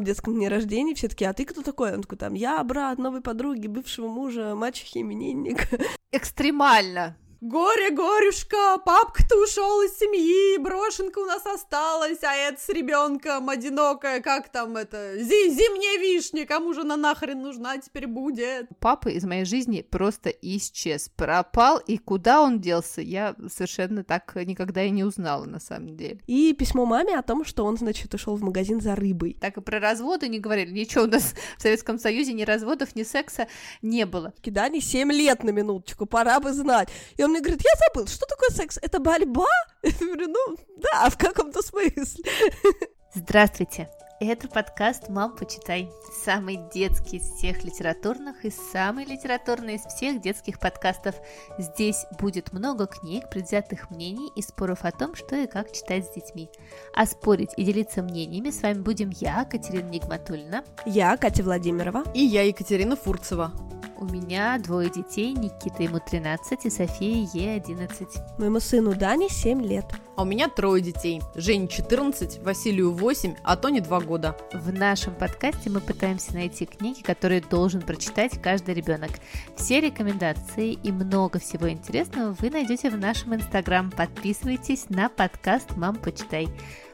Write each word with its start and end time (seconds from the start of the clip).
в 0.00 0.04
детском 0.04 0.34
дне 0.34 0.48
рождения, 0.48 0.94
все 0.94 1.08
таки 1.08 1.24
а 1.24 1.32
ты 1.32 1.44
кто 1.44 1.62
такой? 1.62 1.94
Он 1.94 2.02
такой, 2.02 2.18
там, 2.18 2.34
я 2.34 2.62
брат 2.64 2.98
новой 2.98 3.20
подруги, 3.20 3.66
бывшего 3.66 4.08
мужа, 4.08 4.54
мачехи, 4.54 4.98
именинник. 4.98 5.68
Экстремально. 6.12 7.16
Горе, 7.48 7.90
горюшка, 7.90 8.76
папка-то 8.84 9.40
ушел 9.40 9.80
из 9.82 9.96
семьи, 9.96 10.58
брошенка 10.58 11.20
у 11.20 11.26
нас 11.26 11.46
осталась, 11.46 12.24
а 12.24 12.34
это 12.34 12.60
с 12.60 12.68
ребенком 12.68 13.48
одинокая, 13.48 14.20
как 14.20 14.48
там 14.48 14.76
это, 14.76 15.16
зи 15.16 15.50
зимняя 15.50 16.00
вишня, 16.00 16.44
кому 16.44 16.74
же 16.74 16.80
она 16.80 16.96
нахрен 16.96 17.40
нужна 17.40 17.78
теперь 17.78 18.08
будет? 18.08 18.66
Папа 18.80 19.10
из 19.10 19.22
моей 19.22 19.44
жизни 19.44 19.82
просто 19.88 20.30
исчез, 20.30 21.08
пропал, 21.14 21.78
и 21.78 21.98
куда 21.98 22.42
он 22.42 22.60
делся, 22.60 23.00
я 23.00 23.36
совершенно 23.48 24.02
так 24.02 24.34
никогда 24.34 24.82
и 24.82 24.90
не 24.90 25.04
узнала, 25.04 25.44
на 25.44 25.60
самом 25.60 25.96
деле. 25.96 26.18
И 26.26 26.52
письмо 26.52 26.84
маме 26.84 27.16
о 27.16 27.22
том, 27.22 27.44
что 27.44 27.64
он, 27.64 27.76
значит, 27.76 28.12
ушел 28.12 28.34
в 28.34 28.42
магазин 28.42 28.80
за 28.80 28.96
рыбой. 28.96 29.36
Так 29.40 29.56
и 29.56 29.60
про 29.60 29.78
разводы 29.78 30.26
не 30.26 30.40
говорили, 30.40 30.72
ничего 30.72 31.04
у 31.04 31.06
нас 31.06 31.32
в 31.56 31.62
Советском 31.62 32.00
Союзе 32.00 32.32
ни 32.32 32.42
разводов, 32.42 32.96
ни 32.96 33.04
секса 33.04 33.46
не 33.82 34.04
было. 34.04 34.34
Кидани 34.40 34.80
7 34.80 35.12
лет 35.12 35.44
на 35.44 35.50
минуточку, 35.50 36.06
пора 36.06 36.40
бы 36.40 36.52
знать. 36.52 36.88
И 37.16 37.22
он 37.22 37.35
мне 37.36 37.42
говорит, 37.42 37.62
я 37.64 37.86
забыл, 37.86 38.06
что 38.06 38.26
такое 38.26 38.50
секс? 38.50 38.78
Это 38.80 38.98
борьба? 38.98 39.46
Я 39.82 39.92
говорю, 39.92 40.28
ну 40.28 40.56
да, 40.78 41.10
в 41.10 41.18
каком-то 41.18 41.62
смысле. 41.62 42.24
Здравствуйте! 43.14 43.90
Это 44.18 44.48
подкаст 44.48 45.10
«Мам, 45.10 45.36
почитай». 45.36 45.90
Самый 46.24 46.58
детский 46.72 47.18
из 47.18 47.24
всех 47.24 47.62
литературных 47.64 48.46
и 48.46 48.50
самый 48.72 49.04
литературный 49.04 49.74
из 49.74 49.82
всех 49.82 50.22
детских 50.22 50.58
подкастов. 50.58 51.14
Здесь 51.58 52.06
будет 52.18 52.54
много 52.54 52.86
книг, 52.86 53.28
предвзятых 53.28 53.90
мнений 53.90 54.30
и 54.34 54.40
споров 54.40 54.86
о 54.86 54.90
том, 54.90 55.14
что 55.14 55.36
и 55.36 55.46
как 55.46 55.70
читать 55.72 56.06
с 56.06 56.14
детьми. 56.14 56.48
А 56.94 57.04
спорить 57.04 57.50
и 57.58 57.64
делиться 57.64 58.00
мнениями 58.02 58.48
с 58.48 58.62
вами 58.62 58.78
будем 58.78 59.10
я, 59.10 59.44
Катерина 59.44 59.90
Нигматульна. 59.90 60.64
Я, 60.86 61.18
Катя 61.18 61.42
Владимирова. 61.42 62.04
И 62.14 62.22
я, 62.22 62.44
Екатерина 62.44 62.96
Фурцева. 62.96 63.52
У 63.98 64.04
меня 64.04 64.58
двое 64.58 64.90
детей, 64.90 65.32
Никита 65.32 65.82
ему 65.82 66.00
13 66.00 66.66
и 66.66 66.70
София 66.70 67.26
ей 67.32 67.56
11. 67.56 68.06
Моему 68.36 68.60
сыну 68.60 68.94
Дане 68.94 69.30
7 69.30 69.62
лет. 69.62 69.86
А 70.16 70.22
у 70.22 70.24
меня 70.26 70.48
трое 70.48 70.82
детей. 70.82 71.22
Жене 71.34 71.66
14, 71.66 72.42
Василию 72.42 72.92
8, 72.92 73.36
а 73.42 73.56
Тоне 73.56 73.80
2 73.80 74.00
года. 74.00 74.36
В 74.52 74.70
нашем 74.70 75.14
подкасте 75.14 75.70
мы 75.70 75.80
пытаемся 75.80 76.34
найти 76.34 76.66
книги, 76.66 77.00
которые 77.00 77.40
должен 77.40 77.80
прочитать 77.80 78.40
каждый 78.42 78.74
ребенок. 78.74 79.12
Все 79.56 79.80
рекомендации 79.80 80.72
и 80.72 80.92
много 80.92 81.38
всего 81.38 81.70
интересного 81.70 82.36
вы 82.38 82.50
найдете 82.50 82.90
в 82.90 82.98
нашем 82.98 83.34
инстаграм. 83.34 83.90
Подписывайтесь 83.90 84.90
на 84.90 85.08
подкаст 85.08 85.74
«Мам, 85.74 85.96
почитай». 85.96 86.48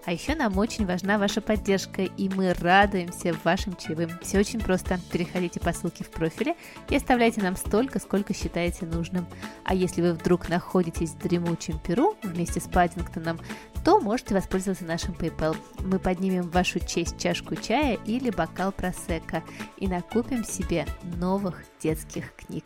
А 0.05 0.13
еще 0.13 0.35
нам 0.35 0.59
очень 0.59 0.85
важна 0.85 1.17
ваша 1.17 1.41
поддержка, 1.41 2.03
и 2.03 2.29
мы 2.29 2.53
радуемся 2.55 3.35
вашим 3.45 3.77
чаевым. 3.77 4.11
Все 4.21 4.41
очень 4.41 4.61
просто. 4.61 4.99
Переходите 5.13 5.61
по 5.61 5.73
ссылке 5.73 6.03
в 6.03 6.11
профиле 6.11 6.57
и 6.89 6.97
оставляйте 6.97 7.41
нам 7.41 7.57
столько, 7.57 8.01
сколько 8.01 8.35
считаете 8.35 8.87
нужным. 8.87 9.27
А 9.65 9.75
если 9.75 10.03
вы 10.03 10.15
вдруг 10.15 10.49
находитесь 10.49 11.11
в 11.11 11.19
дремучем 11.19 11.79
Перу 11.79 12.17
вместе 12.23 12.61
с 12.61 12.65
Паддингтоном, 12.65 13.39
то 13.85 14.01
можете 14.01 14.35
воспользоваться 14.35 14.85
нашим 14.85 15.13
PayPal. 15.15 15.57
Мы 15.79 16.01
поднимем 16.01 16.43
в 16.43 16.53
вашу 16.53 16.81
честь 16.81 17.19
чашку 17.19 17.55
чая 17.55 17.97
или 18.05 18.31
бокал 18.31 18.73
просека 18.73 19.45
и 19.77 19.87
накупим 19.87 20.45
себе 20.45 20.85
новых 21.19 21.63
детских 21.81 22.35
книг. 22.35 22.65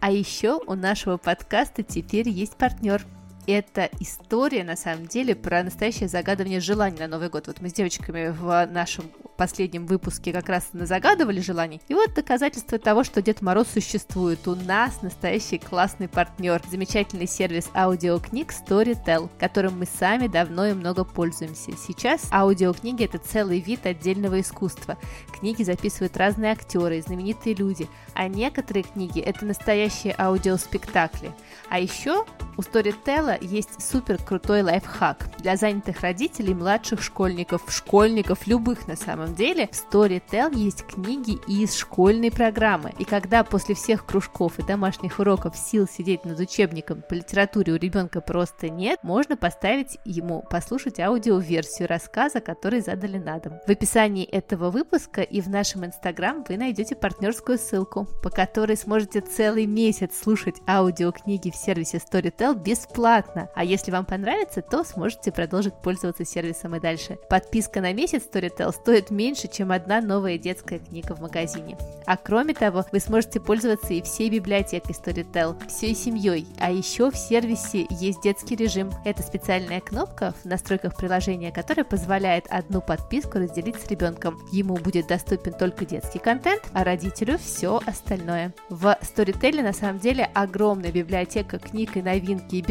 А 0.00 0.10
еще 0.10 0.58
у 0.66 0.74
нашего 0.74 1.18
подкаста 1.18 1.82
теперь 1.82 2.28
есть 2.28 2.56
партнер– 2.56 3.04
это 3.46 3.90
история, 4.00 4.64
на 4.64 4.76
самом 4.76 5.06
деле, 5.06 5.34
про 5.34 5.62
настоящее 5.62 6.08
загадывание 6.08 6.60
желаний 6.60 6.98
на 6.98 7.08
Новый 7.08 7.28
год. 7.28 7.46
Вот 7.46 7.60
мы 7.60 7.68
с 7.68 7.72
девочками 7.72 8.28
в 8.28 8.66
нашем 8.66 9.04
последнем 9.36 9.86
выпуске 9.86 10.32
как 10.32 10.48
раз 10.48 10.68
загадывали 10.72 11.40
желаний. 11.40 11.80
И 11.88 11.94
вот 11.94 12.14
доказательство 12.14 12.78
того, 12.78 13.02
что 13.02 13.22
Дед 13.22 13.42
Мороз 13.42 13.68
существует. 13.68 14.46
У 14.46 14.54
нас 14.54 15.02
настоящий 15.02 15.58
классный 15.58 16.08
партнер. 16.08 16.62
Замечательный 16.70 17.26
сервис 17.26 17.68
аудиокниг 17.74 18.52
Storytel, 18.52 19.28
которым 19.38 19.78
мы 19.80 19.86
сами 19.86 20.28
давно 20.28 20.66
и 20.66 20.74
много 20.74 21.04
пользуемся. 21.04 21.72
Сейчас 21.76 22.28
аудиокниги 22.32 23.04
это 23.04 23.18
целый 23.18 23.60
вид 23.60 23.86
отдельного 23.86 24.40
искусства. 24.40 24.96
Книги 25.38 25.62
записывают 25.62 26.16
разные 26.16 26.52
актеры, 26.52 27.02
знаменитые 27.02 27.54
люди, 27.54 27.88
а 28.14 28.28
некоторые 28.28 28.84
книги 28.84 29.20
это 29.20 29.44
настоящие 29.44 30.14
аудиоспектакли. 30.18 31.32
А 31.68 31.80
еще 31.80 32.24
у 32.56 32.60
Storytel 32.60 33.31
есть 33.40 33.82
супер 33.82 34.18
крутой 34.18 34.62
лайфхак 34.62 35.28
для 35.38 35.56
занятых 35.56 36.00
родителей 36.00 36.54
младших 36.54 37.02
школьников, 37.02 37.62
школьников 37.68 38.46
любых 38.46 38.86
на 38.86 38.96
самом 38.96 39.34
деле. 39.34 39.68
В 39.72 39.94
Storytel 39.94 40.54
есть 40.56 40.84
книги 40.86 41.38
из 41.46 41.74
школьной 41.74 42.30
программы. 42.30 42.92
И 42.98 43.04
когда 43.04 43.44
после 43.44 43.74
всех 43.74 44.06
кружков 44.06 44.58
и 44.58 44.62
домашних 44.62 45.18
уроков 45.18 45.56
сил 45.56 45.88
сидеть 45.88 46.24
над 46.24 46.38
учебником 46.38 47.02
по 47.08 47.14
литературе 47.14 47.72
у 47.72 47.76
ребенка 47.76 48.20
просто 48.20 48.68
нет, 48.68 48.98
можно 49.02 49.36
поставить 49.36 49.98
ему 50.04 50.42
послушать 50.42 51.00
аудиоверсию 51.00 51.88
рассказа, 51.88 52.40
который 52.40 52.80
задали 52.80 53.18
на 53.18 53.38
дом. 53.38 53.60
В 53.66 53.70
описании 53.70 54.24
этого 54.24 54.70
выпуска 54.70 55.22
и 55.22 55.40
в 55.40 55.48
нашем 55.48 55.84
инстаграм 55.84 56.44
вы 56.48 56.56
найдете 56.56 56.94
партнерскую 56.94 57.58
ссылку, 57.58 58.06
по 58.22 58.30
которой 58.30 58.76
сможете 58.76 59.20
целый 59.20 59.66
месяц 59.66 60.18
слушать 60.20 60.56
аудиокниги 60.66 61.50
в 61.50 61.56
сервисе 61.56 61.98
Storytel 61.98 62.54
бесплатно. 62.54 63.21
А 63.54 63.64
если 63.64 63.90
вам 63.90 64.04
понравится, 64.04 64.62
то 64.62 64.84
сможете 64.84 65.32
продолжить 65.32 65.74
пользоваться 65.74 66.24
сервисом 66.24 66.76
и 66.76 66.80
дальше. 66.80 67.18
Подписка 67.28 67.80
на 67.80 67.92
месяц 67.92 68.22
Storytel 68.32 68.72
стоит 68.72 69.10
меньше, 69.10 69.48
чем 69.48 69.72
одна 69.72 70.00
новая 70.00 70.38
детская 70.38 70.78
книга 70.78 71.14
в 71.14 71.20
магазине. 71.20 71.76
А 72.06 72.16
кроме 72.16 72.54
того, 72.54 72.84
вы 72.92 73.00
сможете 73.00 73.40
пользоваться 73.40 73.92
и 73.92 74.02
всей 74.02 74.30
библиотекой 74.30 74.94
Storytel, 74.94 75.56
всей 75.68 75.94
семьей. 75.94 76.46
А 76.58 76.70
еще 76.70 77.10
в 77.10 77.16
сервисе 77.16 77.86
есть 77.90 78.22
детский 78.22 78.56
режим. 78.56 78.90
Это 79.04 79.22
специальная 79.22 79.80
кнопка 79.80 80.34
в 80.42 80.44
настройках 80.44 80.96
приложения, 80.96 81.52
которая 81.52 81.84
позволяет 81.84 82.46
одну 82.48 82.80
подписку 82.80 83.38
разделить 83.38 83.80
с 83.80 83.88
ребенком. 83.88 84.38
Ему 84.52 84.76
будет 84.76 85.06
доступен 85.06 85.52
только 85.52 85.84
детский 85.84 86.18
контент, 86.18 86.62
а 86.72 86.84
родителю 86.84 87.38
все 87.38 87.80
остальное. 87.86 88.52
В 88.68 88.96
Storytel 89.02 89.62
на 89.62 89.72
самом 89.72 89.98
деле 89.98 90.28
огромная 90.34 90.92
библиотека 90.92 91.58
книг 91.58 91.96
и 91.96 92.02
новинки, 92.02 92.56
и 92.56 92.62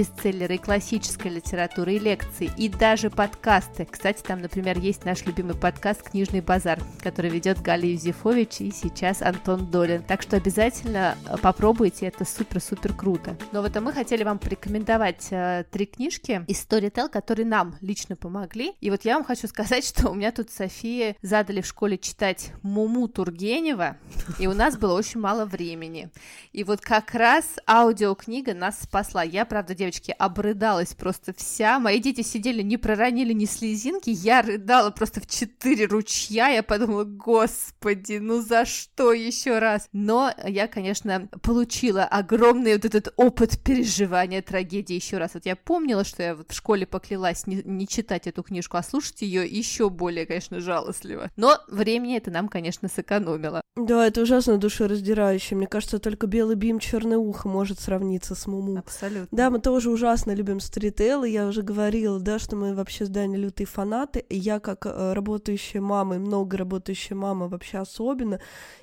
бестселлеры, 0.42 0.56
и 0.56 0.58
классической 0.58 1.32
литературы, 1.32 1.96
и 1.96 2.00
лекции, 2.00 2.52
и 2.58 2.70
даже 2.70 3.10
подкасты. 3.10 3.88
Кстати, 3.90 4.22
там, 4.24 4.42
например, 4.42 4.78
есть 4.80 5.06
наш 5.06 5.26
любимый 5.26 5.56
подкаст 5.56 6.04
«Книжный 6.04 6.42
базар», 6.42 6.80
который 7.02 7.30
ведет 7.30 7.62
Галя 7.62 7.88
Юзефович 7.88 8.62
и 8.62 8.72
сейчас 8.72 9.22
Антон 9.22 9.70
Долин. 9.70 10.04
Так 10.04 10.22
что 10.22 10.38
обязательно 10.38 11.18
э, 11.28 11.38
попробуйте, 11.38 12.08
это 12.08 12.26
супер-супер 12.26 12.94
круто. 12.94 13.38
Но 13.52 13.62
вот 13.62 13.76
а 13.76 13.82
мы 13.82 13.94
хотели 13.94 14.24
вам 14.24 14.40
порекомендовать 14.40 15.28
э, 15.32 15.66
три 15.70 15.86
книжки 15.86 16.44
из 16.48 16.66
Storytel, 16.66 17.10
которые 17.10 17.46
нам 17.46 17.76
лично 17.82 18.16
помогли. 18.16 18.74
И 18.82 18.90
вот 18.90 19.06
я 19.06 19.16
вам 19.16 19.24
хочу 19.24 19.48
сказать, 19.48 19.86
что 19.88 20.10
у 20.10 20.14
меня 20.14 20.32
тут 20.32 20.50
София 20.50 21.16
задали 21.22 21.62
в 21.62 21.66
школе 21.66 21.98
читать 21.98 22.52
Муму 22.64 23.08
Тургенева, 23.08 23.98
и 24.40 24.48
у 24.48 24.54
нас 24.54 24.78
было 24.78 24.94
очень 24.94 25.20
мало 25.20 25.46
времени. 25.46 26.10
И 26.52 26.64
вот 26.64 26.82
как 26.82 27.14
раз 27.14 27.46
аудиокнига 27.68 28.54
нас 28.54 28.82
спасла. 28.82 29.24
Я, 29.24 29.46
правда, 29.46 29.76
девочки, 29.76 30.16
обрыдалась 30.32 30.94
просто 30.94 31.34
вся. 31.34 31.80
Мои 31.80 32.00
дети 32.00 32.22
сидели, 32.22 32.62
не 32.62 32.78
проронили 32.78 33.34
ни 33.34 33.46
слезинки. 33.46 34.10
Я 34.10 34.42
рыдала 34.42 34.90
просто 34.90 35.20
в 35.20 35.28
четыре 35.28 35.86
ручья. 35.86 36.48
Я 36.48 36.64
подумала, 36.64 37.04
господи, 37.04 38.18
ну 38.20 38.42
за 38.42 38.66
что 38.66 39.14
еще 39.14 39.60
раз? 39.60 39.88
Но 39.92 40.34
я, 40.46 40.68
конечно, 40.68 41.28
получила 41.44 42.04
огромный 42.04 42.74
вот 42.74 42.86
этот 42.86 43.14
опыт 43.18 43.60
переживания 43.64 44.42
трагедии 44.42 44.96
еще 44.96 45.18
раз. 45.18 45.32
Вот 45.34 45.46
я 45.46 45.56
помнила, 45.56 46.04
что 46.04 46.24
я 46.24 46.36
в 46.36 46.46
школе 46.50 46.86
поклялась 46.86 47.46
не, 47.46 47.62
не 47.64 47.88
читать 47.88 48.28
эту 48.28 48.44
книжку, 48.44 48.78
а 48.78 48.84
слушать 48.84 49.22
ее 49.22 49.46
еще 49.46 49.90
более, 49.90 50.26
конечно, 50.26 50.60
жалостливо. 50.62 51.30
Но 51.36 51.58
времени 51.68 52.18
это 52.18 52.32
нам, 52.32 52.48
конечно, 52.48 52.88
сэкономило. 52.88 53.62
Да, 53.76 54.08
это 54.08 54.22
ужасно 54.22 54.58
душераздирающе. 54.58 55.56
Мне 55.56 55.68
кажется, 55.68 56.00
только 56.00 56.28
белый 56.28 56.56
бим, 56.56 56.80
черное 56.80 57.18
ухо 57.18 57.48
может 57.48 57.80
сравниться 57.80 58.36
с 58.36 58.46
Муму. 58.46 58.80
Абсолютно. 58.80 59.28
Да, 59.32 59.50
мы 59.50 59.60
тоже 59.60 59.90
ужасно 59.90 60.21
любим 60.30 60.60
стритейл, 60.60 61.24
и 61.24 61.32
я 61.32 61.48
уже 61.48 61.62
говорила, 61.62 62.20
да, 62.20 62.40
что 62.40 62.56
мы 62.56 62.76
вообще 62.76 63.06
с 63.06 63.10
Даней 63.10 63.38
лютые 63.38 63.68
фанаты, 63.68 64.20
и 64.20 64.38
я 64.38 64.60
как 64.60 64.86
э, 64.86 65.14
работающая 65.14 65.82
мама, 65.82 66.16
и 66.16 66.20
много 66.20 66.58
работающая 66.58 67.16
мама 67.16 67.48
вообще 67.48 67.80
особенно, 67.80 68.40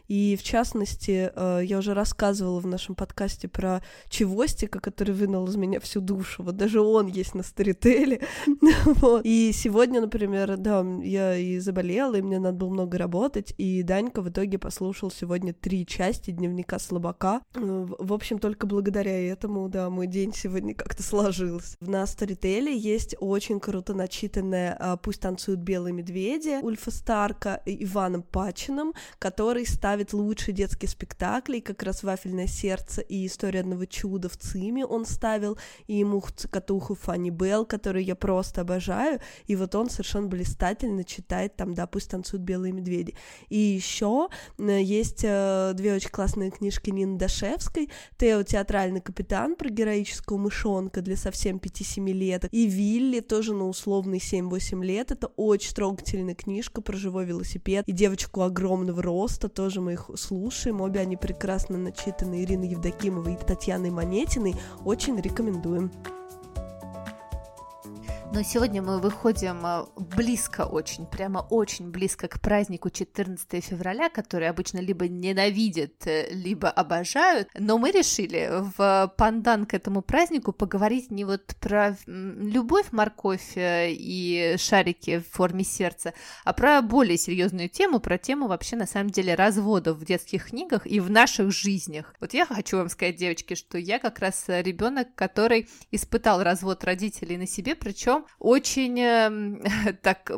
и 0.08 0.36
в 0.36 0.42
частности, 0.42 1.30
э, 1.34 1.60
я 1.64 1.78
уже 1.78 1.94
рассказывала 1.94 2.60
в 2.60 2.66
нашем 2.66 2.94
подкасте 2.94 3.46
про 3.46 3.82
Чевостика, 4.08 4.80
который 4.80 5.14
вынул 5.14 5.46
из 5.46 5.56
меня 5.56 5.80
всю 5.80 6.00
душу. 6.00 6.42
Вот 6.42 6.56
даже 6.56 6.80
он 6.80 7.06
есть 7.06 7.34
на 7.34 7.42
сторителе. 7.42 8.22
И 9.22 9.52
сегодня, 9.52 10.00
например, 10.00 10.56
да, 10.56 10.84
я 11.02 11.36
и 11.36 11.58
заболела, 11.58 12.14
и 12.14 12.22
мне 12.22 12.38
надо 12.38 12.56
было 12.56 12.70
много 12.70 12.98
работать, 12.98 13.54
и 13.58 13.82
Данька 13.82 14.22
в 14.22 14.30
итоге 14.30 14.58
прослушал 14.58 15.10
сегодня 15.10 15.52
три 15.52 15.86
части 15.86 16.30
дневника 16.30 16.78
слабака. 16.78 17.42
Э, 17.54 17.86
в 17.98 18.12
общем, 18.12 18.38
только 18.38 18.66
благодаря 18.66 19.30
этому, 19.30 19.68
да, 19.68 19.90
мой 19.90 20.06
день 20.06 20.32
сегодня 20.34 20.74
как-то 20.74 21.02
сложился. 21.02 21.76
На 21.80 22.04
Storytel 22.04 22.72
есть 22.72 23.14
очень 23.20 23.60
круто 23.60 23.94
начитанная 23.94 24.76
а, 24.78 24.96
«Пусть 24.96 25.20
танцуют 25.20 25.60
белые 25.60 25.92
медведи» 25.92 26.60
Ульфа 26.62 26.90
Старка 26.90 27.60
Иваном 27.66 28.22
Пачиным, 28.22 28.94
который 29.18 29.66
ставит 29.66 29.97
лучшие 30.12 30.54
детские 30.54 30.88
спектакли, 30.88 31.60
как 31.60 31.82
раз 31.82 32.02
«Вафельное 32.02 32.46
сердце» 32.46 33.00
и 33.00 33.26
«История 33.26 33.60
одного 33.60 33.84
чуда» 33.84 34.28
в 34.28 34.36
ЦИМе 34.36 34.86
он 34.86 35.04
ставил, 35.04 35.58
и 35.86 36.04
«Мух 36.04 36.32
Цокотуху» 36.32 36.94
Фанни 36.94 37.30
Белл, 37.30 37.64
которую 37.64 38.04
я 38.04 38.14
просто 38.14 38.62
обожаю, 38.62 39.20
и 39.46 39.56
вот 39.56 39.74
он 39.74 39.90
совершенно 39.90 40.26
блистательно 40.26 41.04
читает 41.04 41.56
там, 41.56 41.74
да, 41.74 41.86
«Пусть 41.86 42.10
танцуют 42.10 42.42
белые 42.42 42.72
медведи». 42.72 43.14
И 43.48 43.58
еще 43.58 44.28
э, 44.58 44.82
есть 44.82 45.24
э, 45.24 45.72
две 45.74 45.94
очень 45.94 46.10
классные 46.10 46.50
книжки 46.50 46.90
Нины 46.90 47.18
Дашевской, 47.18 47.90
Тео 48.16 48.42
«Театральный 48.42 49.00
капитан» 49.00 49.56
про 49.56 49.68
героического 49.68 50.36
мышонка 50.36 51.02
для 51.02 51.16
совсем 51.16 51.56
5-7 51.56 52.12
лет, 52.12 52.48
и 52.52 52.66
Вилли 52.66 53.20
тоже 53.20 53.54
на 53.54 53.68
условный 53.68 54.18
7-8 54.18 54.84
лет, 54.84 55.10
это 55.10 55.28
очень 55.36 55.74
трогательная 55.74 56.34
книжка 56.34 56.80
про 56.80 56.96
живой 56.96 57.24
велосипед, 57.24 57.84
и 57.86 57.92
девочку 57.92 58.42
огромного 58.42 59.02
роста, 59.02 59.48
тоже 59.48 59.80
мы 59.88 59.94
их 59.94 60.10
слушаем, 60.16 60.82
обе 60.82 61.00
они 61.00 61.16
прекрасно 61.16 61.78
начитаны, 61.78 62.42
Ирина 62.42 62.64
Евдокимова 62.64 63.30
и 63.30 63.36
Татьяной 63.36 63.88
Монетиной, 63.88 64.54
очень 64.84 65.18
рекомендуем. 65.18 65.90
Но 68.30 68.42
сегодня 68.42 68.82
мы 68.82 69.00
выходим 69.00 69.64
а, 69.64 69.88
близко 69.96 70.66
очень, 70.66 71.06
прямо 71.06 71.38
очень 71.38 71.90
близко 71.90 72.28
к 72.28 72.40
празднику 72.40 72.90
14 72.90 73.64
февраля, 73.64 74.10
который 74.10 74.48
обычно 74.50 74.80
либо 74.80 75.08
ненавидят, 75.08 76.06
э, 76.06 76.28
либо 76.30 76.68
обожают. 76.68 77.48
Но 77.58 77.78
мы 77.78 77.90
решили 77.90 78.50
в 78.76 79.14
пандан 79.16 79.64
к 79.64 79.72
этому 79.72 80.02
празднику 80.02 80.52
поговорить 80.52 81.10
не 81.10 81.24
вот 81.24 81.54
про 81.58 81.96
любовь, 82.06 82.92
морковь 82.92 83.56
э, 83.56 83.92
и 83.92 84.56
шарики 84.58 85.20
в 85.20 85.34
форме 85.34 85.64
сердца, 85.64 86.12
а 86.44 86.52
про 86.52 86.82
более 86.82 87.16
серьезную 87.16 87.70
тему, 87.70 87.98
про 87.98 88.18
тему 88.18 88.46
вообще 88.46 88.76
на 88.76 88.86
самом 88.86 89.08
деле 89.08 89.36
разводов 89.36 89.96
в 89.96 90.04
детских 90.04 90.50
книгах 90.50 90.86
и 90.86 91.00
в 91.00 91.10
наших 91.10 91.50
жизнях. 91.50 92.14
Вот 92.20 92.34
я 92.34 92.44
хочу 92.44 92.76
вам 92.76 92.90
сказать, 92.90 93.16
девочки, 93.16 93.54
что 93.54 93.78
я 93.78 93.98
как 93.98 94.18
раз 94.18 94.44
ребенок, 94.48 95.14
который 95.14 95.66
испытал 95.90 96.42
развод 96.42 96.84
родителей 96.84 97.38
на 97.38 97.46
себе, 97.46 97.74
причем 97.74 98.17
очень 98.38 98.98
э, 99.00 99.92
так 100.02 100.30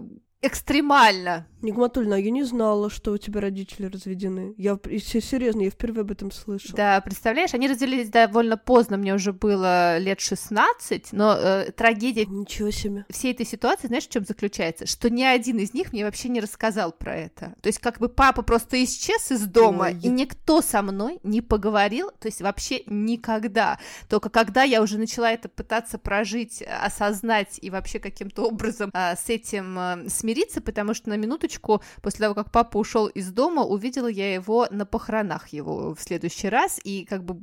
экстремально. 0.43 1.47
Нигматульна, 1.63 2.15
я 2.15 2.31
не 2.31 2.43
знала, 2.43 2.89
что 2.89 3.13
у 3.13 3.19
тебя 3.19 3.41
родители 3.41 3.87
разведены. 3.87 4.55
Я 4.57 4.79
серьезно, 4.99 5.63
я 5.63 5.71
впервые 5.71 6.03
об 6.03 6.11
этом 6.11 6.31
слышу. 6.31 6.75
Да, 6.75 6.99
представляешь, 7.03 7.53
они 7.53 7.69
разделились 7.69 8.09
довольно 8.09 8.57
поздно, 8.57 8.97
мне 8.97 9.15
уже 9.15 9.33
было 9.35 9.99
лет 9.99 10.21
16, 10.21 11.13
но 11.13 11.35
э, 11.37 11.73
трагедия 11.73 12.25
Ничего 12.25 12.71
себе. 12.71 13.05
всей 13.11 13.33
этой 13.33 13.45
ситуации, 13.45 13.89
знаешь, 13.89 14.07
в 14.07 14.11
чем 14.11 14.25
заключается? 14.25 14.87
Что 14.87 15.11
ни 15.11 15.23
один 15.23 15.59
из 15.59 15.75
них 15.75 15.93
мне 15.93 16.05
вообще 16.05 16.29
не 16.29 16.41
рассказал 16.41 16.93
про 16.93 17.15
это. 17.15 17.55
То 17.61 17.67
есть 17.67 17.79
как 17.79 17.99
бы 17.99 18.09
папа 18.09 18.41
просто 18.43 18.83
исчез 18.83 19.31
из 19.31 19.47
дома, 19.47 19.87
Ой. 19.87 20.01
и 20.03 20.09
никто 20.09 20.63
со 20.63 20.81
мной 20.81 21.19
не 21.23 21.43
поговорил, 21.43 22.11
то 22.19 22.29
есть 22.29 22.41
вообще 22.41 22.83
никогда. 22.87 23.79
Только 24.09 24.31
когда 24.31 24.63
я 24.63 24.81
уже 24.81 24.97
начала 24.97 25.31
это 25.31 25.51
пытаться 25.51 25.99
прожить, 25.99 26.63
осознать 26.63 27.59
и 27.61 27.69
вообще 27.69 27.99
каким-то 27.99 28.47
образом 28.47 28.91
э, 28.95 29.17
с 29.17 29.29
этим 29.29 29.79
э, 29.79 30.09
смириться, 30.09 30.30
смириться, 30.31 30.61
потому 30.61 30.95
что 30.95 31.11
на 31.11 31.17
минуточку 31.17 31.83
после 32.03 32.21
того, 32.21 32.35
как 32.35 32.53
папа 32.53 32.79
ушел 32.79 33.07
из 33.07 33.31
дома, 33.33 33.63
увидела 33.63 34.07
я 34.07 34.33
его 34.33 34.67
на 34.71 34.87
похоронах 34.87 35.49
его 35.49 35.95
в 35.95 36.01
следующий 36.01 36.49
раз, 36.49 36.81
и 36.85 37.05
как 37.05 37.25
бы 37.25 37.41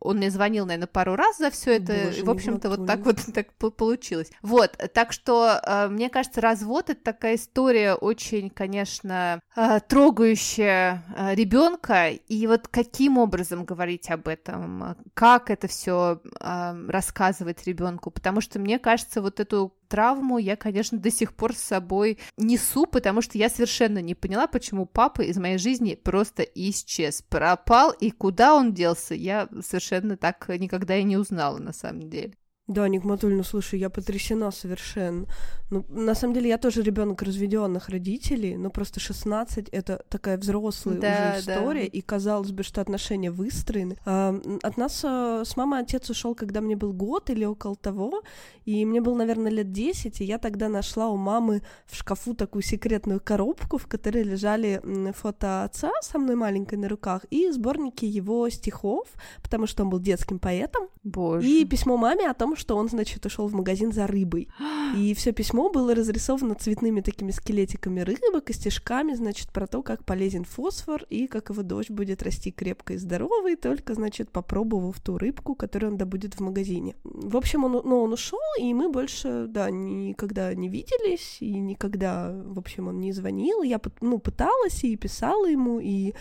он 0.00 0.16
мне 0.16 0.30
звонил, 0.30 0.66
наверное, 0.66 0.88
пару 0.88 1.14
раз 1.14 1.38
за 1.38 1.50
все 1.50 1.76
это, 1.76 1.94
Боже, 2.06 2.18
и, 2.18 2.22
в 2.22 2.30
общем-то, 2.30 2.68
вот 2.68 2.86
так 2.86 3.04
вот 3.04 3.18
так 3.32 3.52
получилось. 3.54 4.30
Вот, 4.42 4.76
так 4.92 5.12
что, 5.12 5.60
э, 5.62 5.88
мне 5.88 6.10
кажется, 6.10 6.40
развод— 6.40 6.90
это 6.90 7.02
такая 7.02 7.36
история 7.36 7.94
очень, 7.94 8.50
конечно, 8.50 9.40
э, 9.56 9.80
трогающая 9.88 11.04
э, 11.16 11.34
ребенка, 11.34 12.08
и 12.08 12.46
вот 12.46 12.68
каким 12.68 13.18
образом 13.18 13.64
говорить 13.64 14.10
об 14.10 14.28
этом, 14.28 14.96
как 15.14 15.50
это 15.50 15.68
все 15.68 16.20
рассказывать 16.40 17.66
ребенку, 17.66 18.10
потому 18.10 18.40
что 18.40 18.58
мне 18.58 18.78
кажется, 18.78 19.22
вот 19.22 19.40
эту 19.40 19.72
травму 19.94 20.38
я, 20.38 20.56
конечно, 20.56 20.98
до 20.98 21.08
сих 21.12 21.36
пор 21.36 21.54
с 21.54 21.60
собой 21.60 22.18
несу, 22.36 22.84
потому 22.84 23.22
что 23.22 23.38
я 23.38 23.48
совершенно 23.48 24.00
не 24.00 24.16
поняла, 24.16 24.48
почему 24.48 24.86
папа 24.86 25.22
из 25.22 25.36
моей 25.36 25.56
жизни 25.56 25.94
просто 25.94 26.42
исчез, 26.42 27.22
пропал, 27.22 27.92
и 27.92 28.10
куда 28.10 28.56
он 28.56 28.74
делся, 28.74 29.14
я 29.14 29.48
совершенно 29.62 30.16
так 30.16 30.48
никогда 30.48 30.96
и 30.96 31.04
не 31.04 31.16
узнала 31.16 31.58
на 31.58 31.72
самом 31.72 32.10
деле. 32.10 32.34
Да, 32.66 32.88
Нигматуль, 32.88 33.34
ну 33.34 33.42
слушай, 33.42 33.78
я 33.78 33.90
потрясена 33.90 34.50
совершенно. 34.50 35.26
Ну, 35.70 35.84
на 35.90 36.14
самом 36.14 36.32
деле, 36.32 36.48
я 36.48 36.56
тоже 36.56 36.82
ребенок 36.82 37.20
разведенных 37.20 37.90
родителей, 37.90 38.56
но 38.56 38.70
просто 38.70 39.00
16 39.00 39.68
это 39.68 40.02
такая 40.08 40.38
взрослая 40.38 40.98
да, 40.98 41.34
уже 41.36 41.40
история, 41.40 41.82
да. 41.82 41.86
и 41.86 42.00
казалось 42.00 42.52
бы, 42.52 42.62
что 42.62 42.80
отношения 42.80 43.30
выстроены. 43.30 43.98
А, 44.06 44.34
от 44.62 44.78
нас 44.78 45.02
а, 45.04 45.42
с 45.44 45.56
мамой 45.58 45.80
отец 45.80 46.08
ушел, 46.08 46.34
когда 46.34 46.62
мне 46.62 46.74
был 46.74 46.94
год 46.94 47.28
или 47.28 47.44
около 47.44 47.76
того, 47.76 48.22
и 48.64 48.86
мне 48.86 49.02
было, 49.02 49.16
наверное, 49.16 49.50
лет 49.50 49.70
10, 49.70 50.22
и 50.22 50.24
я 50.24 50.38
тогда 50.38 50.70
нашла 50.70 51.08
у 51.08 51.16
мамы 51.16 51.60
в 51.86 51.96
шкафу 51.96 52.34
такую 52.34 52.62
секретную 52.62 53.20
коробку, 53.20 53.76
в 53.76 53.86
которой 53.86 54.22
лежали 54.22 54.80
фото 55.12 55.64
отца 55.64 55.90
со 56.00 56.18
мной 56.18 56.36
маленькой 56.36 56.78
на 56.78 56.88
руках 56.88 57.24
и 57.28 57.50
сборники 57.50 58.06
его 58.06 58.48
стихов, 58.48 59.08
потому 59.42 59.66
что 59.66 59.82
он 59.82 59.90
был 59.90 60.00
детским 60.00 60.38
поэтом. 60.38 60.88
Боже. 61.02 61.46
И 61.46 61.66
письмо 61.66 61.98
маме 61.98 62.30
о 62.30 62.34
том, 62.34 62.53
что 62.56 62.76
он, 62.76 62.88
значит, 62.88 63.24
ушел 63.26 63.48
в 63.48 63.54
магазин 63.54 63.92
за 63.92 64.06
рыбой. 64.06 64.48
И 64.96 65.14
все 65.14 65.32
письмо 65.32 65.70
было 65.70 65.94
разрисовано 65.94 66.54
цветными 66.54 67.00
такими 67.00 67.30
скелетиками 67.30 68.00
рыбы, 68.00 68.40
костяшками, 68.40 69.14
значит, 69.14 69.50
про 69.50 69.66
то, 69.66 69.82
как 69.82 70.04
полезен 70.04 70.44
фосфор 70.44 71.04
и 71.10 71.26
как 71.26 71.50
его 71.50 71.62
дочь 71.62 71.90
будет 71.90 72.22
расти 72.22 72.50
крепко 72.50 72.94
и 72.94 72.96
здоровой, 72.96 73.56
только, 73.56 73.94
значит, 73.94 74.30
попробовав 74.30 75.00
ту 75.00 75.18
рыбку, 75.18 75.54
которую 75.54 75.92
он 75.92 75.98
добудет 75.98 76.34
в 76.34 76.40
магазине. 76.40 76.96
В 77.04 77.36
общем, 77.36 77.64
он, 77.64 77.72
ну, 77.72 78.02
он 78.02 78.12
ушел, 78.12 78.38
и 78.60 78.72
мы 78.74 78.88
больше, 78.90 79.46
да, 79.48 79.70
никогда 79.70 80.54
не 80.54 80.68
виделись, 80.68 81.38
и 81.40 81.58
никогда, 81.58 82.32
в 82.44 82.58
общем, 82.58 82.88
он 82.88 83.00
не 83.00 83.12
звонил. 83.12 83.62
Я, 83.62 83.80
ну, 84.00 84.18
пыталась 84.18 84.84
и 84.84 84.96
писала 84.96 85.46
ему, 85.46 85.80
и 85.80 86.14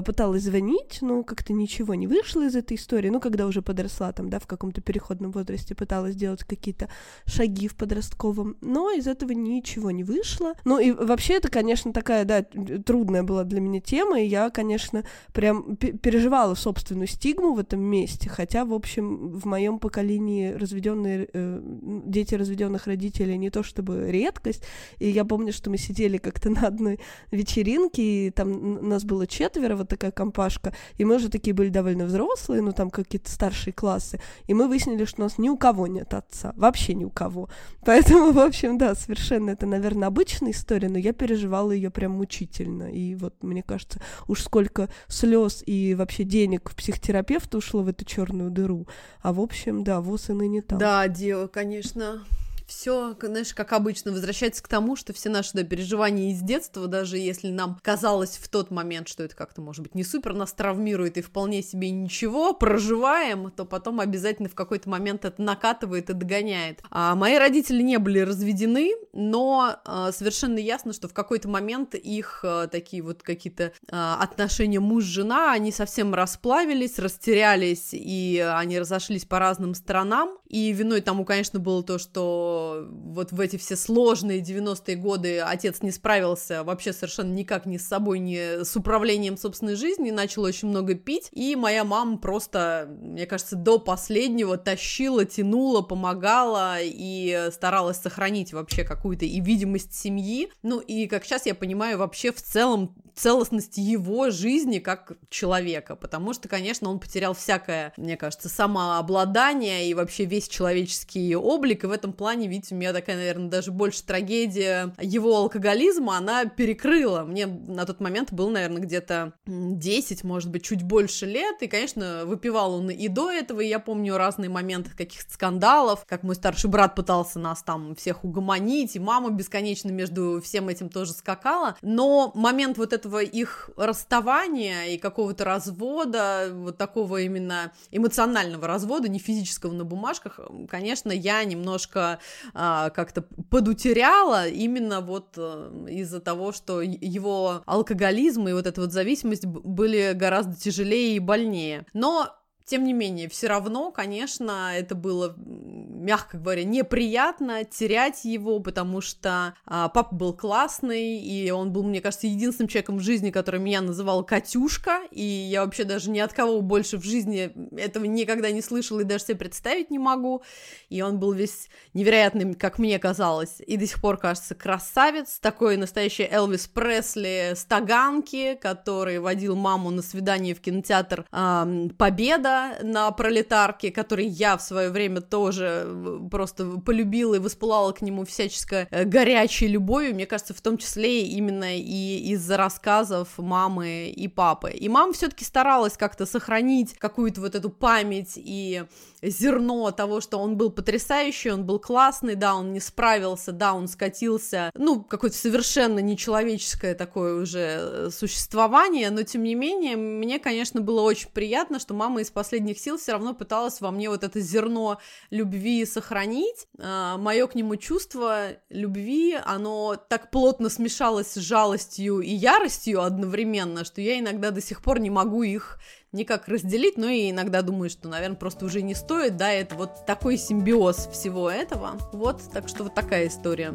пыталась 0.00 0.44
звонить, 0.44 0.98
но 1.02 1.22
как-то 1.22 1.52
ничего 1.52 1.94
не 1.94 2.06
вышло 2.06 2.46
из 2.46 2.56
этой 2.56 2.76
истории. 2.76 3.10
Ну, 3.10 3.20
когда 3.20 3.46
уже 3.46 3.60
подросла 3.60 4.12
там, 4.12 4.30
да, 4.30 4.38
в 4.38 4.46
каком-то 4.46 4.80
переходном 4.80 5.32
возрасте, 5.32 5.74
пыталась 5.74 6.14
делать 6.14 6.44
какие-то 6.44 6.88
шаги 7.26 7.68
в 7.68 7.76
подростковом, 7.76 8.56
но 8.60 8.90
из 8.92 9.06
этого 9.06 9.32
ничего 9.32 9.90
не 9.90 10.04
вышло. 10.04 10.54
Ну, 10.64 10.78
и 10.78 10.92
вообще 10.92 11.34
это, 11.34 11.48
конечно, 11.48 11.92
такая, 11.92 12.24
да, 12.24 12.42
трудная 12.42 13.22
была 13.22 13.44
для 13.44 13.60
меня 13.60 13.80
тема, 13.80 14.20
и 14.20 14.26
я, 14.26 14.50
конечно, 14.50 15.04
прям 15.32 15.76
переживала 15.76 16.54
собственную 16.54 17.08
стигму 17.08 17.54
в 17.54 17.58
этом 17.58 17.80
месте, 17.80 18.28
хотя, 18.28 18.64
в 18.64 18.72
общем, 18.72 19.32
в 19.32 19.44
моем 19.44 19.78
поколении 19.78 20.52
разведенные 20.52 21.28
э, 21.32 21.60
дети 22.06 22.34
разведенных 22.34 22.86
родителей 22.86 23.36
не 23.36 23.50
то 23.50 23.62
чтобы 23.62 24.10
редкость, 24.10 24.62
и 24.98 25.08
я 25.08 25.24
помню, 25.24 25.52
что 25.52 25.70
мы 25.70 25.78
сидели 25.78 26.18
как-то 26.18 26.50
на 26.50 26.66
одной 26.68 27.00
вечеринке, 27.30 28.26
и 28.26 28.30
там 28.30 28.88
нас 28.88 29.04
было 29.04 29.26
четверо, 29.26 29.76
вот 29.82 29.88
такая 29.88 30.10
компашка, 30.10 30.74
и 30.96 31.04
мы 31.04 31.16
уже 31.16 31.28
такие 31.28 31.54
были 31.54 31.68
довольно 31.68 32.04
взрослые, 32.04 32.62
ну 32.62 32.72
там 32.72 32.90
какие-то 32.90 33.30
старшие 33.30 33.72
классы, 33.72 34.20
и 34.46 34.54
мы 34.54 34.68
выяснили, 34.68 35.04
что 35.04 35.22
у 35.22 35.24
нас 35.24 35.38
ни 35.38 35.48
у 35.48 35.56
кого 35.56 35.86
нет 35.86 36.14
отца, 36.14 36.52
вообще 36.56 36.94
ни 36.94 37.04
у 37.04 37.10
кого. 37.10 37.48
Поэтому, 37.84 38.32
в 38.32 38.38
общем, 38.38 38.78
да, 38.78 38.94
совершенно 38.94 39.50
это, 39.50 39.66
наверное, 39.66 40.08
обычная 40.08 40.52
история, 40.52 40.88
но 40.88 40.98
я 40.98 41.12
переживала 41.12 41.72
ее 41.72 41.90
прям 41.90 42.12
мучительно, 42.12 42.90
и 42.90 43.14
вот 43.14 43.34
мне 43.42 43.62
кажется, 43.62 44.00
уж 44.28 44.42
сколько 44.42 44.88
слез 45.08 45.62
и 45.66 45.94
вообще 45.94 46.24
денег 46.24 46.70
в 46.70 46.76
психотерапевта 46.76 47.58
ушло 47.58 47.82
в 47.82 47.88
эту 47.88 48.04
черную 48.04 48.50
дыру, 48.50 48.86
а 49.20 49.32
в 49.32 49.40
общем, 49.40 49.84
да, 49.84 50.00
ВОЗ 50.00 50.30
и 50.30 50.32
ныне 50.32 50.62
там. 50.62 50.78
Да, 50.78 51.06
дело, 51.08 51.46
конечно, 51.46 52.24
все, 52.72 53.16
знаешь, 53.20 53.54
как 53.54 53.72
обычно, 53.72 54.12
возвращается 54.12 54.62
к 54.62 54.68
тому, 54.68 54.96
что 54.96 55.12
все 55.12 55.28
наши 55.28 55.50
да, 55.52 55.62
переживания 55.62 56.32
из 56.32 56.40
детства, 56.40 56.86
даже 56.86 57.18
если 57.18 57.50
нам 57.50 57.78
казалось 57.82 58.38
в 58.38 58.48
тот 58.48 58.70
момент, 58.70 59.08
что 59.08 59.22
это 59.22 59.36
как-то, 59.36 59.60
может 59.60 59.82
быть, 59.82 59.94
не 59.94 60.04
супер 60.04 60.34
нас 60.34 60.52
травмирует 60.52 61.18
и 61.18 61.22
вполне 61.22 61.62
себе 61.62 61.90
ничего, 61.90 62.54
проживаем, 62.54 63.50
то 63.50 63.64
потом 63.64 64.00
обязательно 64.00 64.48
в 64.48 64.54
какой-то 64.54 64.88
момент 64.88 65.24
это 65.24 65.40
накатывает 65.42 66.10
и 66.10 66.14
догоняет. 66.14 66.82
А 66.90 67.14
мои 67.14 67.36
родители 67.36 67.82
не 67.82 67.98
были 67.98 68.20
разведены, 68.20 68.94
но 69.12 69.76
а, 69.84 70.10
совершенно 70.12 70.58
ясно, 70.58 70.92
что 70.92 71.08
в 71.08 71.14
какой-то 71.14 71.48
момент 71.48 71.94
их 71.94 72.40
а, 72.42 72.66
такие 72.68 73.02
вот 73.02 73.22
какие-то 73.22 73.72
а, 73.90 74.18
отношения 74.20 74.80
муж-жена, 74.80 75.52
они 75.52 75.72
совсем 75.72 76.14
расплавились, 76.14 76.98
растерялись, 76.98 77.90
и 77.92 78.38
они 78.38 78.78
разошлись 78.78 79.26
по 79.26 79.38
разным 79.38 79.74
сторонам, 79.74 80.38
и 80.48 80.72
виной 80.72 81.00
тому, 81.02 81.24
конечно, 81.24 81.60
было 81.60 81.82
то, 81.82 81.98
что 81.98 82.61
вот 82.90 83.32
в 83.32 83.40
эти 83.40 83.56
все 83.56 83.76
сложные 83.76 84.40
90-е 84.40 84.96
годы 84.96 85.40
отец 85.40 85.82
не 85.82 85.90
справился 85.90 86.64
вообще 86.64 86.92
совершенно 86.92 87.32
никак 87.32 87.66
ни 87.66 87.76
с 87.76 87.86
собой, 87.86 88.18
ни 88.18 88.62
с 88.62 88.76
управлением 88.76 89.36
собственной 89.36 89.74
жизни, 89.74 90.10
начал 90.10 90.42
очень 90.42 90.68
много 90.68 90.94
пить, 90.94 91.28
и 91.32 91.56
моя 91.56 91.84
мама 91.84 92.18
просто, 92.18 92.88
мне 93.00 93.26
кажется, 93.26 93.56
до 93.56 93.78
последнего 93.78 94.56
тащила, 94.56 95.24
тянула, 95.24 95.82
помогала 95.82 96.76
и 96.80 97.48
старалась 97.52 97.98
сохранить 97.98 98.52
вообще 98.52 98.84
какую-то 98.84 99.24
и 99.24 99.40
видимость 99.40 99.94
семьи, 99.94 100.50
ну 100.62 100.80
и, 100.80 101.06
как 101.06 101.24
сейчас 101.24 101.46
я 101.46 101.54
понимаю, 101.54 101.98
вообще 101.98 102.32
в 102.32 102.42
целом 102.42 102.94
целостность 103.14 103.78
его 103.78 104.30
жизни 104.30 104.78
как 104.78 105.12
человека, 105.28 105.96
потому 105.96 106.32
что, 106.32 106.48
конечно, 106.48 106.90
он 106.90 106.98
потерял 106.98 107.34
всякое, 107.34 107.92
мне 107.96 108.16
кажется, 108.16 108.48
самообладание 108.48 109.88
и 109.88 109.94
вообще 109.94 110.24
весь 110.24 110.48
человеческий 110.48 111.34
облик, 111.34 111.84
и 111.84 111.86
в 111.86 111.92
этом 111.92 112.12
плане, 112.12 112.48
видите, 112.48 112.74
у 112.74 112.78
меня 112.78 112.92
такая, 112.92 113.16
наверное, 113.16 113.48
даже 113.48 113.72
больше 113.72 114.04
трагедия 114.04 114.94
его 115.00 115.36
алкоголизма, 115.36 116.16
она 116.16 116.44
перекрыла. 116.44 117.22
Мне 117.22 117.46
на 117.46 117.84
тот 117.84 118.00
момент 118.00 118.32
было, 118.32 118.50
наверное, 118.50 118.82
где-то 118.82 119.32
10, 119.46 120.24
может 120.24 120.50
быть, 120.50 120.64
чуть 120.64 120.82
больше 120.82 121.26
лет, 121.26 121.62
и, 121.62 121.66
конечно, 121.66 122.24
выпивал 122.24 122.74
он 122.74 122.90
и 122.90 123.08
до 123.08 123.30
этого, 123.30 123.60
и 123.60 123.68
я 123.68 123.78
помню 123.78 124.16
разные 124.16 124.48
моменты 124.48 124.90
каких-то 124.96 125.32
скандалов, 125.32 126.04
как 126.06 126.22
мой 126.22 126.34
старший 126.34 126.70
брат 126.70 126.94
пытался 126.94 127.38
нас 127.38 127.62
там 127.62 127.94
всех 127.96 128.24
угомонить, 128.24 128.96
и 128.96 129.00
мама 129.00 129.30
бесконечно 129.30 129.90
между 129.90 130.40
всем 130.42 130.68
этим 130.68 130.88
тоже 130.88 131.12
скакала, 131.12 131.76
но 131.82 132.32
момент 132.34 132.78
вот 132.78 132.92
этого 132.92 133.01
их 133.06 133.70
расставания 133.76 134.86
и 134.86 134.98
какого-то 134.98 135.44
развода, 135.44 136.50
вот 136.52 136.78
такого 136.78 137.20
именно 137.20 137.72
эмоционального 137.90 138.66
развода, 138.66 139.08
не 139.08 139.18
физического 139.18 139.72
на 139.72 139.84
бумажках, 139.84 140.40
конечно, 140.68 141.12
я 141.12 141.44
немножко 141.44 142.18
а, 142.54 142.90
как-то 142.90 143.22
подутеряла 143.22 144.48
именно 144.48 145.00
вот 145.00 145.34
а, 145.36 145.86
из-за 145.86 146.20
того, 146.20 146.52
что 146.52 146.80
его 146.80 147.62
алкоголизм 147.66 148.48
и 148.48 148.52
вот 148.52 148.66
эта 148.66 148.80
вот 148.80 148.92
зависимость 148.92 149.46
были 149.46 150.12
гораздо 150.14 150.56
тяжелее 150.56 151.16
и 151.16 151.20
больнее. 151.20 151.86
Но 151.92 152.36
тем 152.64 152.84
не 152.84 152.92
менее, 152.92 153.28
все 153.28 153.48
равно, 153.48 153.90
конечно, 153.90 154.72
это 154.74 154.94
было, 154.94 155.34
мягко 155.36 156.38
говоря, 156.38 156.64
неприятно 156.64 157.64
терять 157.64 158.24
его, 158.24 158.60
потому 158.60 159.00
что 159.00 159.54
а, 159.66 159.88
папа 159.88 160.14
был 160.14 160.32
классный, 160.32 161.18
и 161.18 161.50
он 161.50 161.72
был, 161.72 161.82
мне 161.82 162.00
кажется, 162.00 162.26
единственным 162.26 162.68
человеком 162.68 162.98
в 162.98 163.02
жизни, 163.02 163.30
который 163.30 163.60
меня 163.60 163.80
называл 163.80 164.24
Катюшка, 164.24 165.02
и 165.10 165.22
я 165.22 165.64
вообще 165.64 165.84
даже 165.84 166.10
ни 166.10 166.18
от 166.18 166.32
кого 166.32 166.60
больше 166.60 166.98
в 166.98 167.04
жизни 167.04 167.52
этого 167.78 168.04
никогда 168.04 168.50
не 168.50 168.62
слышала 168.62 169.00
и 169.00 169.04
даже 169.04 169.24
себе 169.24 169.36
представить 169.36 169.90
не 169.90 169.98
могу. 169.98 170.42
И 170.88 171.02
он 171.02 171.18
был 171.18 171.32
весь 171.32 171.68
невероятным, 171.94 172.54
как 172.54 172.78
мне 172.78 172.98
казалось, 172.98 173.60
и 173.66 173.76
до 173.76 173.86
сих 173.86 174.00
пор 174.00 174.18
кажется 174.18 174.54
красавец, 174.54 175.38
такой 175.38 175.76
настоящий 175.76 176.28
Элвис 176.30 176.66
Пресли 176.68 177.52
с 177.54 177.64
Таганки, 177.64 178.58
который 178.60 179.18
водил 179.18 179.56
маму 179.56 179.90
на 179.90 180.02
свидание 180.02 180.54
в 180.54 180.60
кинотеатр 180.60 181.24
а, 181.30 181.68
Победа, 181.98 182.51
на 182.82 183.10
пролетарке, 183.10 183.90
который 183.90 184.26
я 184.26 184.56
в 184.56 184.62
свое 184.62 184.90
время 184.90 185.20
тоже 185.20 185.84
э, 185.84 186.18
просто 186.30 186.78
полюбила 186.84 187.34
и 187.34 187.38
воспылала 187.38 187.92
к 187.92 188.02
нему 188.02 188.24
всяческой 188.24 188.86
э, 188.90 189.04
горячей 189.04 189.68
любовью, 189.68 190.14
мне 190.14 190.26
кажется, 190.26 190.54
в 190.54 190.60
том 190.60 190.78
числе 190.78 191.22
именно 191.22 191.76
и 191.76 192.32
из-за 192.32 192.56
рассказов 192.56 193.28
мамы 193.38 194.10
и 194.10 194.28
папы. 194.28 194.70
И 194.70 194.88
мама 194.88 195.12
все-таки 195.12 195.44
старалась 195.44 195.96
как-то 195.96 196.26
сохранить 196.26 196.94
какую-то 196.98 197.40
вот 197.40 197.54
эту 197.54 197.70
память 197.70 198.32
и 198.36 198.84
зерно 199.22 199.90
того, 199.92 200.20
что 200.20 200.38
он 200.38 200.56
был 200.56 200.70
потрясающий, 200.70 201.50
он 201.50 201.64
был 201.64 201.78
классный, 201.78 202.34
да, 202.34 202.54
он 202.54 202.72
не 202.72 202.80
справился, 202.80 203.52
да, 203.52 203.74
он 203.74 203.88
скатился, 203.88 204.70
ну, 204.74 205.02
какое-то 205.02 205.36
совершенно 205.36 206.00
нечеловеческое 206.00 206.94
такое 206.94 207.40
уже 207.40 207.78
э, 207.80 208.10
существование, 208.12 209.10
но 209.10 209.22
тем 209.22 209.42
не 209.42 209.54
менее, 209.54 209.96
мне, 209.96 210.38
конечно, 210.38 210.80
было 210.80 211.02
очень 211.02 211.30
приятно, 211.30 211.78
что 211.78 211.94
мама 211.94 212.20
из 212.20 212.30
последних 212.30 212.78
сил 212.78 212.98
все 212.98 213.12
равно 213.12 213.34
пыталась 213.34 213.80
во 213.80 213.90
мне 213.90 214.10
вот 214.10 214.24
это 214.24 214.40
зерно 214.40 214.98
любви 215.30 215.84
сохранить. 215.84 216.66
А, 216.78 217.16
Мое 217.16 217.46
к 217.46 217.54
нему 217.54 217.76
чувство 217.76 218.48
любви, 218.68 219.38
оно 219.44 219.96
так 219.96 220.30
плотно 220.30 220.68
смешалось 220.68 221.32
с 221.32 221.36
жалостью 221.36 222.20
и 222.20 222.30
яростью 222.30 223.02
одновременно, 223.02 223.84
что 223.84 224.00
я 224.00 224.18
иногда 224.18 224.50
до 224.50 224.60
сих 224.60 224.82
пор 224.82 224.98
не 224.98 225.10
могу 225.10 225.42
их 225.42 225.78
никак 226.12 226.48
разделить, 226.48 226.96
но 226.96 227.08
и 227.08 227.30
иногда 227.30 227.62
думаю, 227.62 227.90
что, 227.90 228.08
наверное, 228.08 228.36
просто 228.36 228.64
уже 228.64 228.82
не 228.82 228.94
стоит, 228.94 229.36
да, 229.36 229.50
это 229.50 229.74
вот 229.74 230.06
такой 230.06 230.36
симбиоз 230.36 231.08
всего 231.12 231.50
этого. 231.50 231.98
Вот, 232.12 232.42
так 232.52 232.68
что 232.68 232.84
вот 232.84 232.94
такая 232.94 233.28
история. 233.28 233.74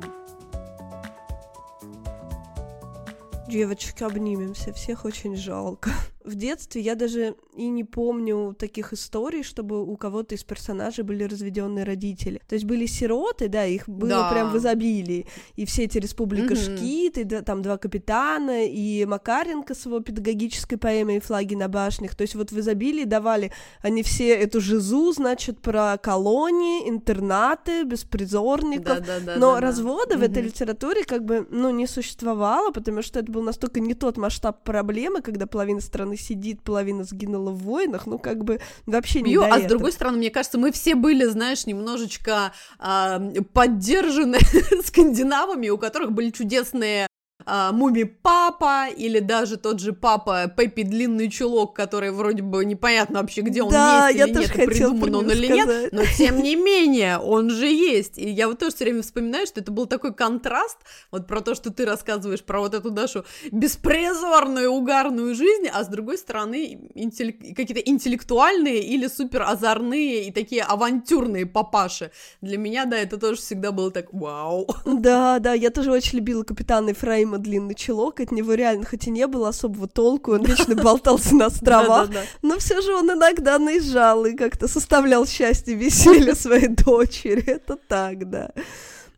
Девочки, 3.47 4.03
обнимемся, 4.03 4.73
всех 4.73 5.05
очень 5.05 5.35
жалко 5.35 5.91
в 6.27 6.35
детстве 6.35 6.81
я 6.81 6.95
даже 6.95 7.35
и 7.55 7.67
не 7.69 7.83
помню 7.83 8.55
таких 8.57 8.93
историй, 8.93 9.43
чтобы 9.43 9.83
у 9.83 9.95
кого-то 9.97 10.35
из 10.35 10.43
персонажей 10.43 11.03
были 11.03 11.23
разведенные 11.23 11.85
родители. 11.85 12.41
То 12.47 12.55
есть 12.55 12.65
были 12.65 12.85
сироты, 12.85 13.47
да, 13.47 13.65
их 13.65 13.87
было 13.87 14.09
да. 14.09 14.31
прям 14.31 14.51
в 14.51 14.57
изобилии. 14.57 15.25
И 15.55 15.65
все 15.65 15.85
эти 15.85 15.97
Республика 15.97 16.53
mm-hmm. 16.53 16.77
Шкит, 16.77 17.17
и 17.17 17.23
да, 17.23 17.41
там 17.41 17.61
два 17.61 17.77
капитана, 17.77 18.65
и 18.65 19.05
Макаренко 19.05 19.73
с 19.73 19.85
его 19.85 20.01
педагогической 20.01 20.77
поэмой 20.77 21.19
«Флаги 21.19 21.55
на 21.55 21.67
башнях». 21.69 22.15
То 22.15 22.23
есть 22.23 22.35
вот 22.35 22.51
в 22.51 22.59
изобилии 22.59 23.05
давали 23.05 23.51
они 23.81 24.03
все 24.03 24.29
эту 24.29 24.59
жизу, 24.59 25.11
значит, 25.13 25.61
про 25.61 25.97
колонии, 25.97 26.89
интернаты, 26.89 27.83
беспризорников. 27.83 28.99
Да, 28.99 29.19
да, 29.19 29.19
да, 29.25 29.35
Но 29.37 29.55
да, 29.55 29.61
развода 29.61 30.15
да. 30.15 30.17
в 30.17 30.23
этой 30.23 30.43
литературе 30.43 31.03
как 31.05 31.23
бы, 31.23 31.47
ну, 31.49 31.69
не 31.69 31.87
существовало, 31.87 32.71
потому 32.71 33.01
что 33.01 33.19
это 33.19 33.31
был 33.31 33.41
настолько 33.41 33.79
не 33.79 33.93
тот 33.93 34.17
масштаб 34.17 34.63
проблемы, 34.63 35.21
когда 35.21 35.47
половина 35.47 35.79
страны 35.79 36.16
сидит, 36.17 36.61
половина 36.61 37.03
сгинула 37.03 37.51
в 37.51 37.59
войнах, 37.59 38.05
ну, 38.07 38.19
как 38.19 38.43
бы 38.43 38.59
вообще 38.85 39.21
не 39.21 39.31
Бью, 39.31 39.43
А 39.43 39.47
этого. 39.47 39.61
с 39.61 39.65
другой 39.65 39.91
стороны, 39.91 40.17
мне 40.17 40.29
кажется, 40.29 40.57
мы 40.57 40.71
все 40.71 40.95
были, 40.95 41.25
знаешь, 41.25 41.65
немножечко 41.65 42.51
э, 42.79 43.41
поддержаны 43.53 44.39
скандинавами, 44.83 45.69
у 45.69 45.77
которых 45.77 46.11
были 46.11 46.31
чудесные 46.31 47.07
а, 47.45 47.71
Муми 47.71 48.03
Папа 48.03 48.87
или 48.89 49.19
даже 49.19 49.57
тот 49.57 49.79
же 49.79 49.93
Папа 49.93 50.47
Пеппи 50.47 50.83
Длинный 50.83 51.29
Чулок, 51.29 51.75
который 51.75 52.11
вроде 52.11 52.41
бы 52.41 52.65
непонятно 52.65 53.21
вообще, 53.21 53.41
где 53.41 53.61
он 53.61 53.69
да, 53.69 54.09
есть 54.09 54.19
я 54.19 54.25
или 54.25 54.33
тоже 54.33 54.53
нет, 54.57 54.65
придуман 54.65 55.15
он 55.15 55.31
или 55.31 55.45
сказать. 55.45 55.83
нет, 55.83 55.93
но 55.93 56.01
тем 56.17 56.41
не 56.41 56.55
менее 56.55 57.19
он 57.19 57.49
же 57.49 57.67
есть. 57.67 58.17
И 58.17 58.27
я 58.29 58.47
вот 58.47 58.59
тоже 58.59 58.75
все 58.75 58.85
время 58.85 59.01
вспоминаю, 59.01 59.45
что 59.45 59.61
это 59.61 59.71
был 59.71 59.85
такой 59.85 60.13
контраст, 60.13 60.77
вот 61.11 61.27
про 61.27 61.41
то, 61.41 61.55
что 61.55 61.71
ты 61.71 61.85
рассказываешь 61.85 62.43
про 62.43 62.59
вот 62.59 62.73
эту 62.73 62.91
нашу 62.91 63.23
беспризорную, 63.51 64.71
угарную 64.71 65.35
жизнь, 65.35 65.67
а 65.71 65.83
с 65.83 65.87
другой 65.87 66.17
стороны 66.17 66.89
интеллек... 66.95 67.39
какие-то 67.55 67.79
интеллектуальные 67.79 68.81
или 68.83 69.07
супер 69.07 69.43
озорные 69.43 70.27
и 70.27 70.31
такие 70.31 70.63
авантюрные 70.63 71.45
папаши. 71.45 72.11
Для 72.41 72.57
меня, 72.57 72.85
да, 72.85 72.97
это 72.97 73.17
тоже 73.17 73.39
всегда 73.39 73.71
было 73.71 73.91
так 73.91 74.11
вау. 74.11 74.67
Да, 74.85 75.39
да, 75.39 75.53
я 75.53 75.69
тоже 75.69 75.91
очень 75.91 76.17
любила 76.17 76.43
Капитана 76.43 76.89
Ефраима 77.27 77.37
длинный 77.37 77.75
чулок, 77.75 78.19
от 78.19 78.31
него 78.31 78.53
реально, 78.53 78.85
хоть 78.85 79.07
и 79.07 79.11
не 79.11 79.27
было 79.27 79.49
особого 79.49 79.87
толку, 79.87 80.33
он 80.33 80.43
вечно 80.43 80.75
болтался 80.75 81.35
на 81.35 81.45
островах, 81.47 82.09
но 82.41 82.57
все 82.57 82.81
же 82.81 82.93
он 82.93 83.11
иногда 83.11 83.59
наезжал 83.59 84.25
и 84.25 84.35
как-то 84.35 84.67
составлял 84.67 85.25
счастье, 85.25 85.75
веселье 85.75 86.35
своей 86.35 86.67
дочери, 86.67 87.43
это 87.43 87.77
так, 87.87 88.29
да. 88.29 88.51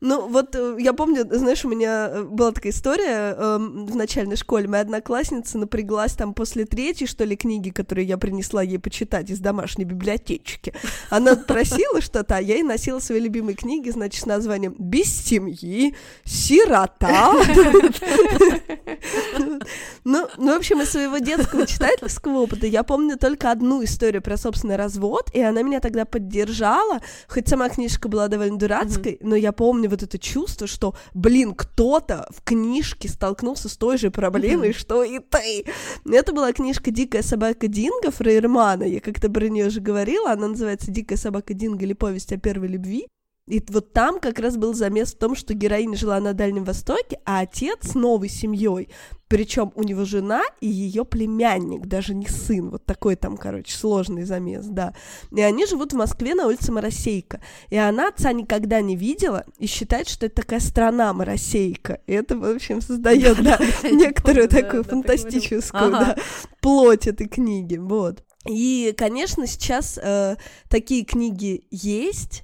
Ну, 0.01 0.27
вот 0.29 0.55
э, 0.55 0.77
я 0.79 0.93
помню, 0.93 1.27
знаешь, 1.29 1.65
у 1.65 1.69
меня 1.69 2.09
э, 2.09 2.23
была 2.23 2.53
такая 2.53 2.71
история 2.71 3.35
э, 3.37 3.57
в 3.57 3.95
начальной 3.97 4.37
школе. 4.37 4.67
Моя 4.67 4.83
одноклассница 4.83 5.57
напряглась 5.57 6.13
там 6.13 6.33
после 6.33 6.65
третьей, 6.65 7.05
что 7.05 7.25
ли, 7.25 7.35
книги, 7.35 7.69
которую 7.69 8.05
я 8.05 8.17
принесла 8.17 8.63
ей 8.63 8.79
почитать 8.79 9.29
из 9.29 9.39
домашней 9.39 9.83
библиотечки. 9.83 10.73
Она 11.09 11.35
просила 11.35 11.99
что-то, 11.99 12.37
а 12.37 12.41
я 12.41 12.55
ей 12.55 12.63
носила 12.63 12.99
свои 12.99 13.19
любимые 13.19 13.57
книги, 13.57 13.89
значит, 13.89 14.23
с 14.23 14.25
названием 14.25 14.73
«Без 14.77 15.07
семьи», 15.07 15.95
«Сирота». 16.23 17.33
Ну, 20.05 20.27
ну, 20.37 20.53
в 20.53 20.57
общем, 20.57 20.81
из 20.81 20.89
своего 20.89 21.17
детского 21.17 21.67
читательского 21.67 22.39
опыта 22.39 22.65
я 22.65 22.83
помню 22.83 23.17
только 23.17 23.51
одну 23.51 23.83
историю 23.83 24.21
про 24.21 24.37
собственный 24.37 24.75
развод, 24.75 25.29
и 25.33 25.41
она 25.41 25.61
меня 25.61 25.79
тогда 25.79 26.05
поддержала, 26.05 26.99
хоть 27.27 27.47
сама 27.47 27.69
книжка 27.69 28.07
была 28.07 28.27
довольно 28.27 28.57
дурацкой, 28.57 29.17
но 29.21 29.35
я 29.35 29.51
помню 29.51 29.88
вот 29.89 30.03
это 30.03 30.17
чувство, 30.17 30.67
что, 30.67 30.95
блин, 31.13 31.53
кто-то 31.53 32.27
в 32.29 32.43
книжке 32.43 33.09
столкнулся 33.09 33.69
с 33.69 33.77
той 33.77 33.97
же 33.97 34.11
проблемой, 34.11 34.73
что 34.73 35.03
и 35.03 35.19
ты. 35.19 35.65
Это 36.09 36.33
была 36.33 36.53
книжка 36.53 36.91
«Дикая 36.91 37.21
собака 37.21 37.67
Динго» 37.67 38.11
Фрейермана, 38.11 38.83
я 38.83 38.99
как-то 38.99 39.29
про 39.29 39.49
нее 39.49 39.67
уже 39.67 39.81
говорила, 39.81 40.31
она 40.31 40.49
называется 40.49 40.91
«Дикая 40.91 41.17
собака 41.17 41.53
Динго» 41.53 41.83
или 41.83 41.93
«Повесть 41.93 42.31
о 42.31 42.37
первой 42.37 42.69
любви». 42.69 43.07
И 43.49 43.63
вот 43.69 43.93
там 43.93 44.19
как 44.19 44.39
раз 44.39 44.55
был 44.55 44.73
замес 44.73 45.13
в 45.13 45.17
том, 45.17 45.35
что 45.35 45.53
героиня 45.53 45.97
жила 45.97 46.19
на 46.19 46.33
Дальнем 46.33 46.63
Востоке, 46.63 47.19
а 47.25 47.41
отец 47.41 47.91
с 47.91 47.95
новой 47.95 48.29
семьей 48.29 48.89
причем 49.29 49.71
у 49.75 49.83
него 49.83 50.05
жена 50.05 50.41
и 50.59 50.67
ее 50.67 51.05
племянник, 51.05 51.85
даже 51.85 52.15
не 52.15 52.27
сын. 52.27 52.71
Вот 52.71 52.83
такой 52.85 53.15
там, 53.15 53.37
короче, 53.37 53.77
сложный 53.77 54.23
замес, 54.23 54.65
да. 54.65 54.93
И 55.31 55.39
они 55.39 55.67
живут 55.67 55.93
в 55.93 55.95
Москве 55.95 56.33
на 56.33 56.47
улице 56.47 56.71
Моросейка. 56.71 57.39
И 57.69 57.77
она 57.77 58.07
отца 58.07 58.33
никогда 58.33 58.81
не 58.81 58.95
видела 58.95 59.45
и 59.59 59.67
считает, 59.67 60.09
что 60.09 60.25
это 60.25 60.41
такая 60.41 60.59
страна 60.59 61.13
Моросейка. 61.13 62.01
И 62.07 62.13
это, 62.13 62.37
в 62.37 62.43
общем, 62.43 62.81
создает, 62.81 63.41
да, 63.43 63.59
некоторую 63.83 64.49
такую 64.49 64.83
фантастическую, 64.83 65.61
плоть 66.59 67.05
этой 67.05 67.27
книги. 67.27 67.77
Вот. 67.77 68.23
И, 68.47 68.95
конечно, 68.97 69.45
сейчас 69.45 69.99
э, 70.01 70.37
такие 70.69 71.05
книги 71.05 71.65
есть, 71.69 72.43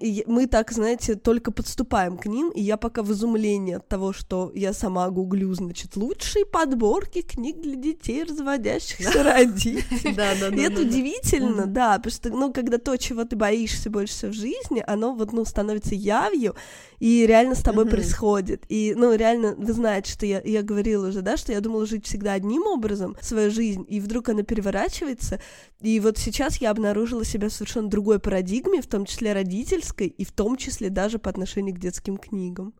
и 0.00 0.24
мы 0.26 0.46
так, 0.46 0.72
знаете, 0.72 1.14
только 1.14 1.52
подступаем 1.52 2.16
к 2.16 2.26
ним, 2.26 2.50
и 2.50 2.60
я 2.60 2.76
пока 2.76 3.02
в 3.02 3.12
изумлении 3.12 3.74
от 3.74 3.88
того, 3.88 4.12
что 4.12 4.50
я 4.54 4.72
сама 4.72 5.08
гуглю, 5.10 5.52
значит, 5.54 5.96
лучшие 5.96 6.44
подборки 6.44 7.22
книг 7.22 7.60
для 7.60 7.76
детей, 7.76 8.24
разводящихся 8.24 9.22
родителей. 9.22 10.14
Да, 10.14 10.34
да, 10.40 10.50
да. 10.50 10.56
И 10.56 10.60
это 10.60 10.82
удивительно, 10.82 11.66
да, 11.66 11.96
потому 11.98 12.12
что, 12.12 12.30
ну, 12.30 12.52
когда 12.52 12.78
то, 12.78 12.96
чего 12.96 13.24
ты 13.24 13.36
боишься 13.36 13.88
больше 13.88 14.28
в 14.28 14.32
жизни, 14.32 14.82
оно 14.86 15.14
вот, 15.14 15.32
ну, 15.32 15.44
становится 15.44 15.94
явью, 15.94 16.56
и 16.98 17.26
реально 17.26 17.54
с 17.54 17.62
тобой 17.62 17.86
происходит. 17.86 18.64
И, 18.68 18.94
ну, 18.96 19.14
реально, 19.14 19.54
вы 19.56 19.72
знаете, 19.72 20.12
что 20.12 20.26
я, 20.26 20.40
я 20.44 20.62
говорила 20.62 21.08
уже, 21.08 21.22
да, 21.22 21.36
что 21.36 21.52
я 21.52 21.60
думала 21.60 21.86
жить 21.86 22.06
всегда 22.06 22.32
одним 22.32 22.62
образом, 22.66 23.16
свою 23.20 23.50
жизнь, 23.50 23.84
и 23.88 24.00
вдруг 24.00 24.28
она 24.28 24.42
переворачивается, 24.42 25.40
и 25.80 26.00
вот 26.00 26.18
сейчас 26.18 26.58
я 26.58 26.70
обнаружила 26.70 27.24
себя 27.24 27.48
в 27.48 27.52
совершенно 27.52 27.88
другой 27.88 28.18
парадигме, 28.18 28.82
в 28.82 28.86
том 28.86 29.04
числе 29.04 29.32
родительской, 29.32 30.08
и 30.08 30.24
в 30.24 30.32
том 30.32 30.56
числе 30.56 30.90
даже 30.90 31.18
по 31.18 31.30
отношению 31.30 31.74
к 31.74 31.78
детским 31.78 32.16
книгам. 32.16 32.74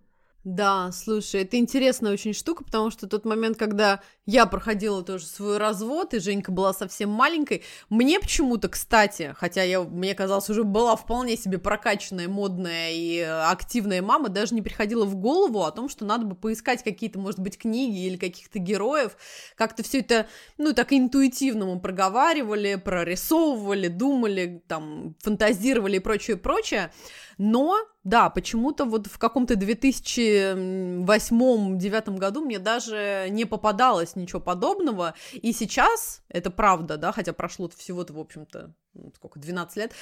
Да, 0.46 0.92
слушай, 0.92 1.42
это 1.42 1.56
интересная 1.56 2.12
очень 2.12 2.32
штука, 2.32 2.62
потому 2.62 2.92
что 2.92 3.08
тот 3.08 3.24
момент, 3.24 3.58
когда 3.58 4.00
я 4.26 4.46
проходила 4.46 5.02
тоже 5.02 5.26
свой 5.26 5.58
развод, 5.58 6.14
и 6.14 6.20
Женька 6.20 6.52
была 6.52 6.72
совсем 6.72 7.10
маленькой, 7.10 7.64
мне 7.90 8.20
почему-то, 8.20 8.68
кстати, 8.68 9.34
хотя 9.36 9.64
я, 9.64 9.82
мне 9.82 10.14
казалось, 10.14 10.48
уже 10.48 10.62
была 10.62 10.94
вполне 10.94 11.36
себе 11.36 11.58
прокачанная, 11.58 12.28
модная 12.28 12.92
и 12.92 13.18
активная 13.18 14.02
мама, 14.02 14.28
даже 14.28 14.54
не 14.54 14.62
приходила 14.62 15.04
в 15.04 15.16
голову 15.16 15.64
о 15.64 15.72
том, 15.72 15.88
что 15.88 16.04
надо 16.04 16.26
бы 16.26 16.36
поискать 16.36 16.84
какие-то, 16.84 17.18
может 17.18 17.40
быть, 17.40 17.58
книги 17.58 18.06
или 18.06 18.16
каких-то 18.16 18.60
героев, 18.60 19.16
как-то 19.56 19.82
все 19.82 19.98
это, 19.98 20.28
ну, 20.58 20.72
так 20.74 20.92
интуитивно 20.92 21.66
мы 21.66 21.80
проговаривали, 21.80 22.76
прорисовывали, 22.76 23.88
думали, 23.88 24.62
там, 24.68 25.16
фантазировали 25.18 25.96
и 25.96 25.98
прочее, 25.98 26.36
прочее, 26.36 26.92
но, 27.38 27.78
да, 28.02 28.30
почему-то 28.30 28.86
вот 28.86 29.08
в 29.08 29.18
каком-то 29.18 29.54
2008-2009 29.54 32.16
году 32.16 32.40
мне 32.42 32.58
даже 32.58 33.26
не 33.30 33.44
попадалось 33.44 34.16
ничего 34.16 34.40
подобного, 34.40 35.12
и 35.34 35.52
сейчас, 35.52 36.22
это 36.28 36.50
правда, 36.50 36.96
да, 36.96 37.12
хотя 37.12 37.34
прошло 37.34 37.68
всего-то, 37.68 38.14
в 38.14 38.18
общем-то, 38.18 38.72
ну, 38.94 39.12
сколько, 39.14 39.38
12 39.38 39.76
лет, 39.76 39.92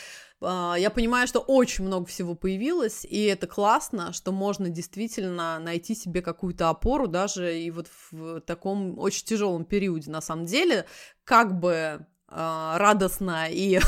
а, 0.40 0.76
я 0.78 0.90
понимаю, 0.90 1.26
что 1.26 1.40
очень 1.40 1.84
много 1.84 2.06
всего 2.06 2.36
появилось, 2.36 3.04
и 3.04 3.24
это 3.24 3.48
классно, 3.48 4.12
что 4.12 4.30
можно 4.30 4.68
действительно 4.68 5.58
найти 5.58 5.96
себе 5.96 6.22
какую-то 6.22 6.68
опору 6.68 7.08
даже 7.08 7.58
и 7.58 7.68
вот 7.72 7.88
в 8.10 8.42
таком 8.42 8.96
очень 8.98 9.26
тяжелом 9.26 9.64
периоде, 9.64 10.08
на 10.10 10.20
самом 10.20 10.46
деле, 10.46 10.86
как 11.24 11.58
бы 11.58 12.06
радостно 12.34 13.46
и 13.48 13.78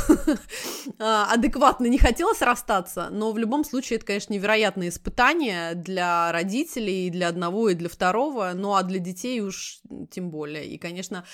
а, 0.99 1.33
адекватно 1.33 1.87
не 1.87 1.99
хотелось 1.99 2.43
расстаться, 2.43 3.09
но 3.11 3.33
в 3.33 3.39
любом 3.39 3.65
случае 3.65 3.97
это, 3.97 4.07
конечно, 4.07 4.33
невероятное 4.33 4.89
испытание 4.89 5.75
для 5.75 6.31
родителей, 6.33 7.07
и 7.07 7.11
для 7.11 7.29
одного, 7.29 7.71
и 7.71 7.75
для 7.75 7.89
второго, 7.89 8.53
ну 8.55 8.75
а 8.75 8.83
для 8.83 8.99
детей 8.99 9.41
уж 9.41 9.81
тем 10.11 10.31
более. 10.31 10.67
И, 10.67 10.79
конечно, 10.79 11.25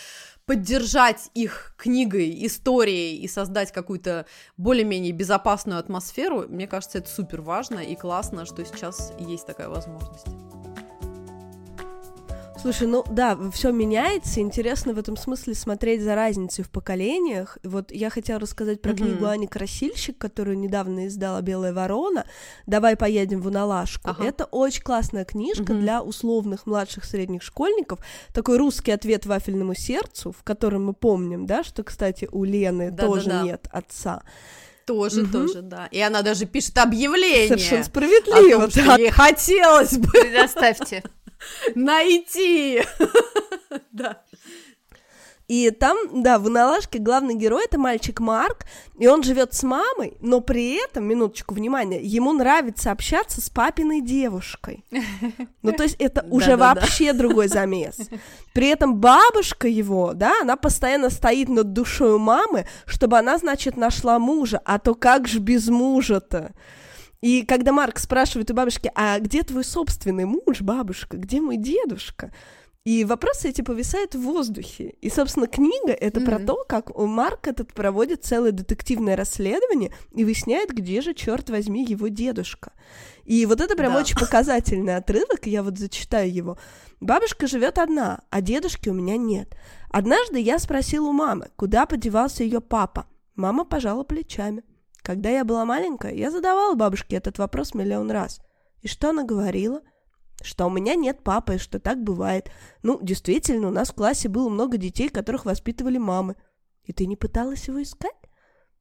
поддержать 0.47 1.31
их 1.35 1.75
книгой, 1.76 2.47
историей 2.47 3.19
и 3.19 3.28
создать 3.28 3.73
какую-то 3.73 4.26
более-менее 4.57 5.12
безопасную 5.12 5.78
атмосферу, 5.78 6.47
мне 6.49 6.66
кажется, 6.66 6.99
это 6.99 7.09
супер 7.09 7.42
важно 7.42 7.78
и 7.78 7.95
классно, 7.95 8.47
что 8.47 8.64
сейчас 8.64 9.12
есть 9.19 9.47
такая 9.47 9.69
возможность. 9.69 10.26
Слушай, 12.62 12.87
ну 12.87 13.04
да, 13.11 13.37
все 13.52 13.73
меняется. 13.73 14.38
Интересно 14.38 14.95
в 14.95 14.99
этом 14.99 15.16
смысле 15.16 15.57
смотреть 15.57 16.00
за 16.00 16.14
разницей 16.14 16.62
в 16.62 16.71
поколениях. 16.71 17.59
Вот 17.64 17.90
я 17.90 18.09
хотела 18.09 18.38
рассказать 18.38 18.81
про 18.81 18.92
mm-hmm. 18.92 18.97
книгу 18.97 19.26
Ани 19.26 19.49
Красильщик, 19.49 20.16
которую 20.16 20.57
недавно 20.57 21.09
издала 21.09 21.40
Белая 21.40 21.73
ворона. 21.73 22.25
Давай 22.66 22.95
поедем 22.95 23.40
в 23.40 23.49
Уналашку. 23.49 24.11
Ага. 24.11 24.25
Это 24.25 24.45
очень 24.45 24.83
классная 24.83 25.25
книжка 25.25 25.73
mm-hmm. 25.73 25.81
для 25.81 26.02
условных 26.02 26.66
младших 26.66 27.04
средних 27.04 27.42
школьников. 27.42 27.99
Такой 28.33 28.59
русский 28.59 28.92
ответ 28.92 29.26
вафельному 29.26 29.75
сердцу, 29.75 30.31
в 30.31 30.45
котором 30.45 30.87
мы 30.87 30.92
помним, 30.92 31.47
да, 31.47 31.64
что, 31.64 31.83
кстати, 31.83 32.28
у 32.31 32.45
Лены 32.45 32.92
да, 32.92 33.07
тоже 33.07 33.28
да, 33.28 33.41
да. 33.41 33.43
нет 33.43 33.67
отца. 33.73 34.23
Тоже, 34.87 35.23
угу. 35.23 35.32
тоже, 35.32 35.63
да. 35.63 35.89
И 35.91 36.00
она 36.00 36.23
даже 36.23 36.47
пишет 36.47 36.78
объявление. 36.78 37.49
Совершенно 37.49 37.84
справедливо. 37.84 38.65
О 38.65 38.69
том, 38.69 38.71
да. 38.73 38.93
что 38.93 39.02
ей 39.02 39.10
хотелось 39.10 39.99
бы. 39.99 40.08
Предоставьте. 40.08 41.02
Найти! 41.75 42.83
Да. 43.91 44.23
И 45.49 45.71
там, 45.71 46.23
да, 46.23 46.39
в 46.39 46.47
Уналашке 46.47 46.99
главный 46.99 47.35
герой 47.35 47.65
это 47.67 47.78
мальчик 47.78 48.21
Марк, 48.21 48.65
и 48.99 49.07
он 49.07 49.23
живет 49.23 49.52
с 49.52 49.63
мамой, 49.63 50.17
но 50.21 50.41
при 50.41 50.83
этом, 50.83 51.05
минуточку 51.05 51.55
внимания, 51.55 52.00
ему 52.00 52.33
нравится 52.33 52.91
общаться 52.91 53.43
с 53.43 53.50
папиной 53.50 54.00
девушкой. 54.00 54.83
Ну, 55.61 55.73
то 55.73 55.83
есть 55.83 55.97
это 55.99 56.25
уже 56.31 56.57
вообще 56.57 57.13
другой 57.13 57.49
замес. 57.49 57.99
При 58.55 58.69
этом 58.69 58.97
бабушка 58.97 59.69
его, 59.69 60.15
да, 60.15 60.41
она 60.41 60.57
постоянно 60.57 61.11
стоит 61.11 61.50
над 61.50 61.75
душой 61.75 62.19
мамы, 62.19 62.67
чтобы 62.87 63.19
она, 63.19 63.37
значит, 63.37 63.76
нашла 63.76 64.19
мужа, 64.19 64.59
а 64.65 64.78
то 64.78 64.95
как 64.95 65.28
же 65.28 65.39
без 65.39 65.69
мужа-то? 65.69 66.52
И 67.23 67.45
когда 67.47 67.73
Марк 67.73 67.99
спрашивает 67.99 68.50
у 68.50 68.54
бабушки, 68.54 68.91
а 68.95 69.19
где 69.21 69.45
твой 69.45 69.65
собственный 69.65 70.25
муж, 70.25 70.61
бабушка, 70.61 71.17
где 71.17 71.41
мой 71.41 71.56
дедушка? 71.56 72.32
И 72.85 73.04
вопросы 73.04 73.49
эти 73.49 73.63
повисают 73.63 74.17
в 74.17 74.23
воздухе. 74.23 74.95
И, 75.00 75.08
собственно, 75.08 75.47
книга 75.47 75.93
это 75.93 76.19
mm-hmm. 76.19 76.25
про 76.25 76.39
то, 76.41 76.65
как 76.69 76.99
у 76.99 77.06
Марк 77.06 77.47
этот 77.47 77.73
проводит 77.73 78.25
целое 78.25 78.50
детективное 78.50 79.15
расследование 79.15 79.95
и 80.13 80.25
выясняет, 80.25 80.71
где 80.71 81.00
же, 81.00 81.15
черт 81.15 81.49
возьми, 81.49 81.85
его 81.85 82.08
дедушка. 82.08 82.73
И 83.23 83.47
вот 83.47 83.61
это 83.61 83.76
прям 83.76 83.93
да. 83.93 84.00
очень 84.00 84.17
показательный 84.17 84.97
отрывок, 84.97 85.47
я 85.47 85.63
вот 85.63 85.78
зачитаю 85.78 86.32
его. 86.35 86.58
Бабушка 87.00 87.47
живет 87.47 87.78
одна, 87.78 88.23
а 88.30 88.41
дедушки 88.41 88.89
у 88.89 88.95
меня 88.95 89.17
нет. 89.17 89.54
Однажды 89.91 90.41
я 90.41 90.58
спросил 90.58 91.06
у 91.06 91.13
мамы, 91.13 91.50
куда 91.54 91.87
подевался 91.87 92.43
ее 92.43 92.61
папа. 92.61 93.06
Мама 93.37 93.65
пожала 93.65 94.02
плечами. 94.02 94.65
Когда 95.02 95.30
я 95.30 95.45
была 95.45 95.65
маленькая, 95.65 96.15
я 96.15 96.30
задавала 96.30 96.75
бабушке 96.75 97.17
этот 97.17 97.38
вопрос 97.38 97.75
миллион 97.75 98.10
раз. 98.10 98.41
И 98.80 98.88
что 98.88 99.10
она 99.10 99.25
говорила? 99.25 99.80
Что 100.43 100.67
у 100.67 100.71
меня 100.71 100.95
нет 100.95 101.23
папы, 101.23 101.58
что 101.58 101.78
так 101.78 102.02
бывает. 102.02 102.50
Ну, 102.82 102.99
действительно, 103.02 103.69
у 103.69 103.73
нас 103.73 103.91
в 103.91 103.95
классе 103.95 104.28
было 104.28 104.49
много 104.49 104.76
детей, 104.76 105.08
которых 105.08 105.45
воспитывали 105.45 105.99
мамы. 105.99 106.36
И 106.84 106.93
ты 106.93 107.06
не 107.06 107.17
пыталась 107.17 107.67
его 107.69 107.82
искать? 107.82 108.10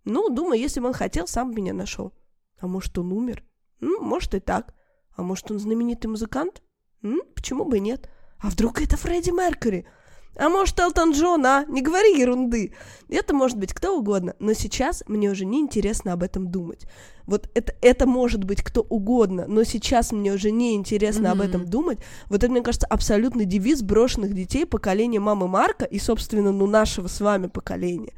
Ну, 0.04 0.30
думаю, 0.30 0.60
если 0.60 0.80
бы 0.80 0.88
он 0.88 0.94
хотел, 0.94 1.28
сам 1.28 1.52
меня 1.52 1.74
нашел. 1.74 2.14
А 2.60 2.68
может, 2.68 2.98
он 2.98 3.12
умер? 3.12 3.44
Ну, 3.80 4.02
может 4.02 4.34
и 4.36 4.40
так. 4.40 4.74
А 5.16 5.24
может, 5.24 5.52
он 5.52 5.60
знаменитый 5.60 6.10
музыкант? 6.10 6.62
М? 7.04 7.22
Почему 7.36 7.66
бы 7.66 7.80
нет? 7.80 8.10
А 8.40 8.50
вдруг 8.50 8.82
это 8.82 8.98
Фредди 8.98 9.32
Меркьюри? 9.32 9.88
А 10.36 10.50
может, 10.50 10.80
Элтон 10.80 11.12
Джон, 11.12 11.46
а? 11.46 11.66
Не 11.68 11.82
говори 11.82 12.18
ерунды. 12.18 12.74
Это 13.10 13.34
может 13.34 13.58
быть 13.58 13.74
кто 13.74 13.98
угодно, 13.98 14.36
но 14.40 14.54
сейчас 14.54 15.04
мне 15.08 15.30
уже 15.30 15.46
не 15.46 15.60
интересно 15.60 16.14
об 16.14 16.24
этом 16.24 16.50
думать. 16.50 16.88
Вот 17.26 17.50
это, 17.54 17.76
это 17.82 18.08
может 18.08 18.44
быть 18.44 18.64
кто 18.64 18.82
угодно, 18.82 19.46
но 19.48 19.64
сейчас 19.64 20.12
мне 20.12 20.34
уже 20.34 20.52
не 20.52 20.76
интересно 20.76 21.28
mm-hmm. 21.28 21.32
об 21.32 21.42
этом 21.42 21.66
думать. 21.66 22.00
Вот 22.30 22.44
это, 22.44 22.52
мне 22.52 22.62
кажется, 22.62 22.88
абсолютный 22.88 23.46
девиз 23.46 23.82
брошенных 23.82 24.34
детей 24.34 24.66
поколения 24.66 25.20
мамы 25.20 25.48
Марка 25.48 25.86
и, 25.86 26.00
собственно, 26.00 26.52
ну, 26.52 26.66
нашего 26.66 27.08
с 27.08 27.20
вами 27.20 27.48
поколения. 27.48 28.14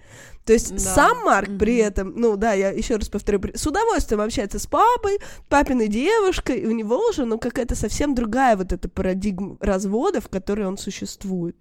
То 0.45 0.53
есть 0.53 0.71
да. 0.71 0.79
сам 0.79 1.17
Марк 1.25 1.49
mm-hmm. 1.49 1.57
при 1.57 1.77
этом, 1.77 2.13
ну 2.15 2.37
да, 2.37 2.53
я 2.53 2.69
еще 2.69 2.95
раз 2.95 3.09
повторю, 3.09 3.41
с 3.55 3.65
удовольствием 3.65 4.21
общается 4.21 4.59
с 4.59 4.67
папой, 4.67 5.19
папиной 5.49 5.87
девушкой, 5.87 6.59
и 6.59 6.67
у 6.67 6.71
него 6.71 6.97
уже, 7.09 7.25
ну, 7.25 7.39
какая-то 7.39 7.75
совсем 7.75 8.13
другая 8.13 8.55
вот 8.55 8.71
эта 8.71 8.87
парадигма 8.87 9.57
развода, 9.59 10.21
в 10.21 10.29
которой 10.29 10.67
он 10.67 10.77
существует. 10.77 11.57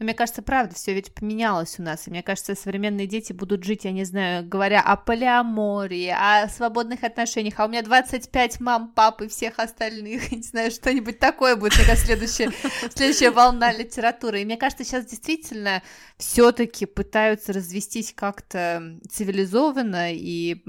Но 0.00 0.04
мне 0.04 0.14
кажется, 0.14 0.40
правда, 0.40 0.74
все 0.74 0.94
ведь 0.94 1.12
поменялось 1.12 1.78
у 1.78 1.82
нас. 1.82 2.08
И 2.08 2.10
мне 2.10 2.22
кажется, 2.22 2.54
современные 2.54 3.06
дети 3.06 3.34
будут 3.34 3.64
жить, 3.64 3.84
я 3.84 3.92
не 3.92 4.04
знаю, 4.04 4.48
говоря 4.48 4.80
о 4.80 4.96
полиамории, 4.96 6.08
о 6.08 6.48
свободных 6.48 7.04
отношениях, 7.04 7.60
а 7.60 7.66
у 7.66 7.68
меня 7.68 7.82
25 7.82 8.60
мам, 8.60 8.92
пап 8.92 9.20
и 9.20 9.28
всех 9.28 9.58
остальных, 9.58 10.32
не 10.32 10.42
знаю, 10.42 10.70
что-нибудь 10.70 11.18
такое 11.18 11.54
будет, 11.54 11.76
мне 11.76 11.84
кажется, 11.84 12.06
следующая, 12.06 12.50
следующая 12.94 13.30
волна 13.30 13.72
литературы. 13.72 14.40
И 14.40 14.46
мне 14.46 14.56
кажется, 14.56 14.84
сейчас 14.84 15.04
действительно 15.04 15.82
все-таки 16.16 16.86
пытаются 16.86 17.52
развестись 17.52 18.14
как-то 18.16 18.98
цивилизованно 19.10 20.14
и 20.14 20.62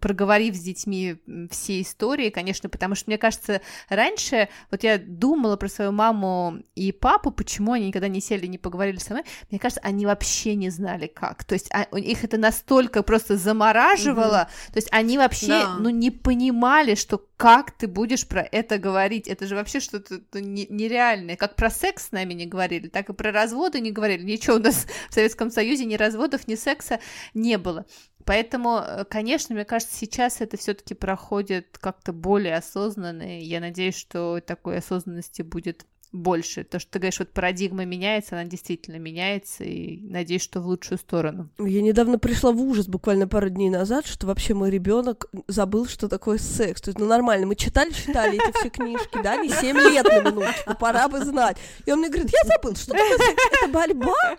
проговорив 0.00 0.56
с 0.56 0.60
детьми 0.60 1.16
все 1.50 1.82
истории, 1.82 2.30
конечно, 2.30 2.70
потому 2.70 2.94
что, 2.94 3.10
мне 3.10 3.18
кажется, 3.18 3.60
раньше, 3.90 4.48
вот 4.70 4.82
я 4.82 4.96
думала 4.96 5.56
про 5.56 5.68
свою 5.68 5.92
маму 5.92 6.62
и 6.74 6.90
папу, 6.90 7.30
почему 7.30 7.72
они 7.72 7.88
никогда 7.88 8.08
не 8.08 8.22
сели, 8.22 8.46
не 8.46 8.56
поговорили, 8.56 8.77
говорили 8.78 8.98
со 8.98 9.12
мной, 9.12 9.24
мне 9.50 9.58
кажется, 9.58 9.80
они 9.82 10.06
вообще 10.06 10.54
не 10.54 10.70
знали 10.70 11.06
как. 11.06 11.44
То 11.44 11.54
есть 11.54 11.68
а, 11.72 11.82
их 11.96 12.24
это 12.24 12.38
настолько 12.38 13.02
просто 13.02 13.36
замораживало, 13.36 14.48
угу. 14.48 14.72
то 14.72 14.76
есть 14.76 14.88
они 14.92 15.18
вообще, 15.18 15.48
да. 15.48 15.76
ну, 15.78 15.90
не 15.90 16.10
понимали, 16.10 16.94
что 16.94 17.18
как 17.36 17.70
ты 17.70 17.86
будешь 17.86 18.26
про 18.26 18.42
это 18.42 18.78
говорить. 18.78 19.28
Это 19.28 19.46
же 19.46 19.54
вообще 19.54 19.78
что-то 19.80 20.20
нереальное. 20.40 21.36
Как 21.36 21.54
про 21.54 21.70
секс 21.70 22.08
с 22.08 22.12
нами 22.12 22.34
не 22.34 22.46
говорили, 22.46 22.88
так 22.88 23.08
и 23.10 23.14
про 23.14 23.30
разводы 23.30 23.80
не 23.80 23.92
говорили. 23.92 24.24
Ничего 24.24 24.56
у 24.56 24.60
нас 24.60 24.86
в 25.08 25.14
Советском 25.14 25.50
Союзе 25.50 25.84
ни 25.84 25.94
разводов, 25.94 26.48
ни 26.48 26.56
секса 26.56 26.98
не 27.34 27.56
было. 27.56 27.86
Поэтому, 28.24 28.78
э, 28.78 29.04
конечно, 29.04 29.54
мне 29.54 29.64
кажется, 29.64 29.96
сейчас 29.96 30.40
это 30.40 30.56
все-таки 30.58 30.94
проходит 30.94 31.78
как-то 31.78 32.12
более 32.12 32.56
осознанно, 32.56 33.38
и 33.38 33.44
я 33.44 33.60
надеюсь, 33.60 33.96
что 33.96 34.40
такой 34.40 34.78
осознанности 34.78 35.42
будет 35.42 35.86
больше. 36.12 36.64
То, 36.64 36.78
что 36.78 36.90
ты 36.92 36.98
говоришь, 36.98 37.18
вот 37.18 37.32
парадигма 37.32 37.84
меняется, 37.84 38.34
она 38.34 38.44
действительно 38.44 38.96
меняется, 38.96 39.64
и 39.64 39.98
надеюсь, 40.08 40.42
что 40.42 40.60
в 40.60 40.66
лучшую 40.66 40.98
сторону. 40.98 41.50
Я 41.58 41.82
недавно 41.82 42.18
пришла 42.18 42.52
в 42.52 42.60
ужас 42.60 42.86
буквально 42.86 43.28
пару 43.28 43.48
дней 43.48 43.70
назад, 43.70 44.06
что 44.06 44.26
вообще 44.26 44.54
мой 44.54 44.70
ребенок 44.70 45.26
забыл, 45.46 45.86
что 45.86 46.08
такое 46.08 46.38
секс. 46.38 46.80
То 46.80 46.88
есть, 46.88 46.98
ну 46.98 47.06
нормально, 47.06 47.46
мы 47.46 47.56
читали, 47.56 47.92
читали 47.92 48.36
эти 48.42 48.56
все 48.56 48.70
книжки, 48.70 49.18
да, 49.22 49.36
не 49.36 49.50
7 49.50 49.76
лет 49.76 50.04
на 50.06 50.20
минуточку, 50.20 50.74
пора 50.74 51.08
бы 51.08 51.20
знать. 51.24 51.58
И 51.84 51.92
он 51.92 51.98
мне 51.98 52.08
говорит, 52.08 52.30
я 52.32 52.48
забыл, 52.48 52.74
что 52.76 52.92
такое 52.92 53.18
секс? 53.18 53.42
Это 53.62 53.72
борьба? 53.72 54.36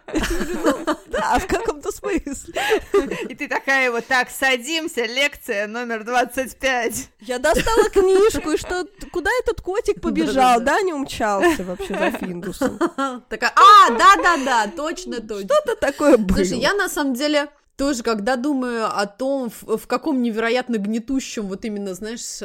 Ну, 0.63 0.95
да, 1.07 1.39
в 1.39 1.47
каком-то 1.47 1.91
смысле. 1.91 2.53
И 3.29 3.35
ты 3.35 3.47
такая 3.47 3.91
вот, 3.91 4.05
так, 4.07 4.29
садимся, 4.29 5.05
лекция 5.05 5.67
номер 5.67 6.03
25. 6.03 7.09
Я 7.21 7.39
достала 7.39 7.89
книжку, 7.89 8.51
и 8.51 8.57
что, 8.57 8.87
куда 9.11 9.29
этот 9.41 9.61
котик 9.61 10.01
побежал, 10.01 10.61
да, 10.61 10.81
не 10.81 10.93
умчался? 10.93 11.58
Гоняешься 11.59 11.63
вообще 11.63 12.11
за 12.11 12.17
Финдусом. 12.17 12.77
Такая, 13.29 13.53
а, 13.55 13.89
да-да-да, 13.91 14.71
точно, 14.75 15.21
точно. 15.21 15.47
Что-то 15.47 15.75
такое 15.75 16.17
было. 16.17 16.37
Слушай, 16.37 16.59
я 16.59 16.73
на 16.73 16.89
самом 16.89 17.13
деле 17.13 17.49
тоже, 17.79 18.03
когда 18.03 18.35
думаю 18.35 18.87
о 18.87 19.05
том, 19.05 19.49
в, 19.49 19.77
в 19.77 19.87
каком 19.87 20.21
невероятно 20.21 20.75
гнетущем, 20.75 21.47
вот 21.47 21.63
именно, 21.63 21.93
знаешь, 21.93 22.41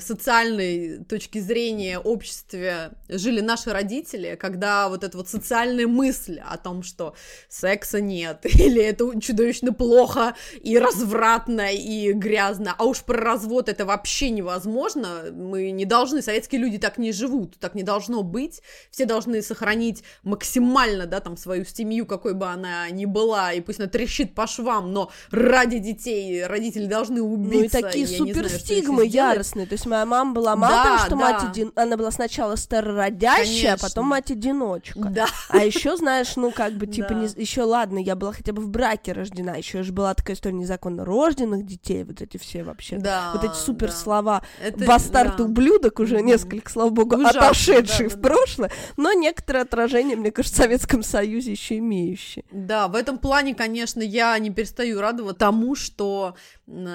социальной 0.00 1.02
точки 1.04 1.40
зрения 1.40 1.98
обществе 1.98 2.92
жили 3.08 3.40
наши 3.40 3.72
родители, 3.72 4.38
когда 4.40 4.88
вот 4.88 5.02
эта 5.02 5.16
вот 5.16 5.28
социальная 5.28 5.88
мысль 5.88 6.40
о 6.48 6.56
том, 6.58 6.84
что 6.84 7.16
секса 7.48 8.00
нет, 8.00 8.38
или 8.44 8.80
это 8.80 9.20
чудовищно 9.20 9.72
плохо 9.72 10.36
и 10.62 10.78
развратно 10.78 11.74
и 11.74 12.12
грязно, 12.12 12.76
а 12.78 12.84
уж 12.84 13.00
про 13.02 13.20
развод 13.20 13.68
это 13.68 13.84
вообще 13.84 14.30
невозможно, 14.30 15.24
мы 15.32 15.72
не 15.72 15.86
должны, 15.86 16.22
советские 16.22 16.60
люди 16.60 16.78
так 16.78 16.98
не 16.98 17.10
живут, 17.10 17.58
так 17.58 17.74
не 17.74 17.82
должно 17.82 18.22
быть, 18.22 18.62
все 18.92 19.06
должны 19.06 19.42
сохранить 19.42 20.04
максимально, 20.22 21.06
да, 21.06 21.18
там, 21.18 21.36
свою 21.36 21.64
семью, 21.64 22.06
какой 22.06 22.34
бы 22.34 22.46
она 22.46 22.88
ни 22.90 23.06
была, 23.06 23.52
и 23.52 23.60
пусть 23.60 23.80
она 23.80 23.88
трещит 23.88 24.36
по 24.36 24.46
швам, 24.46 24.67
вам, 24.68 24.92
но 24.92 25.10
ради 25.30 25.78
детей 25.78 26.44
родители 26.46 26.86
должны 26.86 27.22
убиться. 27.22 27.58
Ну 27.58 27.64
и 27.64 27.68
такие 27.68 28.06
суперстигмы 28.06 29.06
яростные. 29.06 29.66
То 29.66 29.72
есть 29.72 29.86
моя 29.86 30.04
мама 30.04 30.32
была 30.32 30.56
матерью, 30.56 30.98
да, 30.98 30.98
что 30.98 31.10
да. 31.10 31.16
мать 31.16 31.42
один... 31.42 31.72
она 31.74 31.96
была 31.96 32.10
сначала 32.10 32.56
старородящая, 32.56 33.74
а 33.74 33.78
потом 33.78 34.06
мать-одиночка. 34.06 35.00
Да. 35.00 35.26
А 35.48 35.58
еще, 35.58 35.96
знаешь, 35.96 36.36
ну 36.36 36.52
как 36.52 36.74
бы 36.74 36.86
типа 36.86 37.10
да. 37.10 37.14
не... 37.14 37.28
еще 37.36 37.62
ладно, 37.62 37.98
я 37.98 38.14
была 38.14 38.32
хотя 38.32 38.52
бы 38.52 38.62
в 38.62 38.68
браке 38.68 39.12
рождена, 39.12 39.56
еще 39.56 39.82
же 39.82 39.92
была 39.92 40.14
такая 40.14 40.36
история 40.36 40.56
незаконно 40.56 41.04
рожденных 41.04 41.64
детей, 41.64 42.04
вот 42.04 42.20
эти 42.20 42.36
все 42.36 42.62
вообще, 42.62 42.98
да, 42.98 43.32
вот 43.34 43.44
эти 43.44 43.54
супер 43.54 43.90
слова, 43.90 44.42
Это... 44.62 44.84
бастард 44.84 45.36
да. 45.36 45.44
ублюдок 45.44 45.98
уже 46.00 46.20
несколько, 46.20 46.70
слава 46.70 46.90
богу, 46.90 47.16
Ужасно, 47.16 47.40
отошедшие 47.40 48.08
да, 48.10 48.16
в 48.16 48.20
прошлое, 48.20 48.70
но 48.96 49.12
некоторое 49.12 49.62
отражение, 49.62 50.16
мне 50.16 50.30
кажется, 50.30 50.60
в 50.60 50.64
Советском 50.64 51.02
Союзе 51.02 51.52
еще 51.52 51.78
имеющие. 51.78 52.44
Да, 52.50 52.88
в 52.88 52.94
этом 52.94 53.18
плане, 53.18 53.54
конечно, 53.54 54.02
я 54.02 54.38
не 54.38 54.50
перестаю 54.58 55.00
радоваться 55.00 55.38
тому, 55.38 55.76
что 55.76 56.34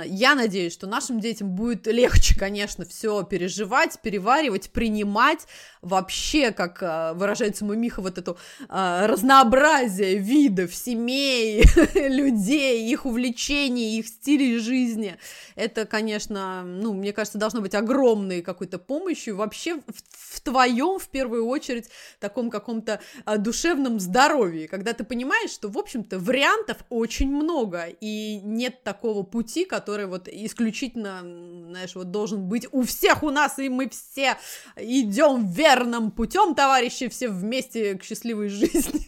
я 0.06 0.36
надеюсь, 0.36 0.72
что 0.72 0.86
нашим 0.86 1.20
детям 1.20 1.50
будет 1.50 1.88
легче, 1.88 2.38
конечно, 2.38 2.86
все 2.86 3.24
переживать, 3.24 4.00
переваривать, 4.02 4.70
принимать. 4.70 5.48
Вообще, 5.82 6.52
как 6.52 6.78
а, 6.82 7.14
выражается 7.16 7.66
мой 7.66 7.76
Миха, 7.76 8.02
вот 8.02 8.20
это 8.20 8.38
а, 8.70 9.08
разнообразие 9.08 10.18
видов, 10.18 10.76
семей, 10.76 11.64
людей, 11.96 12.88
их 12.88 13.08
увлечений, 13.08 13.98
их 13.98 14.08
стилей 14.08 14.60
жизни. 14.60 15.18
Это, 15.56 15.86
конечно, 15.86 16.64
ну, 16.64 16.94
мне 16.94 17.12
кажется, 17.12 17.40
должно 17.40 17.62
быть 17.62 17.74
огромной 17.74 18.44
какой-то 18.44 18.78
помощью. 18.78 19.36
Вообще 19.36 19.78
в, 19.78 19.82
в 20.08 20.42
твоем, 20.42 21.00
в 21.00 21.08
первую 21.10 21.48
очередь, 21.48 21.90
таком 22.20 22.52
каком-то 22.52 23.00
а, 23.26 23.38
душевном 23.38 24.00
здоровье, 24.00 24.68
когда 24.68 24.94
ты 24.94 25.04
понимаешь, 25.04 25.50
что, 25.50 25.68
в 25.68 25.80
общем-то, 25.80 26.20
вариантов 26.20 26.78
очень 26.90 27.32
много, 27.32 27.88
и 28.00 28.40
нет 28.44 28.84
такого 28.84 29.24
пути, 29.24 29.63
который 29.66 30.06
вот 30.06 30.28
исключительно, 30.28 31.22
знаешь, 31.22 31.96
вот 31.96 32.12
должен 32.12 32.48
быть 32.48 32.68
у 32.72 32.84
всех 32.84 33.24
у 33.24 33.30
нас, 33.30 33.60
и 33.60 33.70
мы 33.70 33.90
все 33.90 34.38
идем 34.78 35.48
верным 35.48 36.12
путем, 36.12 36.56
товарищи, 36.56 37.10
все 37.10 37.30
вместе 37.30 37.96
к 37.96 38.04
счастливой 38.04 38.50
жизни. 38.50 39.08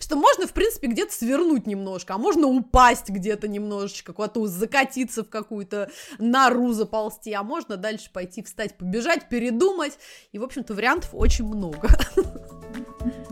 Что 0.00 0.16
можно, 0.16 0.46
в 0.46 0.52
принципе, 0.52 0.86
где-то 0.86 1.12
свернуть 1.12 1.66
немножко, 1.66 2.14
а 2.14 2.18
можно 2.18 2.46
упасть 2.46 3.08
где-то 3.08 3.48
немножечко, 3.48 4.12
куда-то 4.12 4.46
закатиться 4.46 5.24
в 5.24 5.28
какую-то 5.28 5.90
нору 6.18 6.72
заползти, 6.72 7.32
а 7.32 7.42
можно 7.42 7.76
дальше 7.76 8.10
пойти, 8.12 8.42
встать, 8.42 8.76
побежать, 8.76 9.28
передумать. 9.28 9.98
И, 10.32 10.38
в 10.38 10.44
общем-то, 10.44 10.74
вариантов 10.74 11.10
очень 11.12 11.46
много. 11.46 11.88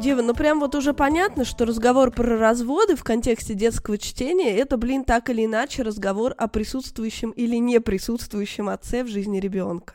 Дева, 0.00 0.22
ну 0.22 0.32
прям 0.32 0.60
вот 0.60 0.74
уже 0.74 0.94
понятно, 0.94 1.44
что 1.44 1.66
разговор 1.66 2.10
про 2.10 2.38
разводы 2.38 2.96
в 2.96 3.04
контексте 3.04 3.52
детского 3.52 3.98
чтения 3.98 4.56
это, 4.56 4.78
блин, 4.78 5.04
так 5.04 5.28
или 5.28 5.44
иначе 5.44 5.82
разговор 5.82 6.34
о 6.38 6.48
присутствующем 6.48 7.32
или 7.32 7.56
не 7.56 7.80
присутствующем 7.80 8.70
отце 8.70 9.04
в 9.04 9.08
жизни 9.08 9.38
ребенка. 9.40 9.94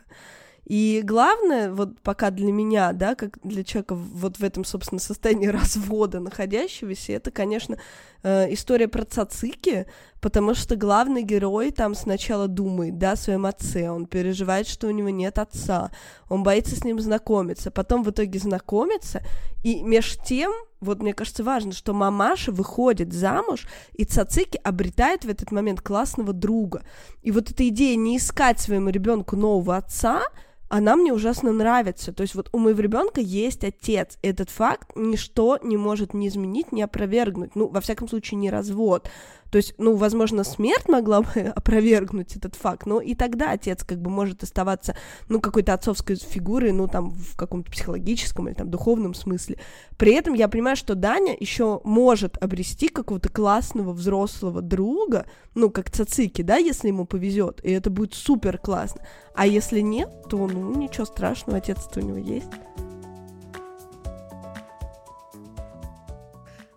И 0.64 1.02
главное, 1.04 1.72
вот 1.72 2.00
пока 2.00 2.30
для 2.30 2.52
меня, 2.52 2.92
да, 2.92 3.16
как 3.16 3.38
для 3.42 3.64
человека 3.64 3.96
вот 3.96 4.38
в 4.38 4.44
этом, 4.44 4.64
собственно, 4.64 5.00
состоянии 5.00 5.46
развода 5.48 6.20
находящегося, 6.20 7.12
это, 7.12 7.32
конечно, 7.32 7.76
э, 8.26 8.52
история 8.52 8.88
про 8.88 9.04
цацики, 9.04 9.86
потому 10.20 10.54
что 10.54 10.74
главный 10.74 11.22
герой 11.22 11.70
там 11.70 11.94
сначала 11.94 12.48
думает, 12.48 12.98
да, 12.98 13.12
о 13.12 13.16
своем 13.16 13.46
отце, 13.46 13.88
он 13.88 14.06
переживает, 14.06 14.66
что 14.66 14.88
у 14.88 14.90
него 14.90 15.10
нет 15.10 15.38
отца, 15.38 15.92
он 16.28 16.42
боится 16.42 16.74
с 16.74 16.82
ним 16.82 16.98
знакомиться, 16.98 17.70
потом 17.70 18.02
в 18.02 18.10
итоге 18.10 18.40
знакомится, 18.40 19.22
и 19.62 19.80
меж 19.82 20.18
тем, 20.26 20.52
вот 20.80 21.00
мне 21.00 21.14
кажется 21.14 21.44
важно, 21.44 21.70
что 21.72 21.94
мамаша 21.94 22.50
выходит 22.50 23.12
замуж, 23.12 23.68
и 23.92 24.04
Цацики 24.04 24.58
обретает 24.64 25.24
в 25.24 25.28
этот 25.28 25.52
момент 25.52 25.80
классного 25.80 26.32
друга. 26.32 26.82
И 27.22 27.30
вот 27.30 27.50
эта 27.50 27.68
идея 27.68 27.96
не 27.96 28.16
искать 28.16 28.58
своему 28.58 28.88
ребенку 28.88 29.36
нового 29.36 29.76
отца, 29.76 30.22
она 30.68 30.96
мне 30.96 31.12
ужасно 31.12 31.52
нравится. 31.52 32.12
То 32.12 32.22
есть 32.22 32.34
вот 32.34 32.48
у 32.52 32.58
моего 32.58 32.80
ребенка 32.80 33.20
есть 33.20 33.64
отец. 33.64 34.18
Этот 34.22 34.50
факт 34.50 34.90
ничто 34.94 35.58
не 35.62 35.76
может 35.76 36.14
ни 36.14 36.28
изменить, 36.28 36.72
ни 36.72 36.82
опровергнуть. 36.82 37.54
Ну, 37.54 37.68
во 37.68 37.80
всяком 37.80 38.08
случае, 38.08 38.38
не 38.38 38.50
развод. 38.50 39.08
То 39.50 39.56
есть, 39.56 39.74
ну, 39.78 39.96
возможно, 39.96 40.44
смерть 40.44 40.88
могла 40.88 41.22
бы 41.22 41.40
опровергнуть 41.54 42.36
этот 42.36 42.54
факт, 42.54 42.86
но 42.86 43.00
и 43.00 43.14
тогда 43.14 43.52
отец 43.52 43.84
как 43.84 44.00
бы 44.00 44.10
может 44.10 44.42
оставаться, 44.42 44.96
ну, 45.28 45.40
какой-то 45.40 45.74
отцовской 45.74 46.16
фигурой, 46.16 46.72
ну, 46.72 46.88
там, 46.88 47.10
в 47.10 47.36
каком-то 47.36 47.70
психологическом 47.70 48.48
или 48.48 48.54
там 48.54 48.70
духовном 48.70 49.14
смысле. 49.14 49.58
При 49.96 50.12
этом 50.12 50.34
я 50.34 50.48
понимаю, 50.48 50.76
что 50.76 50.94
Даня 50.94 51.36
еще 51.38 51.80
может 51.84 52.42
обрести 52.42 52.88
какого-то 52.88 53.28
классного 53.28 53.92
взрослого 53.92 54.62
друга, 54.62 55.26
ну, 55.54 55.70
как 55.70 55.90
цацики, 55.90 56.42
да, 56.42 56.56
если 56.56 56.88
ему 56.88 57.06
повезет, 57.06 57.64
и 57.64 57.70
это 57.70 57.90
будет 57.90 58.14
супер 58.14 58.58
классно. 58.58 59.02
А 59.34 59.46
если 59.46 59.80
нет, 59.80 60.10
то, 60.28 60.46
ну, 60.46 60.74
ничего 60.76 61.04
страшного, 61.04 61.58
отец-то 61.58 62.00
у 62.00 62.02
него 62.02 62.18
есть. 62.18 62.48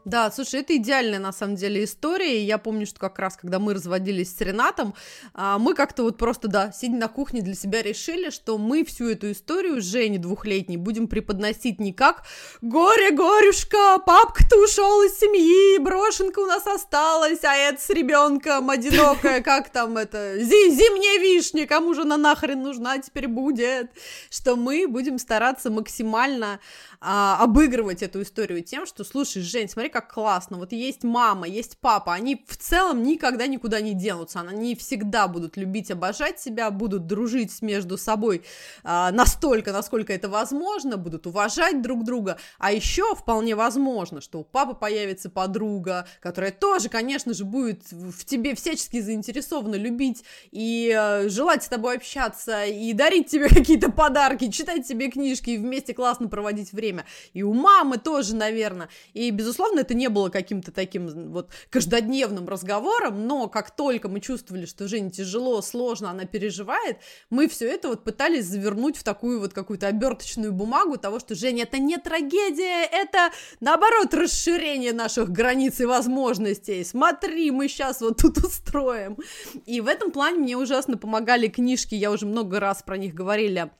Да, 0.05 0.31
слушай, 0.31 0.61
это 0.61 0.77
идеальная 0.77 1.19
на 1.19 1.33
самом 1.33 1.55
деле 1.55 1.83
история. 1.83 2.43
Я 2.43 2.57
помню, 2.57 2.85
что 2.85 2.99
как 2.99 3.19
раз, 3.19 3.35
когда 3.35 3.59
мы 3.59 3.73
разводились 3.73 4.33
с 4.35 4.39
Ренатом, 4.39 4.93
а, 5.33 5.59
мы 5.59 5.73
как-то 5.73 6.03
вот 6.03 6.17
просто, 6.17 6.47
да, 6.47 6.71
сидя 6.71 6.95
на 6.95 7.09
кухне 7.09 7.41
для 7.41 7.53
себя 7.53 7.81
решили, 7.81 8.29
что 8.29 8.57
мы 8.57 8.85
всю 8.85 9.09
эту 9.09 9.31
историю 9.31 9.81
Жени 9.81 10.17
двухлетней 10.17 10.77
будем 10.77 11.07
преподносить 11.07 11.79
не 11.79 11.91
как 11.91 12.23
«Горе, 12.61 13.11
горюшка, 13.11 13.99
папка-то 13.99 14.57
ушел 14.63 15.01
из 15.03 15.19
семьи, 15.19 15.77
брошенка 15.79 16.39
у 16.39 16.45
нас 16.45 16.65
осталась, 16.65 17.43
а 17.43 17.53
это 17.53 17.81
с 17.81 17.89
ребенком 17.89 18.69
одинокая, 18.69 19.41
как 19.43 19.69
там 19.69 19.97
это, 19.97 20.37
зимняя 20.39 21.19
вишня, 21.19 21.67
кому 21.67 21.93
же 21.93 22.01
она 22.03 22.15
нахрен 22.15 22.61
нужна 22.61 22.99
теперь 22.99 23.27
будет?» 23.27 23.91
Что 24.29 24.55
мы 24.55 24.87
будем 24.87 25.19
стараться 25.19 25.69
максимально 25.69 26.59
а, 27.01 27.41
обыгрывать 27.41 28.03
эту 28.03 28.21
историю 28.21 28.61
тем, 28.63 28.85
что, 28.85 29.03
слушай, 29.03 29.41
Жень, 29.41 29.69
смотри, 29.69 29.89
как 29.89 30.13
классно, 30.13 30.57
вот 30.57 30.73
есть 30.73 31.03
мама, 31.03 31.47
есть 31.47 31.77
папа, 31.79 32.13
они 32.13 32.43
в 32.47 32.57
целом 32.57 33.03
никогда 33.03 33.47
никуда 33.47 33.79
не 33.79 33.93
денутся, 33.93 34.41
они 34.41 34.75
всегда 34.75 35.27
будут 35.27 35.55
любить, 35.55 35.91
обожать 35.91 36.39
себя, 36.39 36.69
будут 36.71 37.07
дружить 37.07 37.61
между 37.61 37.97
собой 37.97 38.43
а, 38.83 39.11
настолько, 39.11 39.71
насколько 39.71 40.11
это 40.11 40.27
возможно, 40.27 40.97
будут 40.97 41.25
уважать 41.25 41.81
друг 41.81 42.03
друга, 42.03 42.37
а 42.57 42.73
еще 42.73 43.15
вполне 43.15 43.55
возможно, 43.55 44.19
что 44.19 44.39
у 44.39 44.43
папы 44.43 44.75
появится 44.75 45.29
подруга, 45.29 46.07
которая 46.19 46.51
тоже, 46.51 46.89
конечно 46.89 47.33
же, 47.33 47.45
будет 47.45 47.83
в 47.91 48.25
тебе 48.25 48.55
всячески 48.55 48.99
заинтересована 48.99 49.75
любить 49.75 50.23
и 50.51 50.93
э, 50.93 51.29
желать 51.29 51.63
с 51.63 51.67
тобой 51.67 51.95
общаться, 51.95 52.65
и 52.65 52.91
дарить 52.93 53.27
тебе 53.27 53.47
какие-то 53.49 53.91
подарки, 53.91 54.51
читать 54.51 54.87
тебе 54.87 55.09
книжки 55.09 55.51
и 55.51 55.57
вместе 55.57 55.93
классно 55.93 56.27
проводить 56.27 56.73
время, 56.73 56.88
время. 56.89 57.05
И 57.33 57.43
у 57.43 57.53
мамы 57.53 57.97
тоже, 57.97 58.35
наверное. 58.35 58.89
И, 59.13 59.29
безусловно, 59.31 59.81
это 59.81 59.93
не 59.93 60.09
было 60.09 60.29
каким-то 60.29 60.71
таким 60.71 61.31
вот 61.31 61.51
каждодневным 61.69 62.47
разговором, 62.47 63.27
но 63.27 63.47
как 63.47 63.75
только 63.75 64.09
мы 64.09 64.19
чувствовали, 64.19 64.65
что 64.65 64.87
Жене 64.87 65.11
тяжело, 65.11 65.61
сложно, 65.61 66.09
она 66.09 66.25
переживает, 66.25 66.97
мы 67.29 67.47
все 67.47 67.67
это 67.67 67.89
вот 67.89 68.03
пытались 68.03 68.45
завернуть 68.45 68.97
в 68.97 69.03
такую 69.03 69.39
вот 69.39 69.53
какую-то 69.53 69.87
оберточную 69.87 70.51
бумагу 70.51 70.97
того, 70.97 71.19
что 71.19 71.35
Женя, 71.35 71.63
это 71.63 71.77
не 71.77 71.97
трагедия, 71.97 72.85
это, 72.85 73.31
наоборот, 73.59 74.13
расширение 74.13 74.93
наших 74.93 75.29
границ 75.29 75.79
и 75.79 75.85
возможностей. 75.85 76.83
Смотри, 76.83 77.51
мы 77.51 77.67
сейчас 77.67 78.01
вот 78.01 78.17
тут 78.17 78.37
устроим. 78.37 79.17
И 79.65 79.81
в 79.81 79.87
этом 79.87 80.11
плане 80.11 80.39
мне 80.39 80.57
ужасно 80.57 80.97
помогали 80.97 81.47
книжки, 81.47 81.95
я 81.95 82.11
уже 82.11 82.25
много 82.25 82.59
раз 82.59 82.83
про 82.83 82.97
них 82.97 83.13
говорила, 83.13 83.71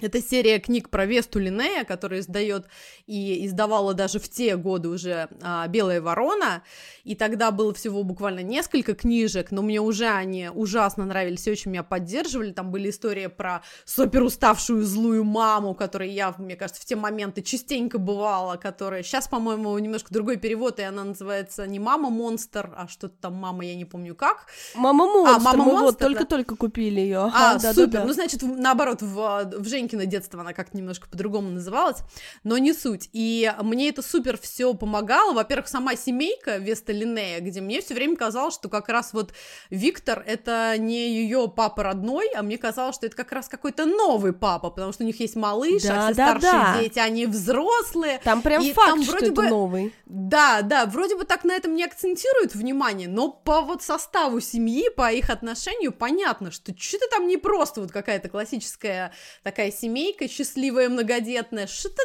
это 0.00 0.20
серия 0.20 0.58
книг 0.58 0.90
про 0.90 1.06
Весту 1.06 1.38
Линнея, 1.38 1.84
которая 1.84 2.20
издает 2.20 2.66
и 3.06 3.46
издавала 3.46 3.94
даже 3.94 4.18
в 4.18 4.28
те 4.28 4.56
годы 4.56 4.88
уже 4.88 5.28
а, 5.40 5.68
«Белая 5.68 6.00
ворона», 6.00 6.64
и 7.04 7.14
тогда 7.14 7.52
было 7.52 7.72
всего 7.72 8.02
буквально 8.02 8.40
несколько 8.40 8.94
книжек, 8.94 9.52
но 9.52 9.62
мне 9.62 9.80
уже 9.80 10.06
они 10.06 10.50
ужасно 10.52 11.04
нравились 11.04 11.46
очень 11.46 11.70
меня 11.70 11.84
поддерживали, 11.84 12.50
там 12.50 12.72
были 12.72 12.90
истории 12.90 13.28
про 13.28 13.62
супер 13.84 14.24
уставшую 14.24 14.82
злую 14.82 15.22
маму, 15.22 15.74
которой 15.74 16.10
я, 16.10 16.34
мне 16.38 16.56
кажется, 16.56 16.82
в 16.82 16.84
те 16.84 16.96
моменты 16.96 17.42
частенько 17.42 17.98
бывала, 17.98 18.56
которая 18.56 19.04
сейчас, 19.04 19.28
по-моему, 19.28 19.78
немножко 19.78 20.12
другой 20.12 20.38
перевод, 20.38 20.80
и 20.80 20.82
она 20.82 21.04
называется 21.04 21.68
не 21.68 21.78
«Мама-монстр», 21.78 22.72
а 22.76 22.88
что-то 22.88 23.14
там 23.20 23.34
«Мама», 23.34 23.64
я 23.64 23.76
не 23.76 23.84
помню 23.84 24.16
как. 24.16 24.46
«Мама-монстр», 24.74 25.36
а, 25.36 25.38
«Мама 25.38 25.64
мы 25.64 25.80
вот 25.82 25.98
только-только 25.98 26.56
купили 26.56 27.00
ее. 27.00 27.30
А, 27.32 27.58
да, 27.62 27.72
супер, 27.72 27.92
да, 27.92 28.00
да. 28.00 28.04
ну, 28.06 28.12
значит, 28.12 28.42
наоборот, 28.42 29.00
в, 29.00 29.50
в 29.58 29.68
Жене 29.68 29.83
Женькино 29.84 30.06
детство, 30.06 30.40
она 30.40 30.54
как-то 30.54 30.76
немножко 30.78 31.08
по-другому 31.08 31.50
называлась, 31.50 31.98
но 32.42 32.56
не 32.56 32.72
суть. 32.72 33.10
И 33.12 33.52
мне 33.60 33.90
это 33.90 34.00
супер 34.00 34.38
все 34.38 34.72
помогало. 34.72 35.34
Во-первых, 35.34 35.68
сама 35.68 35.94
семейка 35.94 36.56
Веста 36.56 36.92
Линнея, 36.92 37.40
где 37.40 37.60
мне 37.60 37.82
все 37.82 37.92
время 37.92 38.16
казалось, 38.16 38.54
что 38.54 38.70
как 38.70 38.88
раз 38.88 39.12
вот 39.12 39.34
Виктор 39.68 40.24
это 40.26 40.74
не 40.78 41.14
ее 41.14 41.52
папа 41.54 41.82
родной, 41.82 42.30
а 42.34 42.42
мне 42.42 42.56
казалось, 42.56 42.96
что 42.96 43.06
это 43.06 43.14
как 43.14 43.32
раз 43.32 43.48
какой-то 43.48 43.84
новый 43.84 44.32
папа, 44.32 44.70
потому 44.70 44.92
что 44.92 45.02
у 45.02 45.06
них 45.06 45.20
есть 45.20 45.36
малыш, 45.36 45.82
да, 45.82 46.08
а 46.08 46.12
все 46.12 46.16
да, 46.16 46.30
старшие 46.30 46.52
да. 46.52 46.80
дети, 46.80 46.98
они 46.98 47.26
взрослые. 47.26 48.20
Там 48.24 48.40
прям 48.40 48.62
и 48.62 48.72
факт, 48.72 48.88
там 48.88 49.02
вроде 49.02 49.26
что 49.26 49.34
бы... 49.34 49.42
это 49.42 49.50
новый. 49.50 49.94
Да, 50.06 50.62
да, 50.62 50.86
вроде 50.86 51.16
бы 51.16 51.24
так 51.24 51.44
на 51.44 51.52
этом 51.52 51.74
не 51.74 51.84
акцентируют 51.84 52.54
внимание, 52.54 53.08
но 53.08 53.28
по 53.28 53.60
вот 53.60 53.82
составу 53.82 54.40
семьи, 54.40 54.88
по 54.88 55.12
их 55.12 55.28
отношению 55.28 55.92
понятно, 55.92 56.50
что 56.50 56.72
что-то 56.74 57.06
там 57.10 57.26
не 57.26 57.36
просто 57.36 57.82
вот 57.82 57.92
какая-то 57.92 58.30
классическая 58.30 59.12
такая 59.42 59.73
семейка 59.74 60.28
счастливая, 60.28 60.88
многодетная, 60.88 61.66
что-то 61.66 62.02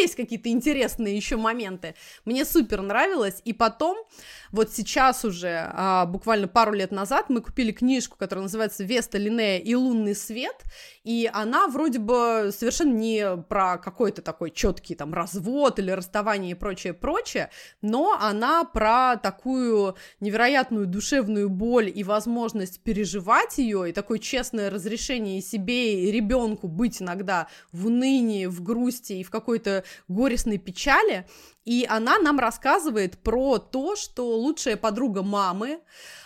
есть 0.00 0.16
какие-то 0.16 0.48
интересные 0.48 1.16
еще 1.16 1.36
моменты. 1.36 1.94
Мне 2.24 2.44
супер 2.44 2.82
нравилось, 2.82 3.40
и 3.44 3.52
потом, 3.52 3.96
вот 4.50 4.72
сейчас 4.72 5.24
уже, 5.24 5.70
а, 5.72 6.06
буквально 6.06 6.48
пару 6.48 6.72
лет 6.72 6.90
назад, 6.90 7.30
мы 7.30 7.40
купили 7.40 7.72
книжку, 7.72 8.16
которая 8.18 8.44
называется 8.44 8.84
«Веста 8.84 9.18
Линнея 9.18 9.58
и 9.58 9.74
лунный 9.74 10.14
свет», 10.14 10.64
и 11.04 11.30
она 11.32 11.68
вроде 11.68 11.98
бы 11.98 12.50
совершенно 12.56 12.92
не 12.92 13.36
про 13.48 13.78
какой-то 13.78 14.22
такой 14.22 14.50
четкий 14.50 14.94
там 14.94 15.14
развод 15.14 15.78
или 15.78 15.90
расставание 15.90 16.52
и 16.52 16.54
прочее, 16.54 16.92
прочее, 16.92 17.50
но 17.80 18.18
она 18.20 18.64
про 18.64 19.16
такую 19.16 19.96
невероятную 20.20 20.86
душевную 20.86 21.48
боль 21.48 21.90
и 21.94 22.04
возможность 22.04 22.80
переживать 22.82 23.58
ее, 23.58 23.88
и 23.88 23.92
такое 23.92 24.18
честное 24.18 24.70
разрешение 24.70 25.40
себе 25.40 26.04
и 26.04 26.10
ребенку 26.10 26.68
быть 26.68 27.00
иногда 27.00 27.48
в 27.72 27.86
унынии, 27.86 28.46
в 28.46 28.62
грусти 28.62 29.14
и 29.14 29.24
в 29.24 29.30
какой-то 29.30 29.69
горестной 30.08 30.58
печали, 30.58 31.26
и 31.64 31.86
она 31.88 32.18
нам 32.18 32.38
рассказывает 32.38 33.18
про 33.18 33.58
то, 33.58 33.96
что 33.96 34.36
лучшая 34.36 34.76
подруга 34.76 35.22
мамы, 35.22 35.80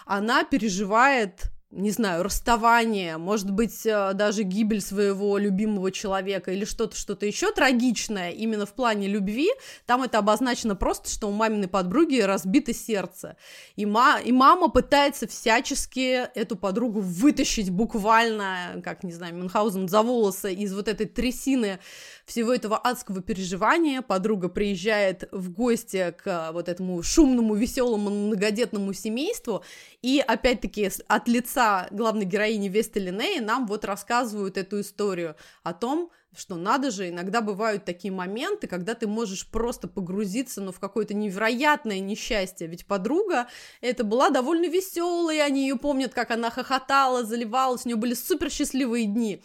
она 0.06 0.44
переживает 0.44 1.50
не 1.74 1.90
знаю, 1.90 2.22
расставание, 2.22 3.18
может 3.18 3.50
быть, 3.50 3.84
э, 3.84 4.12
даже 4.14 4.42
гибель 4.42 4.80
своего 4.80 5.38
любимого 5.38 5.90
человека 5.90 6.52
или 6.52 6.64
что-то, 6.64 6.96
что-то 6.96 7.26
еще 7.26 7.52
трагичное 7.52 8.30
именно 8.30 8.64
в 8.64 8.74
плане 8.74 9.08
любви, 9.08 9.48
там 9.86 10.02
это 10.02 10.18
обозначено 10.18 10.76
просто, 10.76 11.10
что 11.10 11.28
у 11.28 11.32
маминой 11.32 11.68
подруги 11.68 12.20
разбито 12.20 12.72
сердце. 12.72 13.36
И, 13.76 13.86
ма 13.86 14.20
и 14.24 14.30
мама 14.30 14.68
пытается 14.68 15.26
всячески 15.26 16.28
эту 16.38 16.56
подругу 16.56 17.00
вытащить 17.00 17.70
буквально, 17.70 18.80
как, 18.84 19.02
не 19.02 19.12
знаю, 19.12 19.34
Мюнхгаузен 19.34 19.88
за 19.88 20.02
волосы 20.02 20.54
из 20.54 20.72
вот 20.74 20.86
этой 20.86 21.06
трясины 21.06 21.80
всего 22.24 22.52
этого 22.52 22.78
адского 22.78 23.22
переживания. 23.22 24.02
Подруга 24.02 24.48
приезжает 24.48 25.28
в 25.32 25.50
гости 25.50 26.14
к 26.22 26.50
вот 26.52 26.68
этому 26.68 27.02
шумному, 27.02 27.54
веселому, 27.54 28.10
многодетному 28.10 28.92
семейству, 28.92 29.62
и 30.02 30.22
опять-таки 30.26 30.90
от 31.08 31.28
лица 31.28 31.88
главной 31.90 32.24
героини 32.24 32.68
Весты 32.68 33.00
Линнеи 33.00 33.38
нам 33.38 33.66
вот 33.66 33.84
рассказывают 33.84 34.56
эту 34.56 34.80
историю 34.80 35.36
о 35.62 35.72
том, 35.72 36.10
что 36.36 36.56
надо 36.56 36.90
же, 36.90 37.08
иногда 37.08 37.40
бывают 37.40 37.84
такие 37.84 38.12
моменты, 38.12 38.66
когда 38.66 38.94
ты 38.94 39.06
можешь 39.06 39.46
просто 39.48 39.88
погрузиться, 39.88 40.60
ну, 40.60 40.72
в 40.72 40.80
какое-то 40.80 41.14
невероятное 41.14 42.00
несчастье, 42.00 42.66
ведь 42.66 42.86
подруга 42.86 43.46
это 43.80 44.04
была 44.04 44.30
довольно 44.30 44.66
веселая, 44.66 45.44
они 45.44 45.62
ее 45.62 45.76
помнят, 45.76 46.12
как 46.12 46.30
она 46.30 46.50
хохотала, 46.50 47.24
заливалась, 47.24 47.84
у 47.84 47.88
нее 47.88 47.96
были 47.96 48.14
супер 48.14 48.50
счастливые 48.50 49.06
дни, 49.06 49.42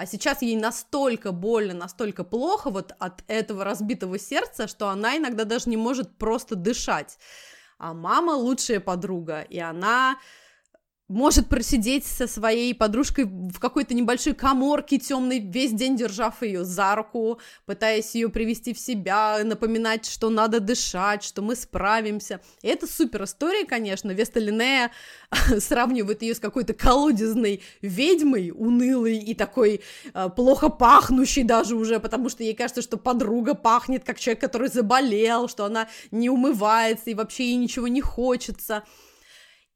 а 0.00 0.06
сейчас 0.06 0.40
ей 0.40 0.56
настолько 0.56 1.30
больно, 1.30 1.74
настолько 1.74 2.24
плохо 2.24 2.70
вот 2.70 2.94
от 2.98 3.22
этого 3.26 3.64
разбитого 3.64 4.18
сердца, 4.18 4.66
что 4.66 4.88
она 4.88 5.18
иногда 5.18 5.44
даже 5.44 5.68
не 5.68 5.76
может 5.76 6.16
просто 6.16 6.54
дышать. 6.54 7.18
А 7.76 7.92
мама 7.92 8.30
лучшая 8.30 8.80
подруга, 8.80 9.42
и 9.42 9.58
она 9.58 10.16
может 11.10 11.48
просидеть 11.48 12.06
со 12.06 12.28
своей 12.28 12.72
подружкой 12.72 13.24
в 13.24 13.58
какой-то 13.58 13.94
небольшой 13.94 14.32
коморке 14.32 14.96
темной, 14.96 15.40
весь 15.40 15.72
день 15.72 15.96
держав 15.96 16.40
ее 16.42 16.64
за 16.64 16.94
руку, 16.94 17.40
пытаясь 17.66 18.14
ее 18.14 18.28
привести 18.28 18.72
в 18.72 18.78
себя, 18.78 19.40
напоминать, 19.42 20.06
что 20.06 20.30
надо 20.30 20.60
дышать, 20.60 21.24
что 21.24 21.42
мы 21.42 21.56
справимся. 21.56 22.40
И 22.62 22.68
это 22.68 22.86
супер 22.86 23.24
история, 23.24 23.66
конечно. 23.66 24.12
Веста 24.12 24.38
Линея 24.38 24.92
сравнивает 25.58 26.22
ее 26.22 26.34
с 26.36 26.38
какой-то 26.38 26.74
колодезной 26.74 27.60
ведьмой, 27.82 28.52
унылой 28.54 29.18
и 29.18 29.34
такой 29.34 29.80
э, 30.14 30.28
плохо 30.36 30.68
пахнущей 30.68 31.42
даже 31.42 31.74
уже, 31.74 31.98
потому 31.98 32.28
что 32.28 32.44
ей 32.44 32.54
кажется, 32.54 32.82
что 32.82 32.96
подруга 32.96 33.54
пахнет 33.54 34.04
как 34.04 34.20
человек, 34.20 34.40
который 34.40 34.68
заболел, 34.68 35.48
что 35.48 35.64
она 35.64 35.88
не 36.12 36.30
умывается 36.30 37.10
и 37.10 37.14
вообще 37.14 37.48
ей 37.48 37.56
ничего 37.56 37.88
не 37.88 38.00
хочется. 38.00 38.84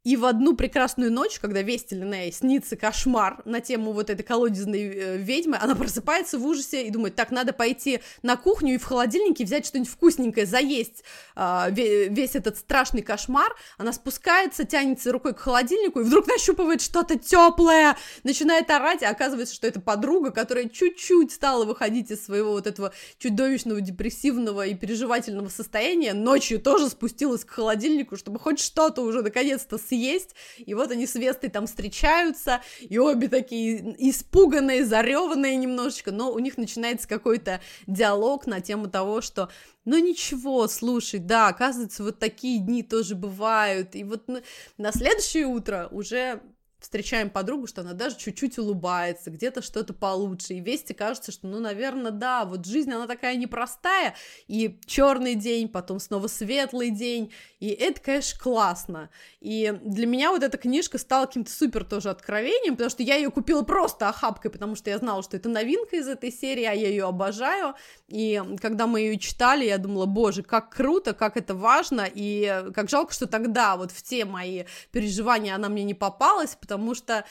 И 0.04 0.18
в 0.18 0.26
одну 0.26 0.54
прекрасную 0.54 1.10
ночь, 1.10 1.38
когда 1.40 1.62
Вести 1.62 1.94
Линней 1.94 2.30
снится 2.30 2.76
кошмар 2.76 3.40
на 3.46 3.62
тему 3.62 3.92
вот 3.92 4.10
этой 4.10 4.22
колодезной 4.22 4.82
э, 4.82 5.16
ведьмы, 5.16 5.56
она 5.58 5.74
просыпается 5.74 6.38
в 6.38 6.44
ужасе 6.46 6.86
и 6.86 6.90
думает, 6.90 7.14
так, 7.14 7.30
надо 7.30 7.54
пойти 7.54 8.00
на 8.22 8.36
кухню 8.36 8.74
и 8.74 8.78
в 8.78 8.84
холодильнике 8.84 9.44
взять 9.44 9.64
что-нибудь 9.64 9.90
вкусненькое, 9.90 10.44
заесть 10.44 11.04
э, 11.36 11.70
весь 11.70 12.34
этот 12.34 12.58
страшный 12.58 13.00
кошмар. 13.00 13.50
Она 13.78 13.94
спускается, 13.94 14.64
тянется 14.66 15.10
рукой 15.10 15.32
к 15.32 15.38
холодильнику 15.38 16.00
и 16.00 16.04
вдруг 16.04 16.26
нащупывает 16.26 16.82
что-то 16.82 17.18
теплое, 17.18 17.96
начинает 18.24 18.68
орать, 18.68 19.02
а 19.02 19.08
оказывается, 19.08 19.54
что 19.54 19.66
это 19.66 19.80
подруга, 19.80 20.32
которая 20.32 20.68
чуть-чуть 20.68 21.32
стала 21.32 21.64
выходить 21.64 22.10
из 22.10 22.22
своего 22.22 22.52
вот 22.52 22.66
этого 22.66 22.92
чудовищного, 23.18 23.80
депрессивного 23.80 24.66
и 24.66 24.74
переживательного 24.74 25.48
состояния, 25.48 26.12
ночью 26.12 26.60
тоже 26.60 26.90
спустилась 26.90 27.46
к 27.46 27.50
холодильнику, 27.50 28.18
чтобы 28.18 28.38
хоть 28.38 28.60
что-то 28.60 29.00
уже 29.00 29.22
наконец-то 29.22 29.78
съесть 29.78 29.93
съесть, 29.94 30.34
и 30.58 30.74
вот 30.74 30.90
они 30.90 31.06
с 31.06 31.14
Вестой 31.14 31.50
там 31.50 31.66
встречаются, 31.66 32.60
и 32.80 32.98
обе 32.98 33.28
такие 33.28 33.94
испуганные, 34.10 34.84
зареванные 34.84 35.56
немножечко, 35.56 36.10
но 36.10 36.32
у 36.32 36.38
них 36.38 36.58
начинается 36.58 37.08
какой-то 37.08 37.60
диалог 37.86 38.46
на 38.46 38.60
тему 38.60 38.88
того, 38.88 39.20
что 39.20 39.48
ну 39.84 39.98
ничего, 39.98 40.66
слушай, 40.66 41.20
да, 41.20 41.48
оказывается, 41.48 42.02
вот 42.02 42.18
такие 42.18 42.58
дни 42.58 42.82
тоже 42.82 43.14
бывают, 43.14 43.94
и 43.94 44.02
вот 44.02 44.26
на, 44.28 44.42
на 44.78 44.92
следующее 44.92 45.46
утро 45.46 45.88
уже 45.90 46.40
встречаем 46.84 47.30
подругу, 47.30 47.66
что 47.66 47.80
она 47.80 47.94
даже 47.94 48.16
чуть-чуть 48.18 48.58
улыбается, 48.58 49.30
где-то 49.30 49.62
что-то 49.62 49.94
получше, 49.94 50.54
и 50.54 50.60
Вести 50.60 50.92
кажется, 50.92 51.32
что, 51.32 51.46
ну, 51.46 51.58
наверное, 51.58 52.10
да, 52.10 52.44
вот 52.44 52.66
жизнь, 52.66 52.92
она 52.92 53.06
такая 53.06 53.36
непростая, 53.36 54.14
и 54.48 54.78
черный 54.84 55.34
день, 55.34 55.68
потом 55.68 55.98
снова 55.98 56.26
светлый 56.26 56.90
день, 56.90 57.32
и 57.58 57.68
это, 57.68 58.00
конечно, 58.02 58.38
классно, 58.38 59.10
и 59.40 59.74
для 59.82 60.06
меня 60.06 60.30
вот 60.30 60.42
эта 60.42 60.58
книжка 60.58 60.98
стала 60.98 61.24
каким-то 61.24 61.50
супер 61.50 61.84
тоже 61.84 62.10
откровением, 62.10 62.74
потому 62.74 62.90
что 62.90 63.02
я 63.02 63.16
ее 63.16 63.30
купила 63.30 63.62
просто 63.62 64.10
охапкой, 64.10 64.50
потому 64.50 64.76
что 64.76 64.90
я 64.90 64.98
знала, 64.98 65.22
что 65.22 65.38
это 65.38 65.48
новинка 65.48 65.96
из 65.96 66.06
этой 66.06 66.30
серии, 66.30 66.64
а 66.64 66.74
я 66.74 66.88
ее 66.88 67.06
обожаю, 67.06 67.74
и 68.08 68.42
когда 68.60 68.86
мы 68.86 69.00
ее 69.00 69.18
читали, 69.18 69.64
я 69.64 69.78
думала, 69.78 70.04
боже, 70.04 70.42
как 70.42 70.68
круто, 70.68 71.14
как 71.14 71.38
это 71.38 71.54
важно, 71.54 72.06
и 72.12 72.66
как 72.74 72.90
жалко, 72.90 73.14
что 73.14 73.26
тогда 73.26 73.76
вот 73.76 73.90
в 73.90 74.02
те 74.02 74.26
мои 74.26 74.64
переживания 74.92 75.54
она 75.54 75.70
мне 75.70 75.82
не 75.82 75.94
попалась, 75.94 76.54
потому 76.60 76.73
потому 76.74 76.94
что 76.94 77.24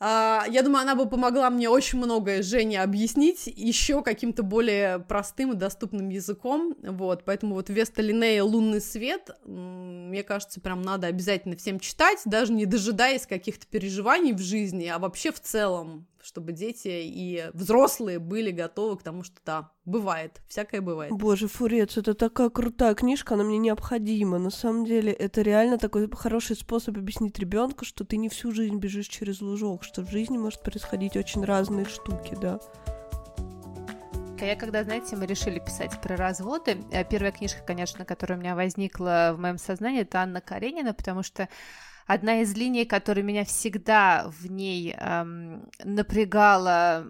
Uh, 0.00 0.48
я 0.48 0.62
думаю, 0.62 0.82
она 0.82 0.94
бы 0.94 1.08
помогла 1.08 1.50
мне 1.50 1.68
очень 1.68 1.98
многое 1.98 2.40
Жене 2.40 2.84
объяснить 2.84 3.48
еще 3.48 4.00
каким-то 4.04 4.44
более 4.44 5.00
простым 5.00 5.54
и 5.54 5.56
доступным 5.56 6.08
языком, 6.08 6.76
вот, 6.82 7.24
поэтому 7.24 7.56
вот 7.56 7.68
Веста 7.68 8.00
Линея 8.00 8.44
«Лунный 8.44 8.80
свет», 8.80 9.28
мне 9.44 10.22
кажется, 10.22 10.60
прям 10.60 10.82
надо 10.82 11.08
обязательно 11.08 11.56
всем 11.56 11.80
читать, 11.80 12.20
даже 12.26 12.52
не 12.52 12.64
дожидаясь 12.64 13.26
каких-то 13.26 13.66
переживаний 13.66 14.32
в 14.34 14.38
жизни, 14.38 14.86
а 14.86 15.00
вообще 15.00 15.32
в 15.32 15.40
целом, 15.40 16.06
чтобы 16.22 16.52
дети 16.52 16.88
и 16.88 17.50
взрослые 17.54 18.18
были 18.18 18.50
готовы 18.50 18.98
к 18.98 19.02
тому, 19.02 19.22
что 19.22 19.36
да, 19.44 19.72
бывает, 19.84 20.40
всякое 20.48 20.80
бывает. 20.80 21.12
Боже, 21.12 21.48
Фурец, 21.48 21.96
это 21.96 22.14
такая 22.14 22.50
крутая 22.50 22.94
книжка, 22.94 23.34
она 23.34 23.44
мне 23.44 23.58
необходима. 23.58 24.38
На 24.38 24.50
самом 24.50 24.84
деле, 24.84 25.12
это 25.12 25.42
реально 25.42 25.78
такой 25.78 26.10
хороший 26.10 26.56
способ 26.56 26.96
объяснить 26.96 27.38
ребенку, 27.38 27.84
что 27.84 28.04
ты 28.04 28.16
не 28.16 28.28
всю 28.28 28.52
жизнь 28.52 28.76
бежишь 28.76 29.08
через 29.08 29.40
лужок, 29.40 29.84
что 29.84 30.02
в 30.02 30.10
жизни 30.10 30.38
может 30.38 30.62
происходить 30.62 31.16
очень 31.16 31.44
разные 31.44 31.84
штуки, 31.84 32.36
да. 32.40 32.60
Я 34.40 34.54
когда, 34.54 34.84
знаете, 34.84 35.16
мы 35.16 35.26
решили 35.26 35.58
писать 35.58 36.00
про 36.00 36.16
разводы, 36.16 36.78
э, 36.92 37.04
первая 37.04 37.32
книжка, 37.32 37.60
конечно, 37.66 38.04
которая 38.04 38.38
у 38.38 38.40
меня 38.40 38.54
возникла 38.54 39.32
в 39.34 39.40
моем 39.40 39.58
сознании, 39.58 40.02
это 40.02 40.20
Анна 40.20 40.40
Каренина, 40.40 40.94
потому 40.94 41.22
что 41.24 41.48
одна 42.08 42.40
из 42.40 42.56
линий, 42.56 42.86
которая 42.86 43.22
меня 43.22 43.44
всегда 43.44 44.28
в 44.40 44.50
ней 44.50 44.94
эм, 44.98 45.68
напрягала, 45.84 47.06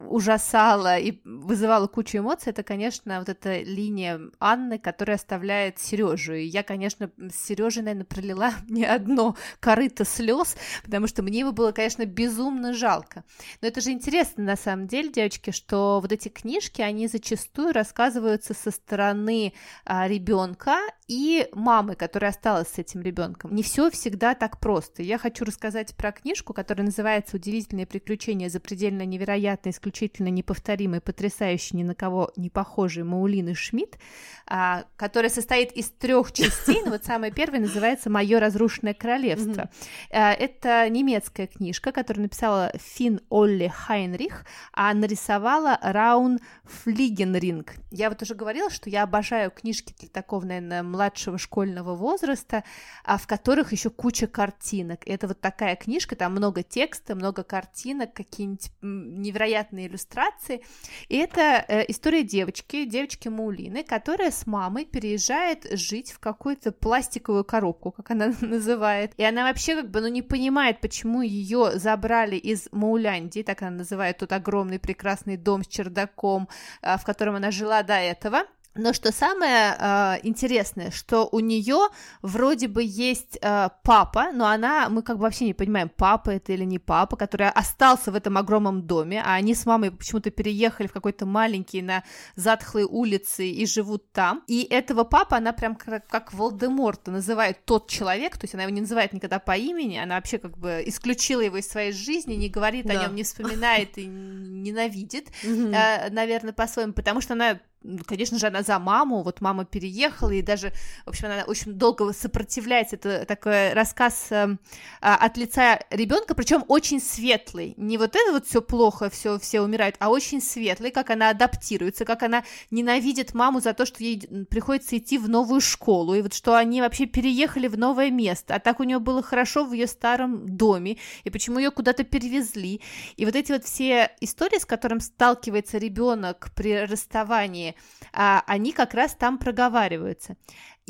ужасала 0.00 0.98
и 0.98 1.20
вызывала 1.24 1.86
кучу 1.86 2.18
эмоций, 2.18 2.50
это, 2.50 2.62
конечно, 2.62 3.18
вот 3.18 3.28
эта 3.28 3.60
линия 3.60 4.20
Анны, 4.38 4.78
которая 4.78 5.16
оставляет 5.16 5.78
Сережу. 5.78 6.34
И 6.34 6.44
я, 6.44 6.62
конечно, 6.62 7.10
с 7.18 7.46
Сережей, 7.46 7.82
наверное, 7.82 8.06
пролила 8.06 8.52
не 8.68 8.84
одно 8.84 9.36
корыто 9.60 10.04
слез, 10.04 10.56
потому 10.84 11.06
что 11.06 11.22
мне 11.22 11.40
его 11.40 11.52
было, 11.52 11.72
конечно, 11.72 12.06
безумно 12.06 12.72
жалко. 12.72 13.24
Но 13.60 13.68
это 13.68 13.80
же 13.80 13.90
интересно, 13.90 14.44
на 14.44 14.56
самом 14.56 14.86
деле, 14.86 15.10
девочки, 15.10 15.50
что 15.50 16.00
вот 16.00 16.12
эти 16.12 16.28
книжки, 16.28 16.80
они 16.80 17.06
зачастую 17.06 17.72
рассказываются 17.72 18.54
со 18.54 18.70
стороны 18.70 19.52
а, 19.84 20.08
ребенка 20.08 20.78
и 21.08 21.48
мамы, 21.52 21.94
которая 21.94 22.30
осталась 22.30 22.68
с 22.68 22.78
этим 22.78 23.02
ребенком. 23.02 23.54
Не 23.54 23.62
все 23.62 23.90
всегда 23.90 24.34
так 24.34 24.60
просто. 24.60 25.02
Я 25.02 25.18
хочу 25.18 25.44
рассказать 25.44 25.94
про 25.94 26.12
книжку, 26.12 26.54
которая 26.54 26.86
называется 26.86 27.36
«Удивительные 27.36 27.86
приключения 27.86 28.48
запредельно 28.48 29.04
невероятной, 29.04 29.72
исключительно 29.72 29.89
неповторимой, 29.90 31.00
потрясающей, 31.00 31.76
ни 31.76 31.82
на 31.82 31.94
кого 31.94 32.32
не 32.36 32.50
похожей 32.50 33.02
Маулины 33.02 33.54
Шмидт», 33.54 33.98
а, 34.46 34.84
которая 34.96 35.30
состоит 35.30 35.72
из 35.72 35.90
трех 35.90 36.32
частей. 36.32 36.82
Ну, 36.84 36.90
вот 36.90 37.04
самая 37.04 37.30
первая 37.30 37.60
называется 37.60 38.10
«Мое 38.10 38.40
разрушенное 38.40 38.94
королевство». 38.94 39.70
А, 40.10 40.32
это 40.32 40.88
немецкая 40.88 41.46
книжка, 41.46 41.92
которую 41.92 42.24
написала 42.24 42.72
Фин 42.76 43.20
Олли 43.30 43.68
Хайнрих, 43.68 44.44
а 44.72 44.92
нарисовала 44.92 45.78
Раун 45.82 46.40
Флигенринг. 46.64 47.74
Я 47.90 48.08
вот 48.08 48.22
уже 48.22 48.34
говорила, 48.34 48.70
что 48.70 48.90
я 48.90 49.04
обожаю 49.04 49.50
книжки 49.50 49.94
для 49.98 50.08
такого, 50.08 50.44
наверное, 50.44 50.82
младшего 50.82 51.38
школьного 51.38 51.94
возраста, 51.94 52.64
а 53.04 53.18
в 53.18 53.26
которых 53.26 53.72
еще 53.72 53.90
куча 53.90 54.26
картинок. 54.26 55.00
Это 55.06 55.28
вот 55.28 55.40
такая 55.40 55.76
книжка, 55.76 56.16
там 56.16 56.32
много 56.32 56.62
текста, 56.62 57.14
много 57.14 57.42
картинок, 57.42 58.12
какие-нибудь 58.12 58.70
невероятные 58.82 59.79
иллюстрации. 59.86 60.62
И 61.08 61.16
это 61.16 61.64
э, 61.66 61.84
история 61.88 62.22
девочки, 62.22 62.84
девочки 62.84 63.28
Маулины, 63.28 63.84
которая 63.84 64.30
с 64.30 64.46
мамой 64.46 64.84
переезжает 64.84 65.66
жить 65.72 66.12
в 66.12 66.18
какую-то 66.18 66.72
пластиковую 66.72 67.44
коробку, 67.44 67.90
как 67.90 68.10
она 68.10 68.32
называет. 68.40 69.12
И 69.16 69.24
она 69.24 69.44
вообще 69.44 69.76
как 69.76 69.90
бы 69.90 70.00
ну, 70.00 70.08
не 70.08 70.22
понимает, 70.22 70.80
почему 70.80 71.22
ее 71.22 71.78
забрали 71.78 72.36
из 72.36 72.68
Мауляндии, 72.72 73.42
так 73.42 73.62
она 73.62 73.70
называет 73.70 74.18
тот 74.18 74.32
огромный 74.32 74.78
прекрасный 74.78 75.36
дом 75.36 75.64
с 75.64 75.66
чердаком, 75.66 76.48
э, 76.82 76.96
в 76.96 77.04
котором 77.04 77.36
она 77.36 77.50
жила 77.50 77.82
до 77.82 77.94
этого. 77.94 78.44
Но 78.76 78.92
что 78.92 79.10
самое 79.10 79.76
э, 79.76 80.16
интересное, 80.22 80.92
что 80.92 81.28
у 81.32 81.40
нее 81.40 81.88
вроде 82.22 82.68
бы 82.68 82.84
есть 82.84 83.36
э, 83.42 83.68
папа, 83.82 84.30
но 84.32 84.46
она, 84.46 84.88
мы 84.88 85.02
как 85.02 85.16
бы 85.16 85.22
вообще 85.22 85.46
не 85.46 85.54
понимаем, 85.54 85.88
папа 85.88 86.30
это 86.30 86.52
или 86.52 86.64
не 86.64 86.78
папа, 86.78 87.16
который 87.16 87.48
остался 87.50 88.12
в 88.12 88.14
этом 88.14 88.38
огромном 88.38 88.86
доме, 88.86 89.22
а 89.26 89.34
они 89.34 89.56
с 89.56 89.66
мамой 89.66 89.90
почему-то 89.90 90.30
переехали 90.30 90.86
в 90.86 90.92
какой-то 90.92 91.26
маленький 91.26 91.82
на 91.82 92.04
затхлые 92.36 92.86
улицы 92.86 93.48
и 93.50 93.66
живут 93.66 94.12
там. 94.12 94.44
И 94.46 94.62
этого 94.62 95.02
папа 95.02 95.38
она 95.38 95.52
прям 95.52 95.74
как, 95.74 96.06
как 96.06 96.32
Волдеморта 96.32 97.10
называет 97.10 97.64
тот 97.64 97.88
человек, 97.88 98.38
то 98.38 98.44
есть 98.44 98.54
она 98.54 98.62
его 98.62 98.72
не 98.72 98.82
называет 98.82 99.12
никогда 99.12 99.40
по 99.40 99.56
имени, 99.56 99.96
она 99.96 100.14
вообще 100.14 100.38
как 100.38 100.56
бы 100.56 100.84
исключила 100.86 101.40
его 101.40 101.56
из 101.56 101.68
своей 101.68 101.90
жизни, 101.90 102.34
не 102.34 102.48
говорит 102.48 102.86
да. 102.86 102.92
о 102.92 103.02
нем, 103.02 103.16
не 103.16 103.24
вспоминает 103.24 103.98
и 103.98 104.06
ненавидит, 104.06 105.28
э, 105.42 106.08
наверное, 106.10 106.52
по-своему, 106.52 106.92
потому 106.92 107.20
что 107.20 107.32
она 107.32 107.58
конечно 108.06 108.38
же, 108.38 108.46
она 108.46 108.62
за 108.62 108.78
маму, 108.78 109.22
вот 109.22 109.40
мама 109.40 109.64
переехала, 109.64 110.30
и 110.30 110.42
даже, 110.42 110.72
в 111.06 111.10
общем, 111.10 111.26
она 111.26 111.44
очень 111.46 111.72
долго 111.72 112.12
сопротивляется, 112.12 112.96
это 112.96 113.24
такой 113.24 113.72
рассказ 113.72 114.26
э, 114.30 114.56
от 115.00 115.36
лица 115.36 115.80
ребенка, 115.90 116.34
причем 116.34 116.64
очень 116.68 117.00
светлый, 117.00 117.74
не 117.76 117.96
вот 117.96 118.16
это 118.16 118.32
вот 118.32 118.46
все 118.46 118.60
плохо, 118.60 119.08
все, 119.08 119.38
все 119.38 119.62
умирают, 119.62 119.96
а 119.98 120.10
очень 120.10 120.42
светлый, 120.42 120.90
как 120.90 121.10
она 121.10 121.30
адаптируется, 121.30 122.04
как 122.04 122.22
она 122.22 122.44
ненавидит 122.70 123.34
маму 123.34 123.60
за 123.60 123.72
то, 123.72 123.86
что 123.86 124.04
ей 124.04 124.20
приходится 124.50 124.98
идти 124.98 125.16
в 125.16 125.28
новую 125.28 125.60
школу, 125.60 126.14
и 126.14 126.22
вот 126.22 126.34
что 126.34 126.56
они 126.56 126.82
вообще 126.82 127.06
переехали 127.06 127.66
в 127.68 127.78
новое 127.78 128.10
место, 128.10 128.56
а 128.56 128.58
так 128.58 128.80
у 128.80 128.84
нее 128.84 128.98
было 128.98 129.22
хорошо 129.22 129.64
в 129.64 129.72
ее 129.72 129.86
старом 129.86 130.56
доме, 130.56 130.98
и 131.24 131.30
почему 131.30 131.58
ее 131.58 131.70
куда-то 131.70 132.04
перевезли, 132.04 132.82
и 133.16 133.24
вот 133.24 133.34
эти 133.34 133.52
вот 133.52 133.64
все 133.64 134.10
истории, 134.20 134.58
с 134.58 134.66
которым 134.66 135.00
сталкивается 135.00 135.78
ребенок 135.78 136.50
при 136.54 136.84
расставании, 136.84 137.69
они 138.12 138.72
как 138.72 138.94
раз 138.94 139.14
там 139.14 139.38
проговариваются. 139.38 140.36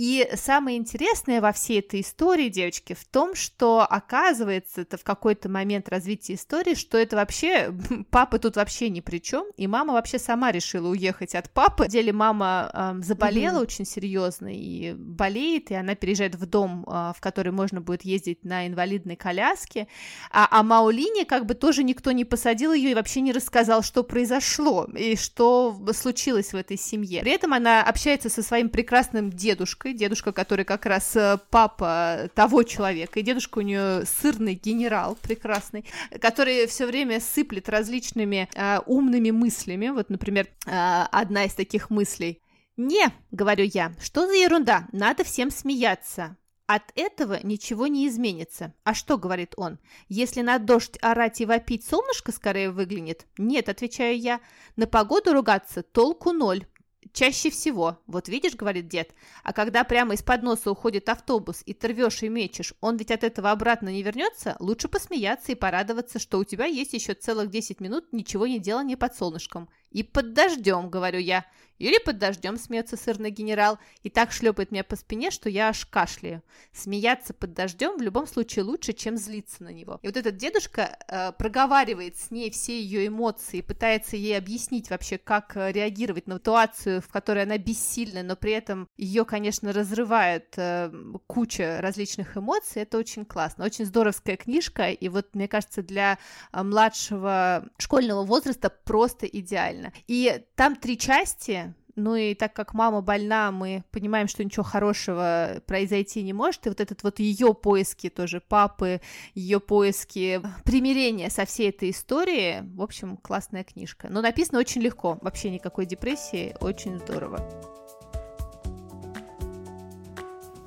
И 0.02 0.26
самое 0.34 0.78
интересное 0.78 1.42
во 1.42 1.52
всей 1.52 1.80
этой 1.80 2.00
истории, 2.00 2.48
девочки, 2.48 2.94
в 2.94 3.04
том, 3.04 3.34
что 3.34 3.80
оказывается 3.82 4.80
это 4.80 4.96
в 4.96 5.04
какой-то 5.04 5.50
момент 5.50 5.90
развития 5.90 6.36
истории, 6.36 6.74
что 6.74 6.96
это 6.96 7.16
вообще 7.16 7.70
папа 8.10 8.38
тут 8.38 8.56
вообще 8.56 8.88
ни 8.88 9.00
при 9.00 9.18
чем, 9.18 9.44
и 9.58 9.66
мама 9.66 9.92
вообще 9.92 10.18
сама 10.18 10.52
решила 10.52 10.88
уехать 10.88 11.34
от 11.34 11.50
папы. 11.50 11.84
В 11.84 11.88
деле 11.88 12.14
мама 12.14 12.70
э, 12.72 13.02
заболела 13.02 13.58
mm-hmm. 13.58 13.62
очень 13.62 13.84
серьезно 13.84 14.48
и 14.50 14.94
болеет, 14.94 15.70
и 15.70 15.74
она 15.74 15.94
переезжает 15.94 16.34
в 16.34 16.46
дом, 16.46 16.86
э, 16.88 17.12
в 17.14 17.20
который 17.20 17.52
можно 17.52 17.82
будет 17.82 18.02
ездить 18.02 18.42
на 18.42 18.66
инвалидной 18.66 19.16
коляске, 19.16 19.86
а, 20.30 20.48
а 20.50 20.62
Маулине 20.62 21.26
как 21.26 21.44
бы 21.44 21.52
тоже 21.52 21.84
никто 21.84 22.10
не 22.12 22.24
посадил 22.24 22.72
ее 22.72 22.92
и 22.92 22.94
вообще 22.94 23.20
не 23.20 23.32
рассказал, 23.32 23.82
что 23.82 24.02
произошло 24.02 24.86
и 24.96 25.14
что 25.16 25.78
случилось 25.92 26.54
в 26.54 26.56
этой 26.56 26.78
семье. 26.78 27.20
При 27.20 27.32
этом 27.32 27.52
она 27.52 27.82
общается 27.82 28.30
со 28.30 28.42
своим 28.42 28.70
прекрасным 28.70 29.28
дедушкой 29.30 29.89
дедушкой, 29.94 30.20
дедушка, 30.20 30.32
который 30.32 30.64
как 30.64 30.86
раз 30.86 31.16
э, 31.16 31.38
папа 31.50 32.30
того 32.34 32.62
человека, 32.62 33.20
и 33.20 33.22
дедушка 33.22 33.58
у 33.58 33.62
нее 33.62 34.04
сырный 34.04 34.54
генерал 34.54 35.16
прекрасный, 35.20 35.84
который 36.20 36.66
все 36.66 36.86
время 36.86 37.20
сыплет 37.20 37.68
различными 37.68 38.48
э, 38.54 38.78
умными 38.86 39.30
мыслями. 39.30 39.88
Вот, 39.90 40.10
например, 40.10 40.48
э, 40.66 40.70
одна 41.12 41.44
из 41.44 41.54
таких 41.54 41.90
мыслей. 41.90 42.42
«Не»,— 42.76 43.12
говорю 43.30 43.64
я,— 43.64 43.92
«что 44.02 44.26
за 44.26 44.34
ерунда? 44.34 44.88
Надо 44.92 45.24
всем 45.24 45.50
смеяться». 45.50 46.36
От 46.66 46.92
этого 46.94 47.40
ничего 47.42 47.88
не 47.88 48.06
изменится. 48.06 48.72
А 48.84 48.94
что, 48.94 49.18
говорит 49.18 49.54
он, 49.56 49.80
если 50.08 50.40
на 50.40 50.58
дождь 50.58 50.98
орать 51.02 51.40
и 51.40 51.44
вопить, 51.44 51.84
солнышко 51.84 52.30
скорее 52.30 52.70
выглянет? 52.70 53.26
Нет, 53.38 53.68
отвечаю 53.68 54.16
я, 54.16 54.40
на 54.76 54.86
погоду 54.86 55.32
ругаться 55.32 55.82
толку 55.82 56.30
ноль. 56.30 56.64
Чаще 57.12 57.50
всего. 57.50 57.98
Вот 58.06 58.28
видишь, 58.28 58.54
говорит 58.54 58.86
дед, 58.88 59.14
а 59.42 59.52
когда 59.52 59.84
прямо 59.84 60.14
из-под 60.14 60.42
носа 60.42 60.70
уходит 60.70 61.08
автобус, 61.08 61.62
и 61.64 61.72
ты 61.72 61.88
и 61.88 62.28
мечешь, 62.28 62.74
он 62.80 62.98
ведь 62.98 63.10
от 63.10 63.24
этого 63.24 63.50
обратно 63.50 63.88
не 63.88 64.02
вернется, 64.02 64.56
лучше 64.60 64.88
посмеяться 64.88 65.52
и 65.52 65.56
порадоваться, 65.56 66.18
что 66.18 66.38
у 66.38 66.44
тебя 66.44 66.66
есть 66.66 66.92
еще 66.92 67.14
целых 67.14 67.50
10 67.50 67.80
минут 67.80 68.12
ничего 68.12 68.46
не 68.46 68.58
делания 68.58 68.96
под 68.96 69.16
солнышком. 69.16 69.68
И 69.90 70.02
под 70.02 70.34
дождем, 70.34 70.90
говорю 70.90 71.18
я. 71.18 71.46
Или 71.80 71.98
под 71.98 72.18
дождем 72.18 72.58
смеется 72.58 72.96
сырный 72.96 73.30
генерал 73.30 73.78
и 74.02 74.10
так 74.10 74.32
шлепает 74.32 74.70
меня 74.70 74.84
по 74.84 74.96
спине, 74.96 75.30
что 75.30 75.48
я 75.48 75.70
аж 75.70 75.86
кашляю. 75.86 76.42
Смеяться 76.72 77.32
под 77.32 77.54
дождем 77.54 77.96
в 77.96 78.02
любом 78.02 78.26
случае 78.26 78.64
лучше, 78.64 78.92
чем 78.92 79.16
злиться 79.16 79.64
на 79.64 79.70
него. 79.70 79.98
И 80.02 80.06
вот 80.06 80.16
этот 80.16 80.36
дедушка 80.36 80.98
э, 81.08 81.32
проговаривает 81.32 82.16
с 82.18 82.30
ней 82.30 82.50
все 82.50 82.80
ее 82.80 83.06
эмоции, 83.06 83.62
пытается 83.62 84.16
ей 84.16 84.36
объяснить 84.36 84.90
вообще, 84.90 85.16
как 85.16 85.56
э, 85.56 85.72
реагировать 85.72 86.26
на 86.26 86.38
ситуацию, 86.50 87.00
в 87.00 87.08
которой 87.08 87.44
она 87.44 87.58
бессильна, 87.58 88.22
но 88.22 88.36
при 88.36 88.52
этом 88.52 88.88
ее, 88.96 89.24
конечно, 89.24 89.72
разрывает 89.72 90.54
э, 90.56 90.90
куча 91.26 91.78
различных 91.80 92.36
эмоций. 92.36 92.82
Это 92.82 92.98
очень 92.98 93.24
классно. 93.24 93.64
Очень 93.64 93.84
здоровская 93.84 94.36
книжка, 94.36 94.90
и 94.90 95.08
вот, 95.08 95.34
мне 95.34 95.48
кажется, 95.48 95.82
для 95.82 96.18
э, 96.52 96.62
младшего 96.62 97.68
школьного 97.78 98.24
возраста 98.24 98.70
просто 98.70 99.26
идеально. 99.26 99.92
И 100.08 100.44
там 100.56 100.76
три 100.76 100.98
части, 100.98 101.69
ну 102.02 102.16
и 102.16 102.34
так 102.34 102.52
как 102.52 102.74
мама 102.74 103.00
больна, 103.00 103.50
мы 103.50 103.84
понимаем, 103.90 104.28
что 104.28 104.44
ничего 104.44 104.64
хорошего 104.64 105.62
произойти 105.66 106.22
не 106.22 106.32
может. 106.32 106.66
И 106.66 106.68
вот 106.68 106.80
этот 106.80 107.02
вот 107.02 107.18
ее 107.18 107.54
поиски 107.54 108.08
тоже 108.08 108.40
папы, 108.40 109.00
ее 109.34 109.60
поиски 109.60 110.40
примирения 110.64 111.30
со 111.30 111.44
всей 111.44 111.70
этой 111.70 111.90
историей, 111.90 112.62
в 112.74 112.82
общем, 112.82 113.16
классная 113.16 113.64
книжка. 113.64 114.08
Но 114.10 114.20
написано 114.20 114.58
очень 114.58 114.80
легко, 114.80 115.18
вообще 115.20 115.50
никакой 115.50 115.86
депрессии, 115.86 116.54
очень 116.60 116.98
здорово. 116.98 117.89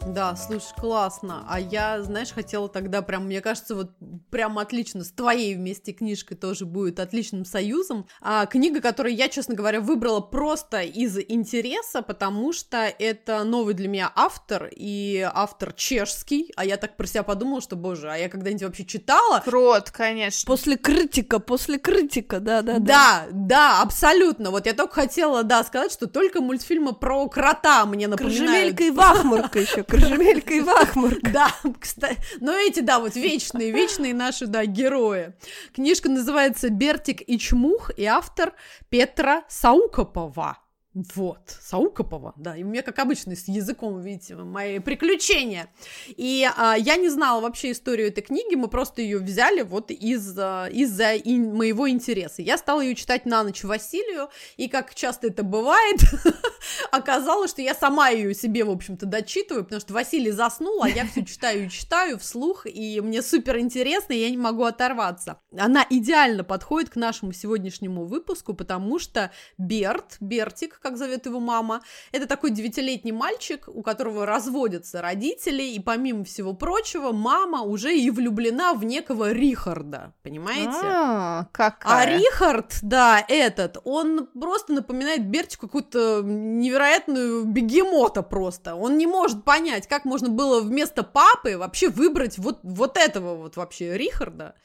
Да, 0.07 0.35
слушай, 0.35 0.73
классно. 0.77 1.45
А 1.47 1.59
я, 1.59 2.01
знаешь, 2.03 2.31
хотела 2.31 2.67
тогда 2.67 3.01
прям, 3.01 3.25
мне 3.25 3.41
кажется, 3.41 3.73
вот 3.73 3.91
прям 4.29 4.59
отлично, 4.59 5.03
с 5.03 5.11
твоей 5.11 5.55
вместе 5.55 5.93
книжкой 5.93 6.37
тоже 6.37 6.65
будет 6.65 6.99
отличным 6.99 7.45
союзом. 7.45 8.05
А 8.21 8.45
книга, 8.45 8.81
которую 8.81 9.15
я, 9.15 9.29
честно 9.29 9.55
говоря, 9.55 9.79
выбрала 9.79 10.19
просто 10.19 10.81
из 10.81 11.17
интереса, 11.17 12.01
потому 12.01 12.53
что 12.53 12.77
это 12.77 13.43
новый 13.43 13.73
для 13.73 13.87
меня 13.87 14.11
автор, 14.15 14.69
и 14.75 15.27
автор 15.33 15.73
чешский, 15.73 16.51
а 16.55 16.65
я 16.65 16.77
так 16.77 16.97
про 16.97 17.07
себя 17.07 17.23
подумала, 17.23 17.61
что, 17.61 17.75
боже, 17.75 18.11
а 18.11 18.17
я 18.17 18.29
когда-нибудь 18.29 18.63
вообще 18.63 18.85
читала? 18.85 19.41
Крот, 19.43 19.89
конечно. 19.89 20.45
После 20.45 20.75
критика, 20.75 21.39
после 21.39 21.77
критика, 21.79 22.39
да-да-да. 22.39 22.79
Да, 22.79 23.25
да, 23.31 23.81
абсолютно. 23.81 24.51
Вот 24.51 24.65
я 24.65 24.73
только 24.73 24.93
хотела, 24.93 25.43
да, 25.43 25.63
сказать, 25.63 25.91
что 25.91 26.07
только 26.07 26.41
мультфильмы 26.41 26.93
про 26.93 27.27
крота 27.29 27.85
мне 27.85 28.07
напоминают. 28.07 28.75
Крыжемелька 28.75 28.83
и 28.83 28.91
Вахмурка 28.91 29.59
еще 29.59 29.83
Крыжемелька 29.93 30.53
и 30.53 30.59
Вахмурка. 30.61 31.29
Да, 31.31 31.53
кстати. 31.79 32.17
Но 32.39 32.53
эти, 32.53 32.79
да, 32.79 32.99
вот 32.99 33.15
вечные, 33.15 33.71
вечные 33.71 34.13
наши, 34.13 34.47
да, 34.47 34.65
герои. 34.65 35.33
Книжка 35.73 36.09
называется 36.09 36.69
«Бертик 36.69 37.21
и 37.27 37.37
Чмух» 37.37 37.91
и 37.95 38.05
автор 38.05 38.53
Петра 38.89 39.43
Саукопова. 39.47 40.57
Вот, 40.93 41.57
Саукопова, 41.59 42.33
да, 42.35 42.55
и 42.55 42.61
у 42.63 42.67
меня, 42.67 42.83
как 42.83 42.99
обычно, 42.99 43.35
с 43.35 43.47
языком, 43.47 43.99
видите, 43.99 44.35
мои 44.35 44.77
приключения. 44.77 45.67
И 46.07 46.47
а, 46.55 46.75
я 46.75 46.97
не 46.97 47.09
знала 47.09 47.41
вообще 47.41 47.71
историю 47.71 48.09
этой 48.09 48.21
книги, 48.21 48.53
мы 48.53 48.67
просто 48.67 49.01
ее 49.01 49.17
взяли 49.17 49.63
вот 49.63 49.89
из, 49.89 50.37
а, 50.37 50.67
из-за 50.67 51.15
ин, 51.15 51.55
моего 51.55 51.89
интереса. 51.89 52.43
Я 52.43 52.59
стала 52.59 52.81
ее 52.81 52.93
читать 52.93 53.25
на 53.25 53.43
ночь 53.43 53.63
Василию, 53.63 54.29
и 54.55 54.67
как 54.67 54.93
часто 54.93 55.27
это 55.27 55.41
бывает, 55.41 55.99
оказалось, 56.91 57.49
что 57.49 57.63
я 57.63 57.73
сама 57.73 58.09
ее 58.09 58.35
себе, 58.35 58.63
в 58.63 58.69
общем-то, 58.69 59.07
дочитываю, 59.07 59.63
потому 59.63 59.81
что 59.81 59.93
Василий 59.93 60.29
заснул, 60.29 60.83
а 60.83 60.89
я 60.89 61.07
все 61.07 61.25
читаю 61.25 61.65
и 61.65 61.69
читаю 61.71 62.19
вслух, 62.19 62.67
и 62.67 63.01
мне 63.01 63.23
супер 63.23 63.57
интересно, 63.57 64.13
я 64.13 64.29
не 64.29 64.37
могу 64.37 64.63
оторваться. 64.63 65.41
Она 65.57 65.87
идеально 65.89 66.43
подходит 66.43 66.91
к 66.91 66.97
нашему 66.97 67.33
сегодняшнему 67.33 68.05
выпуску, 68.05 68.53
потому 68.53 68.99
что 68.99 69.31
Берт, 69.57 70.17
Бертик, 70.19 70.82
как 70.83 70.97
зовет 70.97 71.25
его 71.25 71.39
мама. 71.39 71.81
Это 72.11 72.27
такой 72.27 72.51
девятилетний 72.51 73.11
мальчик, 73.11 73.67
у 73.67 73.81
которого 73.81 74.25
разводятся 74.25 75.01
родители, 75.01 75.63
и 75.63 75.79
помимо 75.79 76.25
всего 76.25 76.53
прочего, 76.53 77.11
мама 77.11 77.61
уже 77.61 77.97
и 77.97 78.09
влюблена 78.11 78.73
в 78.73 78.83
некого 78.83 79.31
Рихарда, 79.31 80.13
понимаете? 80.21 80.69
А, 80.83 81.47
как? 81.51 81.81
А 81.85 82.05
Рихард, 82.05 82.79
да, 82.81 83.23
этот, 83.27 83.77
он 83.85 84.27
просто 84.27 84.73
напоминает 84.73 85.25
Бертику 85.25 85.67
какую-то 85.67 86.21
невероятную 86.23 87.45
бегемота 87.45 88.21
просто. 88.21 88.75
Он 88.75 88.97
не 88.97 89.07
может 89.07 89.45
понять, 89.45 89.87
как 89.87 90.03
можно 90.05 90.29
было 90.29 90.61
вместо 90.61 91.03
папы 91.03 91.57
вообще 91.57 91.89
выбрать 91.89 92.37
вот, 92.37 92.59
вот 92.63 92.97
этого 92.97 93.35
вот 93.35 93.55
вообще 93.55 93.97
Рихарда. 93.97 94.55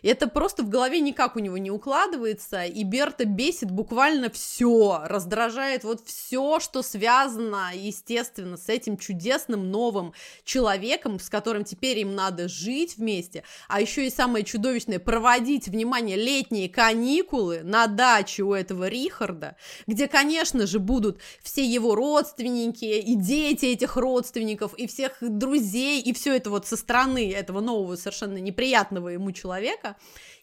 И 0.00 0.08
это 0.08 0.28
просто 0.28 0.62
в 0.62 0.70
голове 0.70 1.00
никак 1.00 1.36
у 1.36 1.40
него 1.40 1.58
не 1.58 1.70
укладывается, 1.70 2.64
и 2.64 2.82
Берта 2.82 3.26
бесит 3.26 3.70
буквально 3.70 4.30
все, 4.30 5.02
раздражает 5.04 5.65
отражает 5.66 5.84
вот 5.84 6.06
все, 6.06 6.60
что 6.60 6.82
связано, 6.82 7.72
естественно, 7.74 8.56
с 8.56 8.68
этим 8.68 8.96
чудесным 8.96 9.70
новым 9.70 10.12
человеком, 10.44 11.18
с 11.18 11.28
которым 11.28 11.64
теперь 11.64 11.98
им 11.98 12.14
надо 12.14 12.48
жить 12.48 12.96
вместе, 12.96 13.42
а 13.68 13.80
еще 13.80 14.06
и 14.06 14.10
самое 14.10 14.44
чудовищное, 14.44 14.98
проводить, 14.98 15.68
внимание, 15.68 16.16
летние 16.16 16.68
каникулы 16.68 17.62
на 17.62 17.86
даче 17.86 18.42
у 18.42 18.52
этого 18.52 18.88
Рихарда, 18.88 19.56
где, 19.86 20.06
конечно 20.06 20.66
же, 20.66 20.78
будут 20.78 21.20
все 21.42 21.64
его 21.64 21.94
родственники 21.94 22.84
и 22.84 23.14
дети 23.16 23.66
этих 23.66 23.96
родственников, 23.96 24.74
и 24.74 24.86
всех 24.86 25.16
друзей, 25.20 26.00
и 26.00 26.12
все 26.12 26.36
это 26.36 26.50
вот 26.50 26.66
со 26.66 26.76
стороны 26.76 27.32
этого 27.32 27.60
нового, 27.60 27.96
совершенно 27.96 28.38
неприятного 28.38 29.08
ему 29.08 29.32
человека, 29.32 29.96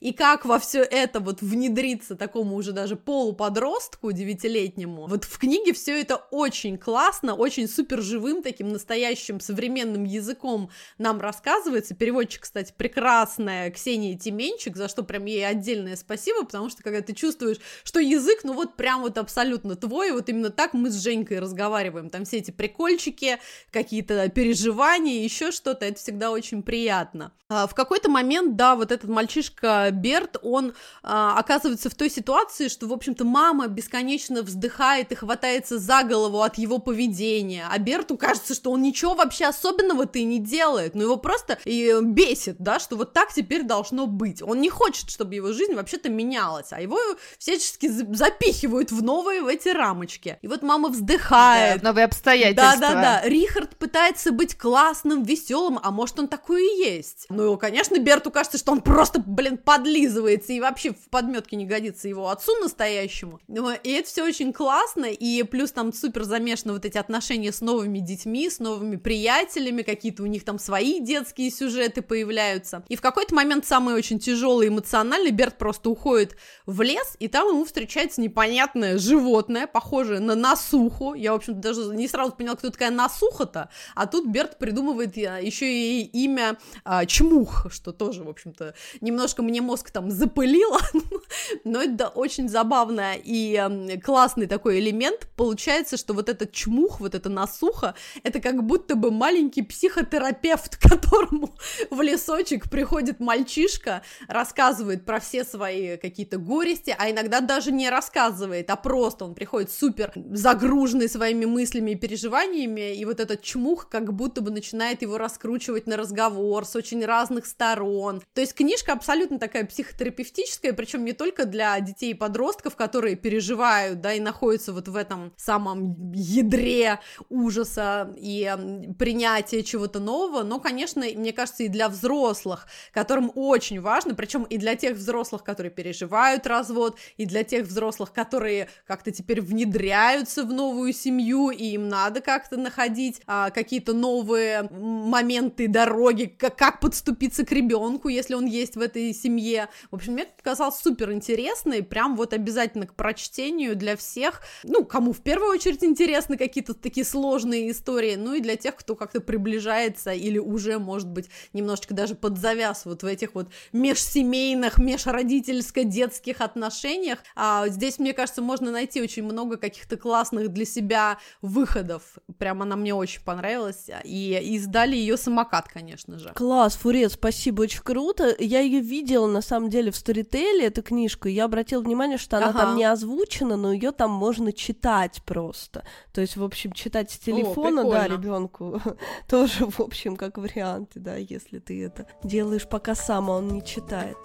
и 0.03 0.11
как 0.11 0.43
во 0.43 0.59
все 0.59 0.81
это 0.81 1.21
вот 1.21 1.41
внедриться 1.41 2.17
такому 2.17 2.57
уже 2.57 2.73
даже 2.73 2.97
полуподростку 2.97 4.11
девятилетнему. 4.11 5.07
Вот 5.07 5.23
в 5.23 5.37
книге 5.37 5.71
все 5.71 6.01
это 6.01 6.17
очень 6.29 6.77
классно, 6.77 7.35
очень 7.35 7.69
супер 7.69 8.01
живым, 8.01 8.43
таким 8.43 8.73
настоящим 8.73 9.39
современным 9.39 10.03
языком 10.03 10.69
нам 10.97 11.21
рассказывается. 11.21 11.95
Переводчик, 11.95 12.41
кстати, 12.41 12.73
прекрасная 12.75 13.71
Ксения 13.71 14.17
Тименчик, 14.17 14.75
за 14.75 14.89
что 14.89 15.03
прям 15.03 15.23
ей 15.23 15.47
отдельное 15.47 15.95
спасибо, 15.95 16.43
потому 16.43 16.69
что 16.69 16.83
когда 16.83 16.99
ты 16.99 17.13
чувствуешь, 17.13 17.59
что 17.85 18.01
язык, 18.01 18.39
ну 18.43 18.55
вот 18.55 18.75
прям 18.75 19.03
вот 19.03 19.17
абсолютно 19.17 19.77
твой, 19.77 20.11
вот 20.11 20.27
именно 20.27 20.49
так 20.49 20.73
мы 20.73 20.89
с 20.89 21.01
Женькой 21.01 21.39
разговариваем. 21.39 22.09
Там 22.09 22.25
все 22.25 22.39
эти 22.39 22.51
прикольчики, 22.51 23.39
какие-то 23.71 24.27
переживания, 24.27 25.23
еще 25.23 25.51
что-то, 25.51 25.85
это 25.85 25.97
всегда 25.97 26.31
очень 26.31 26.61
приятно. 26.61 27.31
А 27.47 27.67
в 27.67 27.75
какой-то 27.75 28.09
момент, 28.09 28.55
да, 28.55 28.75
вот 28.75 28.91
этот 28.91 29.09
мальчишка 29.09 29.91
Берт, 29.93 30.37
он 30.41 30.73
а, 31.01 31.37
оказывается 31.37 31.89
в 31.89 31.95
той 31.95 32.09
ситуации, 32.09 32.67
что, 32.67 32.87
в 32.87 32.93
общем-то, 32.93 33.23
мама 33.23 33.67
бесконечно 33.67 34.41
вздыхает 34.41 35.11
и 35.11 35.15
хватается 35.15 35.79
за 35.79 36.03
голову 36.03 36.41
от 36.41 36.57
его 36.57 36.79
поведения, 36.79 37.67
а 37.69 37.77
Берту 37.79 38.17
кажется, 38.17 38.53
что 38.53 38.71
он 38.71 38.81
ничего 38.81 39.13
вообще 39.15 39.45
особенного-то 39.45 40.19
и 40.19 40.23
не 40.23 40.39
делает, 40.39 40.95
но 40.95 41.03
его 41.03 41.17
просто 41.17 41.57
и 41.65 41.95
бесит, 42.01 42.57
да, 42.59 42.79
что 42.79 42.95
вот 42.95 43.13
так 43.13 43.33
теперь 43.33 43.63
должно 43.63 44.07
быть. 44.07 44.41
Он 44.41 44.59
не 44.59 44.69
хочет, 44.69 45.09
чтобы 45.09 45.35
его 45.35 45.53
жизнь 45.53 45.73
вообще-то 45.73 46.09
менялась, 46.09 46.71
а 46.71 46.81
его 46.81 46.99
всячески 47.37 47.87
запихивают 47.87 48.91
в 48.91 49.03
новые 49.03 49.41
в 49.41 49.47
эти 49.47 49.69
рамочки. 49.69 50.37
И 50.41 50.47
вот 50.47 50.61
мама 50.61 50.89
вздыхает. 50.89 51.81
Да, 51.81 51.89
новые 51.89 52.05
обстоятельства. 52.05 52.75
Да-да-да. 52.79 53.21
Рихард 53.27 53.75
пытается 53.77 54.31
быть 54.31 54.57
классным, 54.57 55.23
веселым, 55.23 55.79
а 55.81 55.91
может 55.91 56.19
он 56.19 56.27
такой 56.27 56.63
и 56.63 56.83
есть. 56.83 57.25
Ну, 57.29 57.57
конечно, 57.57 57.97
Берту 57.99 58.31
кажется, 58.31 58.57
что 58.57 58.71
он 58.71 58.81
просто, 58.81 59.19
блин, 59.19 59.57
под 59.57 59.82
подлизывается 59.83 60.53
и 60.53 60.59
вообще 60.61 60.91
в 60.91 61.09
подметке 61.09 61.57
не 61.57 61.65
годится 61.65 62.07
его 62.07 62.29
отцу 62.29 62.55
настоящему. 62.61 63.39
И 63.83 63.91
это 63.91 64.07
все 64.07 64.23
очень 64.23 64.53
классно, 64.53 65.05
и 65.05 65.43
плюс 65.43 65.71
там 65.71 65.91
супер 65.91 66.23
замешаны 66.23 66.73
вот 66.73 66.85
эти 66.85 66.97
отношения 66.97 67.51
с 67.51 67.59
новыми 67.59 67.99
детьми, 67.99 68.49
с 68.49 68.59
новыми 68.59 68.95
приятелями, 68.95 69.81
какие-то 69.81 70.23
у 70.23 70.25
них 70.25 70.45
там 70.45 70.57
свои 70.57 71.01
детские 71.01 71.51
сюжеты 71.51 72.01
появляются. 72.01 72.83
И 72.87 72.95
в 72.95 73.01
какой-то 73.01 73.35
момент 73.35 73.65
самый 73.65 73.95
очень 73.95 74.19
тяжелый 74.19 74.69
эмоциональный 74.69 75.31
Берт 75.31 75.57
просто 75.57 75.89
уходит 75.89 76.37
в 76.65 76.81
лес, 76.81 77.17
и 77.19 77.27
там 77.27 77.49
ему 77.49 77.65
встречается 77.65 78.21
непонятное 78.21 78.97
животное, 78.97 79.67
похожее 79.67 80.21
на 80.21 80.35
насуху. 80.35 81.13
Я, 81.13 81.33
в 81.33 81.35
общем-то, 81.35 81.59
даже 81.59 81.95
не 81.95 82.07
сразу 82.07 82.31
поняла, 82.31 82.55
кто 82.55 82.69
такая 82.69 82.91
насуха-то, 82.91 83.69
а 83.95 84.07
тут 84.07 84.27
Берт 84.27 84.57
придумывает 84.57 85.17
а, 85.17 85.41
еще 85.41 85.71
и 85.71 86.03
имя 86.03 86.57
а, 86.85 87.05
Чмух, 87.05 87.67
что 87.69 87.91
тоже, 87.91 88.23
в 88.23 88.29
общем-то, 88.29 88.75
немножко 89.01 89.43
мне 89.43 89.61
мозг 89.61 89.72
там 89.81 90.11
запылило, 90.11 90.79
но 91.63 91.81
это 91.81 92.07
очень 92.07 92.49
забавно 92.49 93.13
и 93.15 93.99
классный 94.03 94.47
такой 94.47 94.79
элемент. 94.79 95.27
Получается, 95.35 95.97
что 95.97 96.13
вот 96.13 96.29
этот 96.29 96.51
Чмух, 96.51 96.99
вот 96.99 97.15
эта 97.15 97.29
насуха, 97.29 97.95
это 98.23 98.39
как 98.39 98.63
будто 98.63 98.95
бы 98.95 99.11
маленький 99.11 99.61
психотерапевт, 99.61 100.77
которому 100.81 101.55
в 101.89 102.01
лесочек 102.01 102.69
приходит 102.69 103.19
мальчишка, 103.19 104.03
рассказывает 104.27 105.05
про 105.05 105.19
все 105.19 105.43
свои 105.43 105.97
какие-то 105.97 106.37
горести, 106.37 106.95
а 106.97 107.09
иногда 107.09 107.39
даже 107.39 107.71
не 107.71 107.89
рассказывает, 107.89 108.69
а 108.69 108.75
просто 108.75 109.25
он 109.25 109.35
приходит 109.35 109.71
супер 109.71 110.13
загруженный 110.31 111.09
своими 111.09 111.45
мыслями 111.45 111.91
и 111.91 111.95
переживаниями, 111.95 112.95
и 112.95 113.05
вот 113.05 113.19
этот 113.19 113.41
чмух 113.41 113.89
как 113.89 114.13
будто 114.13 114.41
бы 114.41 114.51
начинает 114.51 115.01
его 115.01 115.17
раскручивать 115.17 115.87
на 115.87 115.97
разговор 115.97 116.65
с 116.65 116.75
очень 116.75 117.03
разных 117.05 117.45
сторон. 117.45 118.21
То 118.33 118.41
есть 118.41 118.53
книжка 118.53 118.93
абсолютно 118.93 119.39
такая 119.53 119.67
психотерапевтическая, 119.67 120.73
причем 120.73 121.05
не 121.05 121.13
только 121.13 121.45
для 121.45 121.79
детей 121.79 122.11
и 122.11 122.13
подростков, 122.15 122.75
которые 122.75 123.15
переживают, 123.15 124.01
да, 124.01 124.13
и 124.13 124.19
находятся 124.19 124.73
вот 124.73 124.87
в 124.87 124.95
этом 124.95 125.31
самом 125.37 126.11
ядре 126.11 126.99
ужаса 127.29 128.11
и 128.17 128.51
принятия 128.97 129.61
чего-то 129.61 129.99
нового, 129.99 130.41
но, 130.41 130.59
конечно, 130.59 131.05
мне 131.15 131.33
кажется, 131.33 131.63
и 131.63 131.67
для 131.67 131.87
взрослых, 131.87 132.65
которым 132.91 133.31
очень 133.35 133.79
важно, 133.79 134.15
причем 134.15 134.41
и 134.43 134.57
для 134.57 134.75
тех 134.75 134.97
взрослых, 134.97 135.43
которые 135.43 135.71
переживают 135.71 136.47
развод, 136.47 136.97
и 137.17 137.27
для 137.27 137.43
тех 137.43 137.67
взрослых, 137.67 138.11
которые 138.11 138.69
как-то 138.87 139.11
теперь 139.11 139.39
внедряются 139.39 140.45
в 140.45 140.51
новую 140.51 140.93
семью, 140.93 141.51
и 141.51 141.65
им 141.73 141.89
надо 141.89 142.21
как-то 142.21 142.57
находить 142.57 143.21
а, 143.27 143.51
какие-то 143.51 143.93
новые 143.93 144.67
моменты, 144.71 145.67
дороги, 145.67 146.25
как, 146.25 146.57
как 146.57 146.79
подступиться 146.79 147.45
к 147.45 147.51
ребенку, 147.51 148.07
если 148.07 148.33
он 148.33 148.47
есть 148.47 148.75
в 148.75 148.81
этой 148.81 149.13
семье. 149.13 149.42
В 149.91 149.95
общем, 149.95 150.13
мне 150.13 150.25
показалось 150.25 150.77
супер 150.77 151.11
интересно, 151.11 151.73
и 151.73 151.81
прям 151.81 152.15
вот 152.15 152.33
обязательно 152.33 152.87
к 152.87 152.95
прочтению 152.95 153.75
для 153.75 153.95
всех, 153.95 154.41
ну, 154.63 154.85
кому 154.85 155.13
в 155.13 155.21
первую 155.21 155.51
очередь 155.51 155.83
интересны 155.83 156.37
какие-то 156.37 156.73
такие 156.73 157.05
сложные 157.05 157.71
истории, 157.71 158.15
ну 158.15 158.33
и 158.33 158.41
для 158.41 158.55
тех, 158.55 158.75
кто 158.75 158.95
как-то 158.95 159.21
приближается 159.21 160.11
или 160.11 160.37
уже, 160.37 160.79
может 160.79 161.09
быть, 161.09 161.29
немножечко 161.53 161.93
даже 161.93 162.15
под 162.15 162.37
завяз 162.37 162.85
вот 162.85 163.03
в 163.03 163.05
этих 163.05 163.35
вот 163.35 163.47
межсемейных, 163.71 164.77
межродительско-детских 164.77 166.41
отношениях. 166.41 167.19
А 167.35 167.67
здесь, 167.67 167.99
мне 167.99 168.13
кажется, 168.13 168.41
можно 168.41 168.71
найти 168.71 169.01
очень 169.01 169.23
много 169.23 169.57
каких-то 169.57 169.97
классных 169.97 170.49
для 170.49 170.65
себя 170.65 171.17
выходов. 171.41 172.03
Прям 172.37 172.61
она 172.61 172.75
мне 172.75 172.93
очень 172.93 173.21
понравилась. 173.21 173.89
И 174.03 174.39
издали 174.55 174.95
ее 174.95 175.17
самокат, 175.17 175.67
конечно 175.67 176.19
же. 176.19 176.31
Класс, 176.33 176.75
Фурец, 176.75 177.13
спасибо, 177.13 177.63
очень 177.63 177.81
круто. 177.81 178.35
Я 178.39 178.59
ее 178.61 178.79
видела, 178.79 179.27
на 179.33 179.41
самом 179.41 179.69
деле, 179.69 179.91
в 179.91 179.95
Storytel, 179.95 180.61
эту 180.61 180.81
книжку, 180.83 181.27
и 181.27 181.33
я 181.33 181.45
обратила 181.45 181.81
внимание, 181.81 182.17
что 182.17 182.37
она 182.37 182.49
ага. 182.49 182.59
там 182.59 182.75
не 182.77 182.85
озвучена, 182.85 183.57
но 183.57 183.73
ее 183.73 183.91
там 183.91 184.11
можно 184.11 184.53
читать 184.53 185.21
просто. 185.25 185.83
То 186.13 186.21
есть, 186.21 186.37
в 186.37 186.43
общем, 186.43 186.71
читать 186.71 187.11
с 187.11 187.17
телефона, 187.17 187.81
О, 187.81 187.91
да, 187.91 188.07
ребенку 188.07 188.81
тоже, 189.27 189.65
в 189.65 189.79
общем, 189.79 190.15
как 190.15 190.37
вариант, 190.37 190.91
да, 190.95 191.15
если 191.15 191.59
ты 191.59 191.83
это 191.83 192.07
делаешь 192.23 192.67
пока 192.67 192.95
сам, 192.95 193.29
он 193.29 193.49
не 193.49 193.63
читает. 193.63 194.17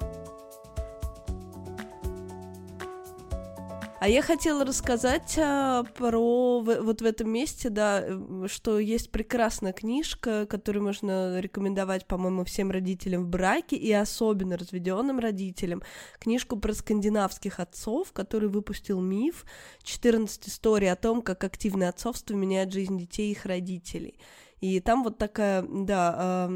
А 4.00 4.08
я 4.08 4.22
хотела 4.22 4.64
рассказать 4.64 5.36
а, 5.38 5.82
про 5.82 6.60
вот 6.60 7.00
в 7.00 7.04
этом 7.04 7.30
месте, 7.30 7.68
да, 7.68 8.04
что 8.46 8.78
есть 8.78 9.10
прекрасная 9.10 9.72
книжка, 9.72 10.46
которую 10.46 10.84
можно 10.84 11.40
рекомендовать, 11.40 12.06
по-моему, 12.06 12.44
всем 12.44 12.70
родителям 12.70 13.24
в 13.24 13.28
браке 13.28 13.74
и 13.74 13.92
особенно 13.92 14.56
разведенным 14.56 15.18
родителям. 15.18 15.82
Книжку 16.20 16.56
про 16.60 16.74
скандинавских 16.74 17.58
отцов, 17.58 18.12
который 18.12 18.48
выпустил 18.48 19.00
миф 19.00 19.44
14 19.82 20.46
историй 20.46 20.92
о 20.92 20.96
том, 20.96 21.20
как 21.20 21.42
активное 21.42 21.88
отцовство 21.88 22.34
меняет 22.34 22.72
жизнь 22.72 22.96
детей 22.98 23.30
и 23.30 23.32
их 23.32 23.46
родителей. 23.46 24.20
И 24.60 24.78
там 24.78 25.02
вот 25.02 25.18
такая, 25.18 25.64
да, 25.68 26.48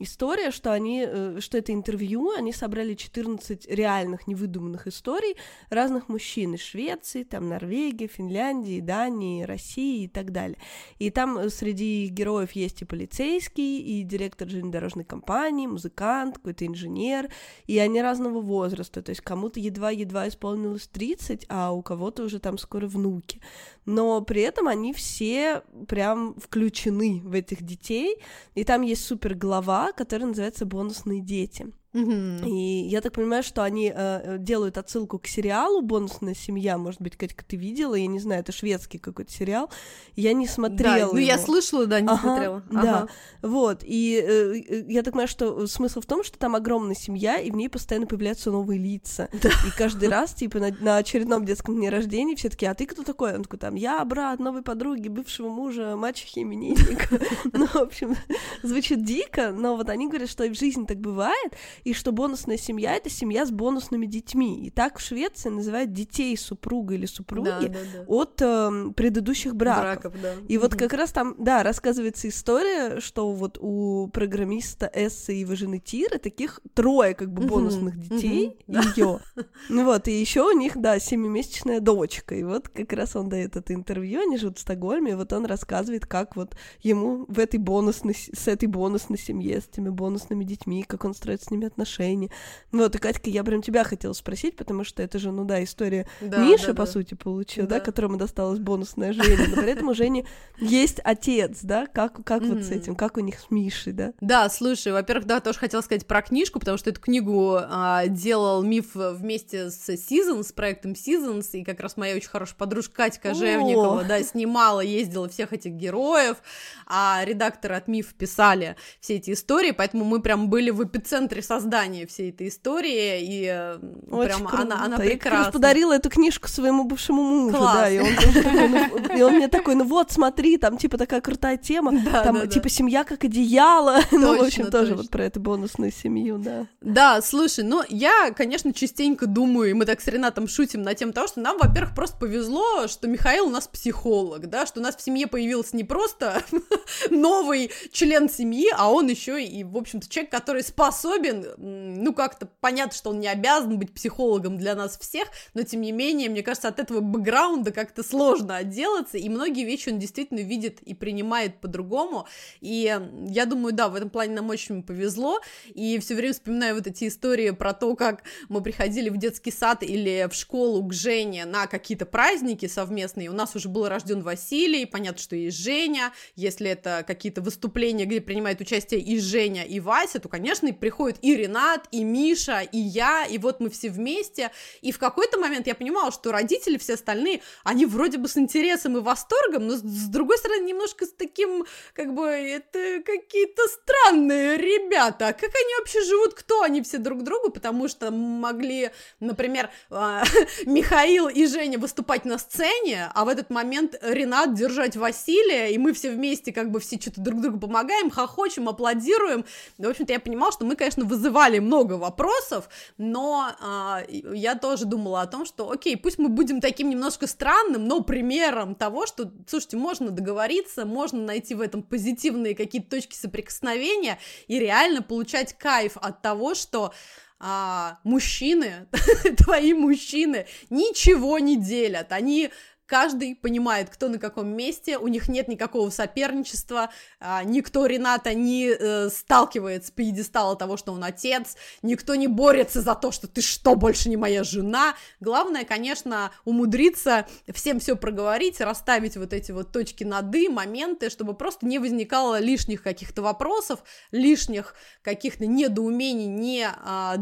история, 0.00 0.50
что 0.50 0.72
они, 0.72 1.04
э, 1.06 1.40
что 1.40 1.58
это 1.58 1.72
интервью, 1.72 2.32
они 2.32 2.52
собрали 2.52 2.94
14 2.94 3.66
реальных 3.68 4.26
невыдуманных 4.26 4.86
историй 4.86 5.36
разных 5.70 6.08
мужчин 6.08 6.54
из 6.54 6.60
Швеции, 6.60 7.22
там 7.24 7.48
Норвегии, 7.48 8.06
Финляндии, 8.06 8.80
Дании, 8.80 9.42
России 9.42 10.04
и 10.04 10.08
так 10.08 10.32
далее. 10.32 10.58
И 10.98 11.10
там 11.10 11.38
э, 11.38 11.50
среди 11.50 12.08
героев 12.08 12.52
есть 12.52 12.82
и 12.82 12.84
полицейский, 12.84 13.78
и 13.80 14.02
директор 14.02 14.48
железнодорожной 14.48 15.04
компании, 15.04 15.66
музыкант, 15.66 16.36
какой-то 16.36 16.66
инженер, 16.66 17.28
и 17.66 17.78
они 17.78 18.02
разного 18.02 18.40
возраста, 18.40 19.02
то 19.02 19.10
есть 19.10 19.20
кому-то 19.20 19.60
едва-едва 19.60 20.28
исполнилось 20.28 20.88
30, 20.88 21.46
а 21.48 21.72
у 21.72 21.82
кого-то 21.82 22.24
уже 22.24 22.38
там 22.38 22.58
скоро 22.58 22.86
внуки. 22.86 23.40
Но 23.88 24.20
при 24.20 24.42
этом 24.42 24.68
они 24.68 24.92
все 24.92 25.62
прям 25.88 26.34
включены 26.38 27.22
в 27.24 27.32
этих 27.32 27.62
детей, 27.62 28.18
и 28.54 28.62
там 28.62 28.82
есть 28.82 29.02
супер 29.02 29.34
глава, 29.34 29.92
который 29.92 30.24
называется 30.24 30.66
«Бонусные 30.66 31.22
дети». 31.22 31.72
Mm-hmm. 31.94 32.46
И 32.46 32.86
я 32.88 33.00
так 33.00 33.12
понимаю, 33.12 33.42
что 33.42 33.62
они 33.62 33.92
э, 33.94 34.36
делают 34.38 34.76
отсылку 34.76 35.18
к 35.18 35.26
сериалу 35.26 35.80
«Бонусная 35.80 36.34
семья». 36.34 36.76
Может 36.76 37.00
быть, 37.00 37.16
Катька, 37.16 37.44
ты 37.44 37.56
видела? 37.56 37.94
Я 37.94 38.06
не 38.06 38.18
знаю, 38.18 38.42
это 38.42 38.52
шведский 38.52 38.98
какой-то 38.98 39.32
сериал. 39.32 39.70
Я 40.14 40.34
не 40.34 40.46
смотрела 40.46 41.08
Да, 41.10 41.12
ну 41.12 41.18
я 41.18 41.38
слышала, 41.38 41.86
да, 41.86 42.00
не 42.00 42.08
ага, 42.08 42.20
смотрела. 42.20 42.62
Ага. 42.70 42.82
Да, 42.82 43.08
вот. 43.40 43.82
И 43.84 44.22
э, 44.22 44.84
я 44.88 45.02
так 45.02 45.14
понимаю, 45.14 45.28
что 45.28 45.66
смысл 45.66 46.00
в 46.00 46.06
том, 46.06 46.22
что 46.24 46.38
там 46.38 46.54
огромная 46.54 46.94
семья, 46.94 47.38
и 47.38 47.50
в 47.50 47.56
ней 47.56 47.68
постоянно 47.68 48.06
появляются 48.06 48.50
новые 48.50 48.78
лица. 48.78 49.28
Да. 49.40 49.50
И 49.66 49.70
каждый 49.76 50.08
раз, 50.08 50.34
типа, 50.34 50.58
на, 50.58 50.76
на 50.80 50.96
очередном 50.96 51.44
детском 51.44 51.76
дне 51.76 51.90
рождения 51.90 52.34
все 52.34 52.48
таки 52.48 52.66
а 52.66 52.74
ты 52.74 52.86
кто 52.86 53.04
такой? 53.04 53.34
Он 53.34 53.44
такой, 53.44 53.58
там, 53.58 53.76
я 53.76 54.04
брат 54.04 54.40
новой 54.40 54.62
подруги, 54.62 55.08
бывшего 55.08 55.48
мужа, 55.48 55.94
мачехи, 55.96 56.40
именинника. 56.40 57.20
Ну, 57.52 57.66
в 57.66 57.76
общем, 57.76 58.16
звучит 58.62 59.04
дико, 59.04 59.52
но 59.52 59.76
вот 59.76 59.88
они 59.88 60.08
говорят, 60.08 60.28
что 60.28 60.44
и 60.44 60.50
в 60.50 60.58
жизни 60.58 60.84
так 60.84 60.98
бывает, 60.98 61.52
и 61.84 61.92
что 61.92 62.12
бонусная 62.12 62.56
семья— 62.56 62.94
это 62.96 63.10
семья 63.10 63.46
с 63.46 63.50
бонусными 63.50 64.06
детьми. 64.06 64.66
И 64.66 64.70
так 64.70 64.98
в 64.98 65.02
Швеции 65.02 65.48
называют 65.48 65.92
детей 65.92 66.36
супруга 66.36 66.94
или 66.94 67.06
супруги 67.06 67.48
да, 67.48 67.60
да, 67.60 67.78
да. 67.94 68.04
от 68.06 68.42
э, 68.42 68.92
предыдущих 68.94 69.54
браков. 69.54 70.12
браков 70.12 70.22
да. 70.22 70.34
И 70.48 70.56
угу. 70.56 70.64
вот 70.64 70.76
как 70.76 70.92
раз 70.92 71.12
там, 71.12 71.34
да, 71.38 71.62
рассказывается 71.62 72.28
история, 72.28 73.00
что 73.00 73.32
вот 73.32 73.58
у 73.60 74.08
программиста 74.12 74.90
Эссы 74.94 75.34
и 75.34 75.40
его 75.40 75.54
жены 75.54 75.78
Тиры 75.78 76.18
таких 76.18 76.60
трое 76.74 77.14
как 77.14 77.32
бы 77.32 77.42
бонусных 77.42 77.94
угу. 77.94 78.02
детей, 78.02 78.56
угу. 78.66 78.78
ее. 78.96 79.18
Ну 79.68 79.84
вот, 79.84 80.08
и 80.08 80.12
еще 80.12 80.42
у 80.42 80.52
них, 80.52 80.76
да, 80.76 80.98
семимесячная 80.98 81.80
дочка. 81.80 82.34
И 82.34 82.42
вот 82.42 82.68
как 82.68 82.92
раз 82.92 83.16
он 83.16 83.28
дает 83.28 83.56
это 83.56 83.74
интервью, 83.74 84.22
они 84.22 84.36
живут 84.38 84.58
в 84.58 84.60
Стокгольме, 84.60 85.12
и 85.12 85.14
вот 85.14 85.32
он 85.32 85.46
рассказывает, 85.46 86.06
как 86.06 86.36
вот 86.36 86.56
ему 86.80 87.24
в 87.28 87.38
этой 87.38 87.58
бонусной, 87.58 88.14
с 88.14 88.48
этой 88.48 88.66
бонусной 88.66 89.18
семье, 89.18 89.60
с 89.60 89.68
этими 89.68 89.88
бонусными 89.88 90.44
детьми, 90.44 90.82
как 90.82 91.04
он 91.04 91.14
строит 91.14 91.42
с 91.42 91.50
ними 91.50 91.67
отношения. 91.68 92.30
Ну 92.72 92.82
вот, 92.82 92.94
и, 92.94 92.98
Катька, 92.98 93.30
я 93.30 93.44
прям 93.44 93.62
тебя 93.62 93.84
хотела 93.84 94.12
спросить, 94.12 94.56
потому 94.56 94.84
что 94.84 95.02
это 95.02 95.18
же, 95.18 95.30
ну 95.30 95.44
да, 95.44 95.62
история 95.62 96.08
да, 96.20 96.38
Миши, 96.38 96.68
да, 96.68 96.74
по 96.74 96.84
да. 96.84 96.92
сути, 96.92 97.14
получил, 97.14 97.66
да. 97.66 97.78
да, 97.78 97.80
которому 97.80 98.16
досталась 98.16 98.58
бонусная 98.58 99.12
Женя, 99.12 99.46
но 99.48 99.56
при 99.56 99.70
этом 99.72 99.88
у 99.88 99.94
Жени 99.94 100.26
есть 100.58 101.00
отец, 101.04 101.60
да, 101.62 101.86
как, 101.86 102.24
как 102.24 102.42
вот 102.42 102.64
с 102.64 102.70
этим, 102.70 102.96
как 102.96 103.16
у 103.16 103.20
них 103.20 103.38
с 103.38 103.50
Мишей, 103.50 103.92
да? 103.92 104.12
Да, 104.20 104.48
слушай, 104.50 104.92
во-первых, 104.92 105.26
да, 105.26 105.40
тоже 105.40 105.58
хотела 105.58 105.80
сказать 105.80 106.06
про 106.06 106.22
книжку, 106.22 106.58
потому 106.58 106.78
что 106.78 106.90
эту 106.90 107.00
книгу 107.00 107.58
а, 107.60 108.06
делал 108.06 108.62
Миф 108.62 108.94
вместе 108.94 109.70
с 109.70 109.88
Seasons, 109.88 110.44
с 110.44 110.52
проектом 110.52 110.92
Seasons, 110.92 111.50
и 111.52 111.64
как 111.64 111.80
раз 111.80 111.96
моя 111.96 112.16
очень 112.16 112.28
хорошая 112.28 112.56
подружка 112.56 112.96
Катя 112.96 113.20
Кожевникова, 113.20 114.04
да, 114.04 114.22
снимала, 114.22 114.80
ездила 114.80 115.28
всех 115.28 115.52
этих 115.52 115.72
героев, 115.72 116.38
а 116.86 117.22
редакторы 117.24 117.76
от 117.76 117.88
Миф 117.88 118.14
писали 118.14 118.76
все 119.00 119.16
эти 119.16 119.32
истории, 119.32 119.70
поэтому 119.70 120.04
мы 120.04 120.20
прям 120.20 120.48
были 120.48 120.70
в 120.70 120.82
эпицентре 120.82 121.42
со 121.42 121.57
создания 121.58 122.06
всей 122.06 122.30
этой 122.30 122.48
истории, 122.48 123.20
и 123.22 123.46
э, 123.50 123.78
Очень 124.10 124.26
прям 124.28 124.46
круто. 124.46 124.62
она, 124.62 124.84
она 124.84 124.96
Я 124.96 124.96
как 124.96 124.98
раз 125.00 125.12
прекрасна. 125.20 125.52
подарила 125.52 125.92
эту 125.92 126.10
книжку 126.10 126.48
своему 126.48 126.84
бывшему 126.84 127.22
мужу, 127.22 127.56
Класс. 127.56 127.74
да, 127.76 127.90
и 127.90 127.98
он, 127.98 128.14
такой, 128.14 128.68
ну, 128.68 129.16
и 129.18 129.22
он 129.22 129.32
мне 129.34 129.48
такой, 129.48 129.74
ну 129.74 129.84
вот, 129.84 130.10
смотри, 130.12 130.56
там, 130.56 130.76
типа, 130.78 130.98
такая 130.98 131.20
крутая 131.20 131.56
тема, 131.56 131.92
Да, 132.04 132.22
там, 132.22 132.34
да, 132.36 132.40
да. 132.42 132.46
типа, 132.46 132.68
семья 132.68 133.04
как 133.04 133.24
одеяло, 133.24 133.98
ну, 134.12 134.36
в 134.36 134.40
общем, 134.42 134.64
Точно, 134.64 134.70
тоже 134.70 134.86
точно. 134.90 134.96
вот 135.02 135.10
про 135.10 135.24
эту 135.24 135.40
бонусную 135.40 135.92
семью, 135.92 136.38
да. 136.38 136.66
Да, 136.80 137.20
слушай, 137.22 137.64
ну 137.64 137.82
я, 137.88 138.30
конечно, 138.36 138.72
частенько 138.72 139.26
думаю, 139.26 139.70
и 139.70 139.72
мы 139.74 139.84
так 139.84 140.00
с 140.00 140.06
Ренатом 140.06 140.46
шутим 140.48 140.82
на 140.82 140.94
тему 140.94 141.12
того, 141.12 141.26
что 141.26 141.40
нам, 141.40 141.58
во-первых, 141.58 141.94
просто 141.94 142.16
повезло, 142.18 142.86
что 142.88 143.08
Михаил 143.08 143.46
у 143.46 143.50
нас 143.50 143.66
психолог, 143.68 144.48
да, 144.48 144.64
что 144.66 144.80
у 144.80 144.82
нас 144.82 144.96
в 144.96 145.00
семье 145.02 145.26
появился 145.26 145.76
не 145.76 145.84
просто 145.84 146.42
новый 147.10 147.70
член 147.92 148.28
семьи, 148.28 148.68
а 148.76 148.90
он 148.92 149.08
еще 149.08 149.42
и, 149.42 149.64
в 149.64 149.76
общем-то, 149.76 150.08
человек, 150.08 150.30
который 150.30 150.62
способен, 150.62 151.44
ну 151.56 152.12
как-то 152.12 152.48
понятно, 152.60 152.94
что 152.94 153.10
он 153.10 153.20
не 153.20 153.28
обязан 153.28 153.78
быть 153.78 153.92
психологом 153.92 154.58
для 154.58 154.74
нас 154.74 154.98
всех, 154.98 155.28
но 155.54 155.62
тем 155.62 155.80
не 155.80 155.92
менее, 155.92 156.28
мне 156.28 156.42
кажется, 156.42 156.68
от 156.68 156.78
этого 156.78 157.00
бэкграунда 157.00 157.72
как-то 157.72 158.02
сложно 158.02 158.56
отделаться, 158.56 159.18
и 159.18 159.28
многие 159.28 159.64
вещи 159.64 159.88
он 159.88 159.98
действительно 159.98 160.40
видит 160.40 160.80
и 160.82 160.94
принимает 160.94 161.60
по-другому, 161.60 162.26
и 162.60 162.98
я 163.28 163.46
думаю, 163.46 163.72
да, 163.72 163.88
в 163.88 163.94
этом 163.94 164.10
плане 164.10 164.34
нам 164.34 164.50
очень 164.50 164.82
повезло, 164.82 165.40
и 165.66 165.98
все 165.98 166.14
время 166.14 166.34
вспоминаю 166.34 166.74
вот 166.74 166.86
эти 166.86 167.08
истории 167.08 167.50
про 167.50 167.72
то, 167.72 167.94
как 167.96 168.22
мы 168.48 168.62
приходили 168.62 169.08
в 169.08 169.16
детский 169.16 169.50
сад 169.50 169.82
или 169.82 170.28
в 170.30 170.34
школу 170.34 170.82
к 170.86 170.92
Жене 170.92 171.44
на 171.44 171.66
какие-то 171.66 172.06
праздники 172.06 172.66
совместные. 172.66 173.30
У 173.30 173.34
нас 173.34 173.54
уже 173.56 173.68
был 173.68 173.88
рожден 173.88 174.22
Василий, 174.22 174.84
понятно, 174.86 175.20
что 175.20 175.36
есть 175.36 175.58
Женя. 175.58 176.12
Если 176.36 176.68
это 176.68 177.04
какие-то 177.06 177.40
выступления, 177.40 178.04
где 178.04 178.20
принимает 178.20 178.60
участие 178.60 179.00
и 179.00 179.18
Женя, 179.18 179.64
и 179.64 179.80
Вася, 179.80 180.18
то, 180.18 180.28
конечно, 180.28 180.66
и 180.66 180.72
приходит 180.72 181.18
и 181.22 181.36
Ренат, 181.38 181.88
и 181.90 182.04
Миша, 182.04 182.60
и 182.60 182.78
я, 182.78 183.24
и 183.24 183.38
вот 183.38 183.60
мы 183.60 183.70
все 183.70 183.88
вместе. 183.88 184.50
И 184.82 184.92
в 184.92 184.98
какой-то 184.98 185.38
момент 185.38 185.66
я 185.66 185.74
понимала, 185.74 186.12
что 186.12 186.32
родители, 186.32 186.76
все 186.76 186.94
остальные, 186.94 187.40
они 187.64 187.86
вроде 187.86 188.18
бы 188.18 188.28
с 188.28 188.36
интересом 188.36 188.96
и 188.96 189.00
восторгом, 189.00 189.66
но 189.66 189.76
с, 189.76 189.82
другой 189.82 190.38
стороны 190.38 190.64
немножко 190.64 191.06
с 191.06 191.12
таким, 191.12 191.64
как 191.94 192.14
бы, 192.14 192.26
это 192.26 193.02
какие-то 193.04 193.62
странные 193.68 194.56
ребята. 194.56 195.28
А 195.28 195.32
Как 195.32 195.50
они 195.54 195.74
вообще 195.78 196.02
живут? 196.02 196.34
Кто 196.34 196.62
они 196.62 196.82
все 196.82 196.98
друг 196.98 197.22
другу? 197.22 197.50
Потому 197.50 197.88
что 197.88 198.10
могли, 198.10 198.90
например, 199.20 199.70
а, 199.90 200.24
Михаил 200.66 201.28
и 201.28 201.46
Женя 201.46 201.78
выступать 201.78 202.24
на 202.24 202.38
сцене, 202.38 203.10
а 203.14 203.24
в 203.24 203.28
этот 203.28 203.50
момент 203.50 203.96
Ренат 204.02 204.54
держать 204.54 204.96
Василия, 204.96 205.72
и 205.72 205.78
мы 205.78 205.92
все 205.92 206.10
вместе 206.10 206.52
как 206.52 206.70
бы 206.70 206.80
все 206.80 206.98
что-то 207.00 207.20
друг 207.20 207.40
другу 207.40 207.60
помогаем, 207.60 208.10
хохочем, 208.10 208.68
аплодируем. 208.68 209.44
В 209.78 209.88
общем-то, 209.88 210.12
я 210.12 210.20
понимала, 210.20 210.52
что 210.52 210.64
мы, 210.64 210.76
конечно, 210.76 211.04
вызывали 211.28 211.58
много 211.58 211.94
вопросов, 211.94 212.68
но 212.96 213.52
а, 213.60 214.02
я 214.08 214.54
тоже 214.54 214.86
думала 214.86 215.20
о 215.20 215.26
том, 215.26 215.44
что, 215.44 215.70
окей, 215.70 215.96
пусть 215.96 216.18
мы 216.18 216.28
будем 216.28 216.60
таким 216.60 216.88
немножко 216.88 217.26
странным, 217.26 217.86
но 217.86 218.00
примером 218.00 218.74
того, 218.74 219.06
что, 219.06 219.30
слушайте, 219.46 219.76
можно 219.76 220.10
договориться, 220.10 220.86
можно 220.86 221.20
найти 221.20 221.54
в 221.54 221.60
этом 221.60 221.82
позитивные 221.82 222.54
какие-то 222.54 222.90
точки 222.90 223.14
соприкосновения 223.14 224.18
и 224.46 224.58
реально 224.58 225.02
получать 225.02 225.52
кайф 225.52 225.96
от 225.96 226.22
того, 226.22 226.54
что 226.54 226.94
а, 227.38 227.98
мужчины, 228.04 228.88
твои 229.36 229.74
мужчины, 229.74 230.46
ничего 230.70 231.38
не 231.38 231.56
делят, 231.56 232.10
они 232.10 232.50
каждый 232.88 233.36
понимает, 233.36 233.90
кто 233.90 234.08
на 234.08 234.18
каком 234.18 234.48
месте, 234.48 234.98
у 234.98 235.08
них 235.08 235.28
нет 235.28 235.46
никакого 235.46 235.90
соперничества, 235.90 236.90
а, 237.20 237.44
никто 237.44 237.86
Рената 237.86 238.32
не 238.34 238.70
э, 238.70 239.10
сталкивается 239.10 239.88
с 239.88 239.90
пьедестала 239.90 240.56
того, 240.56 240.76
что 240.76 240.92
он 240.92 241.04
отец, 241.04 241.56
никто 241.82 242.14
не 242.14 242.26
борется 242.26 242.80
за 242.80 242.94
то, 242.94 243.12
что 243.12 243.28
ты 243.28 243.42
что, 243.42 243.76
больше 243.76 244.08
не 244.08 244.16
моя 244.16 244.42
жена. 244.42 244.94
Главное, 245.20 245.64
конечно, 245.64 246.32
умудриться 246.44 247.26
всем 247.52 247.78
все 247.78 247.94
проговорить, 247.94 248.60
расставить 248.60 249.16
вот 249.16 249.32
эти 249.32 249.52
вот 249.52 249.70
точки 249.70 250.04
над 250.04 250.34
«и», 250.34 250.48
моменты, 250.48 251.10
чтобы 251.10 251.34
просто 251.34 251.66
не 251.66 251.78
возникало 251.78 252.40
лишних 252.40 252.82
каких-то 252.82 253.20
вопросов, 253.20 253.80
лишних 254.12 254.74
каких-то 255.02 255.46
недоумений, 255.46 256.26
не 256.26 256.66
а. 256.66 257.16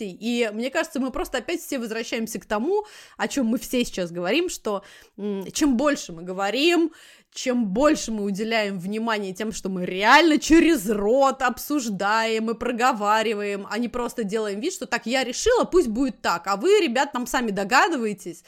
И 0.00 0.50
мне 0.52 0.70
кажется, 0.70 1.00
мы 1.00 1.10
просто 1.10 1.38
опять 1.38 1.60
все 1.60 1.78
возвращаемся 1.78 2.38
к 2.38 2.46
тому, 2.46 2.84
о 3.16 3.26
чем 3.26 3.46
мы 3.46 3.58
все 3.58 3.84
сейчас 3.84 4.12
говорим, 4.12 4.48
что 4.48 4.67
м, 5.16 5.50
чем 5.52 5.76
больше 5.76 6.12
мы 6.12 6.22
говорим, 6.22 6.92
чем 7.32 7.66
больше 7.66 8.10
мы 8.10 8.24
уделяем 8.24 8.78
внимания 8.78 9.34
тем, 9.34 9.52
что 9.52 9.68
мы 9.68 9.84
реально 9.84 10.38
через 10.38 10.88
рот 10.88 11.42
обсуждаем 11.42 12.50
и 12.50 12.54
проговариваем, 12.54 13.66
а 13.70 13.78
не 13.78 13.88
просто 13.88 14.24
делаем 14.24 14.60
вид, 14.60 14.72
что 14.72 14.86
так, 14.86 15.06
я 15.06 15.24
решила, 15.24 15.64
пусть 15.64 15.88
будет 15.88 16.20
так, 16.22 16.46
а 16.46 16.56
вы, 16.56 16.80
ребят, 16.80 17.12
там 17.12 17.26
сами 17.26 17.50
догадываетесь, 17.50 18.44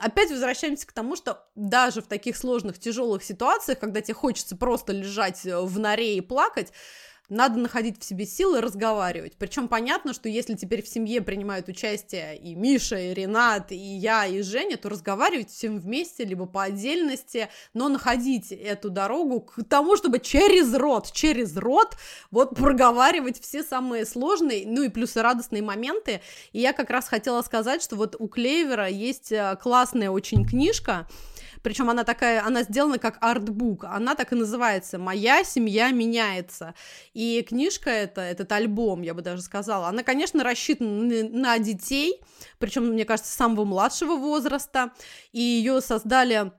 опять 0.00 0.30
возвращаемся 0.30 0.86
к 0.86 0.92
тому, 0.92 1.16
что 1.16 1.46
даже 1.54 2.02
в 2.02 2.06
таких 2.06 2.36
сложных, 2.36 2.78
тяжелых 2.78 3.22
ситуациях, 3.22 3.78
когда 3.78 4.00
тебе 4.00 4.14
хочется 4.14 4.56
просто 4.56 4.92
лежать 4.92 5.46
э, 5.46 5.60
в 5.60 5.78
норе 5.78 6.16
и 6.16 6.20
плакать, 6.20 6.72
надо 7.32 7.58
находить 7.58 8.00
в 8.00 8.04
себе 8.04 8.26
силы 8.26 8.60
разговаривать. 8.60 9.34
Причем 9.38 9.66
понятно, 9.66 10.12
что 10.12 10.28
если 10.28 10.54
теперь 10.54 10.82
в 10.82 10.88
семье 10.88 11.22
принимают 11.22 11.68
участие 11.68 12.36
и 12.36 12.54
Миша, 12.54 12.96
и 12.96 13.14
Ренат, 13.14 13.72
и 13.72 13.76
я, 13.76 14.26
и 14.26 14.42
Женя, 14.42 14.76
то 14.76 14.88
разговаривать 14.88 15.50
всем 15.50 15.78
вместе, 15.78 16.24
либо 16.24 16.46
по 16.46 16.64
отдельности, 16.64 17.48
но 17.74 17.88
находить 17.88 18.52
эту 18.52 18.90
дорогу 18.90 19.40
к 19.40 19.64
тому, 19.64 19.96
чтобы 19.96 20.20
через 20.20 20.74
рот, 20.74 21.10
через 21.12 21.56
рот 21.56 21.96
вот 22.30 22.54
проговаривать 22.54 23.40
все 23.40 23.62
самые 23.62 24.04
сложные, 24.04 24.64
ну 24.66 24.82
и 24.82 24.88
плюс 24.88 25.16
радостные 25.16 25.62
моменты. 25.62 26.20
И 26.52 26.60
я 26.60 26.72
как 26.72 26.90
раз 26.90 27.08
хотела 27.08 27.42
сказать, 27.42 27.82
что 27.82 27.96
вот 27.96 28.14
у 28.18 28.28
Клевера 28.28 28.88
есть 28.88 29.32
э, 29.32 29.56
классная 29.60 30.10
очень 30.10 30.46
книжка, 30.46 31.06
причем 31.62 31.90
она 31.90 32.04
такая, 32.04 32.44
она 32.44 32.62
сделана 32.62 32.98
как 32.98 33.18
артбук, 33.20 33.84
она 33.84 34.14
так 34.14 34.32
и 34.32 34.36
называется 34.36 34.98
«Моя 34.98 35.44
семья 35.44 35.90
меняется». 35.90 36.74
Книжка 37.48 37.90
эта, 37.90 38.20
этот 38.20 38.50
альбом, 38.52 39.02
я 39.02 39.14
бы 39.14 39.22
даже 39.22 39.42
сказала, 39.42 39.88
она, 39.88 40.02
конечно, 40.02 40.42
рассчитана 40.44 41.24
на- 41.28 41.58
детей, 41.58 42.20
причем, 42.58 42.86
мне 42.86 43.04
кажется, 43.04 43.32
самого 43.32 43.64
младшего 43.64 44.16
возраста, 44.16 44.92
и 45.32 45.40
ее 45.40 45.80
создали 45.80 46.52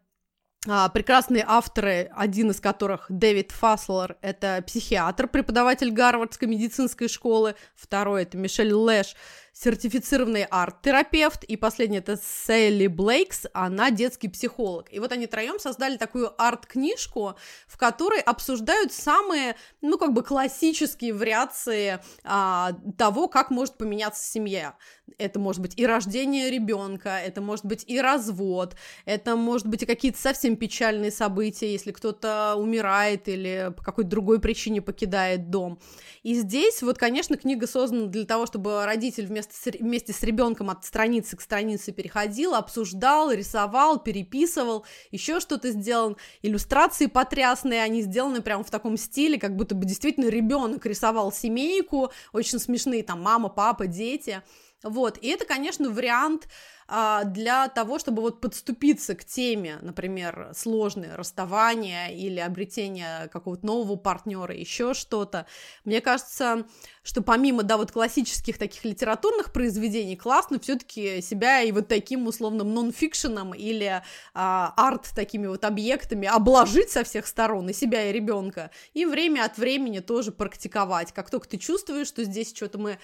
а, 0.66 0.88
прекрасные 0.90 1.44
авторы, 1.46 2.10
один 2.16 2.52
из 2.52 2.62
которых 2.62 3.08
Дэвид 3.10 3.52
Фаслер, 3.52 4.18
это 4.22 4.64
психиатр, 4.66 5.28
преподаватель 5.28 5.92
Гарвардской 5.92 6.48
медицинской 6.48 7.10
школы, 7.10 7.56
второй 7.76 8.24
это 8.24 8.38
Мишель 8.38 8.72
Лэш, 8.72 9.16
сертифицированный 9.54 10.46
арт-терапевт, 10.50 11.44
и 11.44 11.56
последний 11.58 12.00
это 12.00 12.18
Селли 12.18 12.88
Блейкс, 12.88 13.46
она 13.54 13.92
детский 13.92 14.28
психолог. 14.28 14.92
И 14.92 15.00
вот 15.00 15.12
они 15.12 15.28
троем 15.28 15.60
создали 15.60 15.98
такую 15.98 16.34
арт-книжку, 16.42 17.36
в 17.68 17.78
которой 17.78 18.20
обсуждают 18.20 18.92
самые, 18.92 19.56
ну, 19.82 20.00
как 20.00 20.14
бы 20.14 20.24
классические 20.24 21.14
вариации 21.14 22.00
а, 22.24 22.74
того, 22.98 23.28
как 23.28 23.52
может 23.52 23.78
поменяться 23.78 24.26
семья. 24.26 24.76
Это 25.20 25.40
может 25.40 25.62
быть 25.62 25.78
и 25.78 25.86
рождение 25.86 26.50
ребенка, 26.50 27.20
это 27.24 27.40
может 27.40 27.66
быть 27.66 27.84
и 27.88 28.02
развод, 28.02 28.76
это 29.06 29.36
может 29.36 29.68
быть 29.68 29.84
и 29.84 29.86
какие-то 29.86 30.20
совсем 30.20 30.56
печальные 30.56 31.12
события, 31.12 31.72
если 31.72 31.92
кто-то 31.92 32.56
умирает 32.58 33.28
или 33.28 33.72
по 33.78 33.84
какой-то 33.84 34.10
другой 34.10 34.40
причине 34.40 34.82
покидает 34.82 35.52
дом. 35.52 35.80
И 36.24 36.34
здесь 36.36 36.82
вот, 36.82 36.98
конечно, 36.98 37.38
книга 37.38 37.68
создана 37.68 38.08
для 38.08 38.26
того, 38.26 38.46
чтобы 38.46 38.86
родитель 38.86 39.28
вместо 39.28 39.43
с, 39.52 39.66
вместе 39.80 40.14
с 40.14 40.24
ребенком 40.24 40.70
от 40.70 40.86
страницы 40.86 41.36
к 41.36 41.42
странице 41.42 41.92
переходил, 41.92 42.56
обсуждал, 42.56 43.32
рисовал, 43.32 44.00
переписывал, 44.00 44.86
еще 45.12 45.40
что-то 45.40 45.72
сделал. 45.72 46.18
Иллюстрации 46.42 47.08
потрясные, 47.08 47.82
они 47.82 48.02
сделаны 48.02 48.42
прямо 48.42 48.64
в 48.64 48.72
таком 48.72 48.98
стиле, 48.98 49.40
как 49.40 49.56
будто 49.56 49.76
бы 49.76 49.86
действительно 49.86 50.30
ребенок 50.30 50.86
рисовал 50.86 51.32
семейку, 51.32 52.12
очень 52.32 52.60
смешные, 52.60 53.04
там 53.04 53.22
мама, 53.22 53.50
папа, 53.50 53.88
дети. 53.88 54.42
Вот, 54.84 55.18
и 55.22 55.30
это, 55.30 55.46
конечно, 55.46 55.90
вариант 55.90 56.48
а, 56.88 57.24
для 57.24 57.70
того, 57.70 58.00
чтобы 58.00 58.22
вот 58.22 58.42
подступиться 58.42 59.16
к 59.16 59.24
теме, 59.24 59.78
например, 59.82 60.52
сложное 60.56 61.16
расставание 61.16 62.16
или 62.16 62.40
обретение 62.40 63.30
какого-то 63.30 63.66
нового 63.66 63.96
партнера, 63.96 64.54
еще 64.54 64.94
что-то. 64.94 65.46
Мне 65.86 66.02
кажется, 66.02 66.66
что 67.02 67.22
помимо, 67.22 67.64
да, 67.64 67.78
вот 67.78 67.92
классических 67.92 68.58
таких 68.58 68.84
литературных 68.84 69.54
произведений, 69.54 70.16
классно 70.16 70.60
все-таки 70.60 71.22
себя 71.22 71.62
и 71.62 71.72
вот 71.72 71.88
таким 71.88 72.28
условным 72.28 72.74
нон-фикшеном 72.74 73.54
или 73.54 74.04
а, 74.34 74.74
арт 74.76 75.12
такими 75.16 75.48
вот 75.48 75.64
объектами 75.64 76.28
обложить 76.28 76.92
со 76.92 77.04
всех 77.04 77.28
сторон 77.28 77.70
и 77.70 77.74
себя, 77.74 78.10
и 78.10 78.14
ребенка, 78.14 78.72
и 78.94 79.06
время 79.06 79.46
от 79.46 79.58
времени 79.58 80.00
тоже 80.00 80.32
практиковать. 80.32 81.14
Как 81.14 81.30
только 81.30 81.48
ты 81.48 81.58
чувствуешь, 81.58 82.08
что 82.08 82.24
здесь 82.24 82.54
что-то 82.54 82.78
мы 82.78 83.00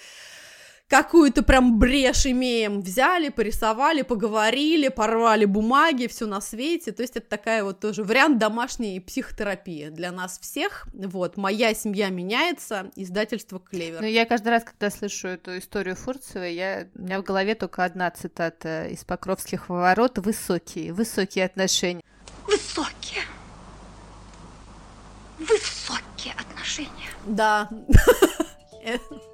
какую-то 0.89 1.43
прям 1.43 1.77
брешь 1.77 2.25
имеем. 2.25 2.81
Взяли, 2.81 3.29
порисовали, 3.29 4.01
поговорили, 4.01 4.89
порвали 4.89 5.45
бумаги, 5.45 6.07
все 6.07 6.25
на 6.25 6.41
свете. 6.41 6.91
То 6.91 7.03
есть 7.03 7.15
это 7.15 7.29
такая 7.29 7.63
вот 7.63 7.79
тоже 7.79 8.03
вариант 8.03 8.39
домашней 8.39 8.99
психотерапии 8.99 9.89
для 9.89 10.11
нас 10.11 10.39
всех. 10.39 10.87
Вот, 10.93 11.37
моя 11.37 11.73
семья 11.73 12.09
меняется, 12.09 12.91
издательство 12.95 13.59
Клевер. 13.59 14.01
Ну, 14.01 14.07
я 14.07 14.25
каждый 14.25 14.49
раз, 14.49 14.63
когда 14.63 14.89
слышу 14.89 15.27
эту 15.27 15.59
историю 15.59 15.95
Фурцевой, 15.95 16.55
я, 16.55 16.87
у 16.95 17.01
меня 17.01 17.21
в 17.21 17.23
голове 17.23 17.53
только 17.53 17.85
одна 17.85 18.09
цитата 18.09 18.87
из 18.87 19.03
Покровских 19.03 19.69
ворот. 19.69 20.17
Высокие, 20.17 20.91
высокие 20.91 21.45
отношения. 21.45 22.03
Высокие. 22.47 23.21
Высокие 25.37 26.33
отношения. 26.33 27.09
Да. 27.27 27.69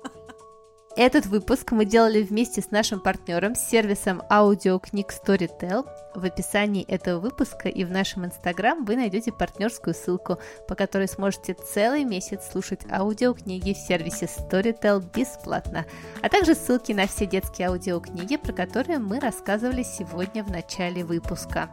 Этот 0.98 1.26
выпуск 1.26 1.74
мы 1.74 1.84
делали 1.84 2.24
вместе 2.24 2.62
с 2.62 2.72
нашим 2.72 3.02
партнером, 3.02 3.54
сервисом 3.54 4.24
аудиокниг 4.30 5.12
Storytel. 5.12 5.86
В 6.16 6.24
описании 6.24 6.86
этого 6.86 7.20
выпуска 7.20 7.68
и 7.68 7.84
в 7.84 7.92
нашем 7.92 8.26
инстаграм 8.26 8.86
вы 8.86 8.96
найдете 8.96 9.34
партнерскую 9.34 9.94
ссылку, 9.94 10.38
по 10.70 10.76
которой 10.76 11.10
сможете 11.10 11.54
целый 11.54 12.06
месяц 12.06 12.50
слушать 12.50 12.90
аудиокниги 12.90 13.74
в 13.74 13.78
сервисе 13.78 14.28
Storytel 14.28 15.04
бесплатно, 15.14 15.86
а 16.22 16.30
также 16.30 16.56
ссылки 16.56 16.94
на 16.94 17.08
все 17.08 17.26
детские 17.26 17.68
аудиокниги, 17.68 18.38
про 18.38 18.54
которые 18.54 19.00
мы 19.00 19.20
рассказывали 19.20 19.84
сегодня 19.84 20.46
в 20.46 20.50
начале 20.50 21.04
выпуска. 21.04 21.70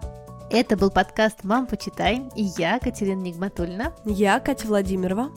Это 0.50 0.76
был 0.76 0.90
подкаст 0.90 1.44
«Мам, 1.44 1.68
почитай» 1.68 2.22
и 2.34 2.42
я, 2.58 2.80
Катерина 2.80 3.20
Нигматульна. 3.20 3.94
Я, 4.04 4.40
Катя 4.40 4.66
Владимирова. 4.66 5.30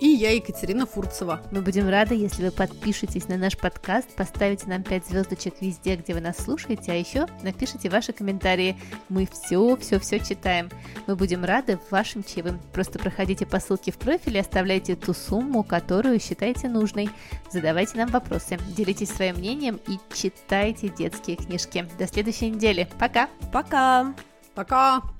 И 0.00 0.06
я, 0.06 0.30
Екатерина 0.30 0.86
Фурцева. 0.86 1.40
Мы 1.50 1.60
будем 1.60 1.88
рады, 1.88 2.14
если 2.14 2.44
вы 2.44 2.50
подпишетесь 2.52 3.26
на 3.26 3.36
наш 3.36 3.58
подкаст, 3.58 4.14
поставите 4.14 4.68
нам 4.68 4.84
5 4.84 5.06
звездочек 5.06 5.54
везде, 5.60 5.96
где 5.96 6.14
вы 6.14 6.20
нас 6.20 6.36
слушаете, 6.36 6.92
а 6.92 6.94
еще 6.94 7.26
напишите 7.42 7.90
ваши 7.90 8.12
комментарии. 8.12 8.78
Мы 9.08 9.26
все, 9.26 9.76
все, 9.76 9.98
все 9.98 10.20
читаем. 10.20 10.70
Мы 11.08 11.16
будем 11.16 11.44
рады 11.44 11.80
вашим 11.90 12.22
чаевым. 12.22 12.60
Просто 12.72 13.00
проходите 13.00 13.44
по 13.44 13.58
ссылке 13.58 13.90
в 13.90 13.98
профиле, 13.98 14.40
оставляйте 14.40 14.94
ту 14.94 15.12
сумму, 15.12 15.64
которую 15.64 16.20
считаете 16.20 16.68
нужной. 16.68 17.10
Задавайте 17.50 17.98
нам 17.98 18.08
вопросы, 18.10 18.56
делитесь 18.76 19.10
своим 19.10 19.36
мнением 19.36 19.80
и 19.88 19.98
читайте 20.14 20.90
детские 20.90 21.36
книжки. 21.36 21.88
До 21.98 22.06
следующей 22.06 22.50
недели. 22.50 22.88
Пока! 23.00 23.28
Пока! 23.52 24.14
Пока! 24.54 25.17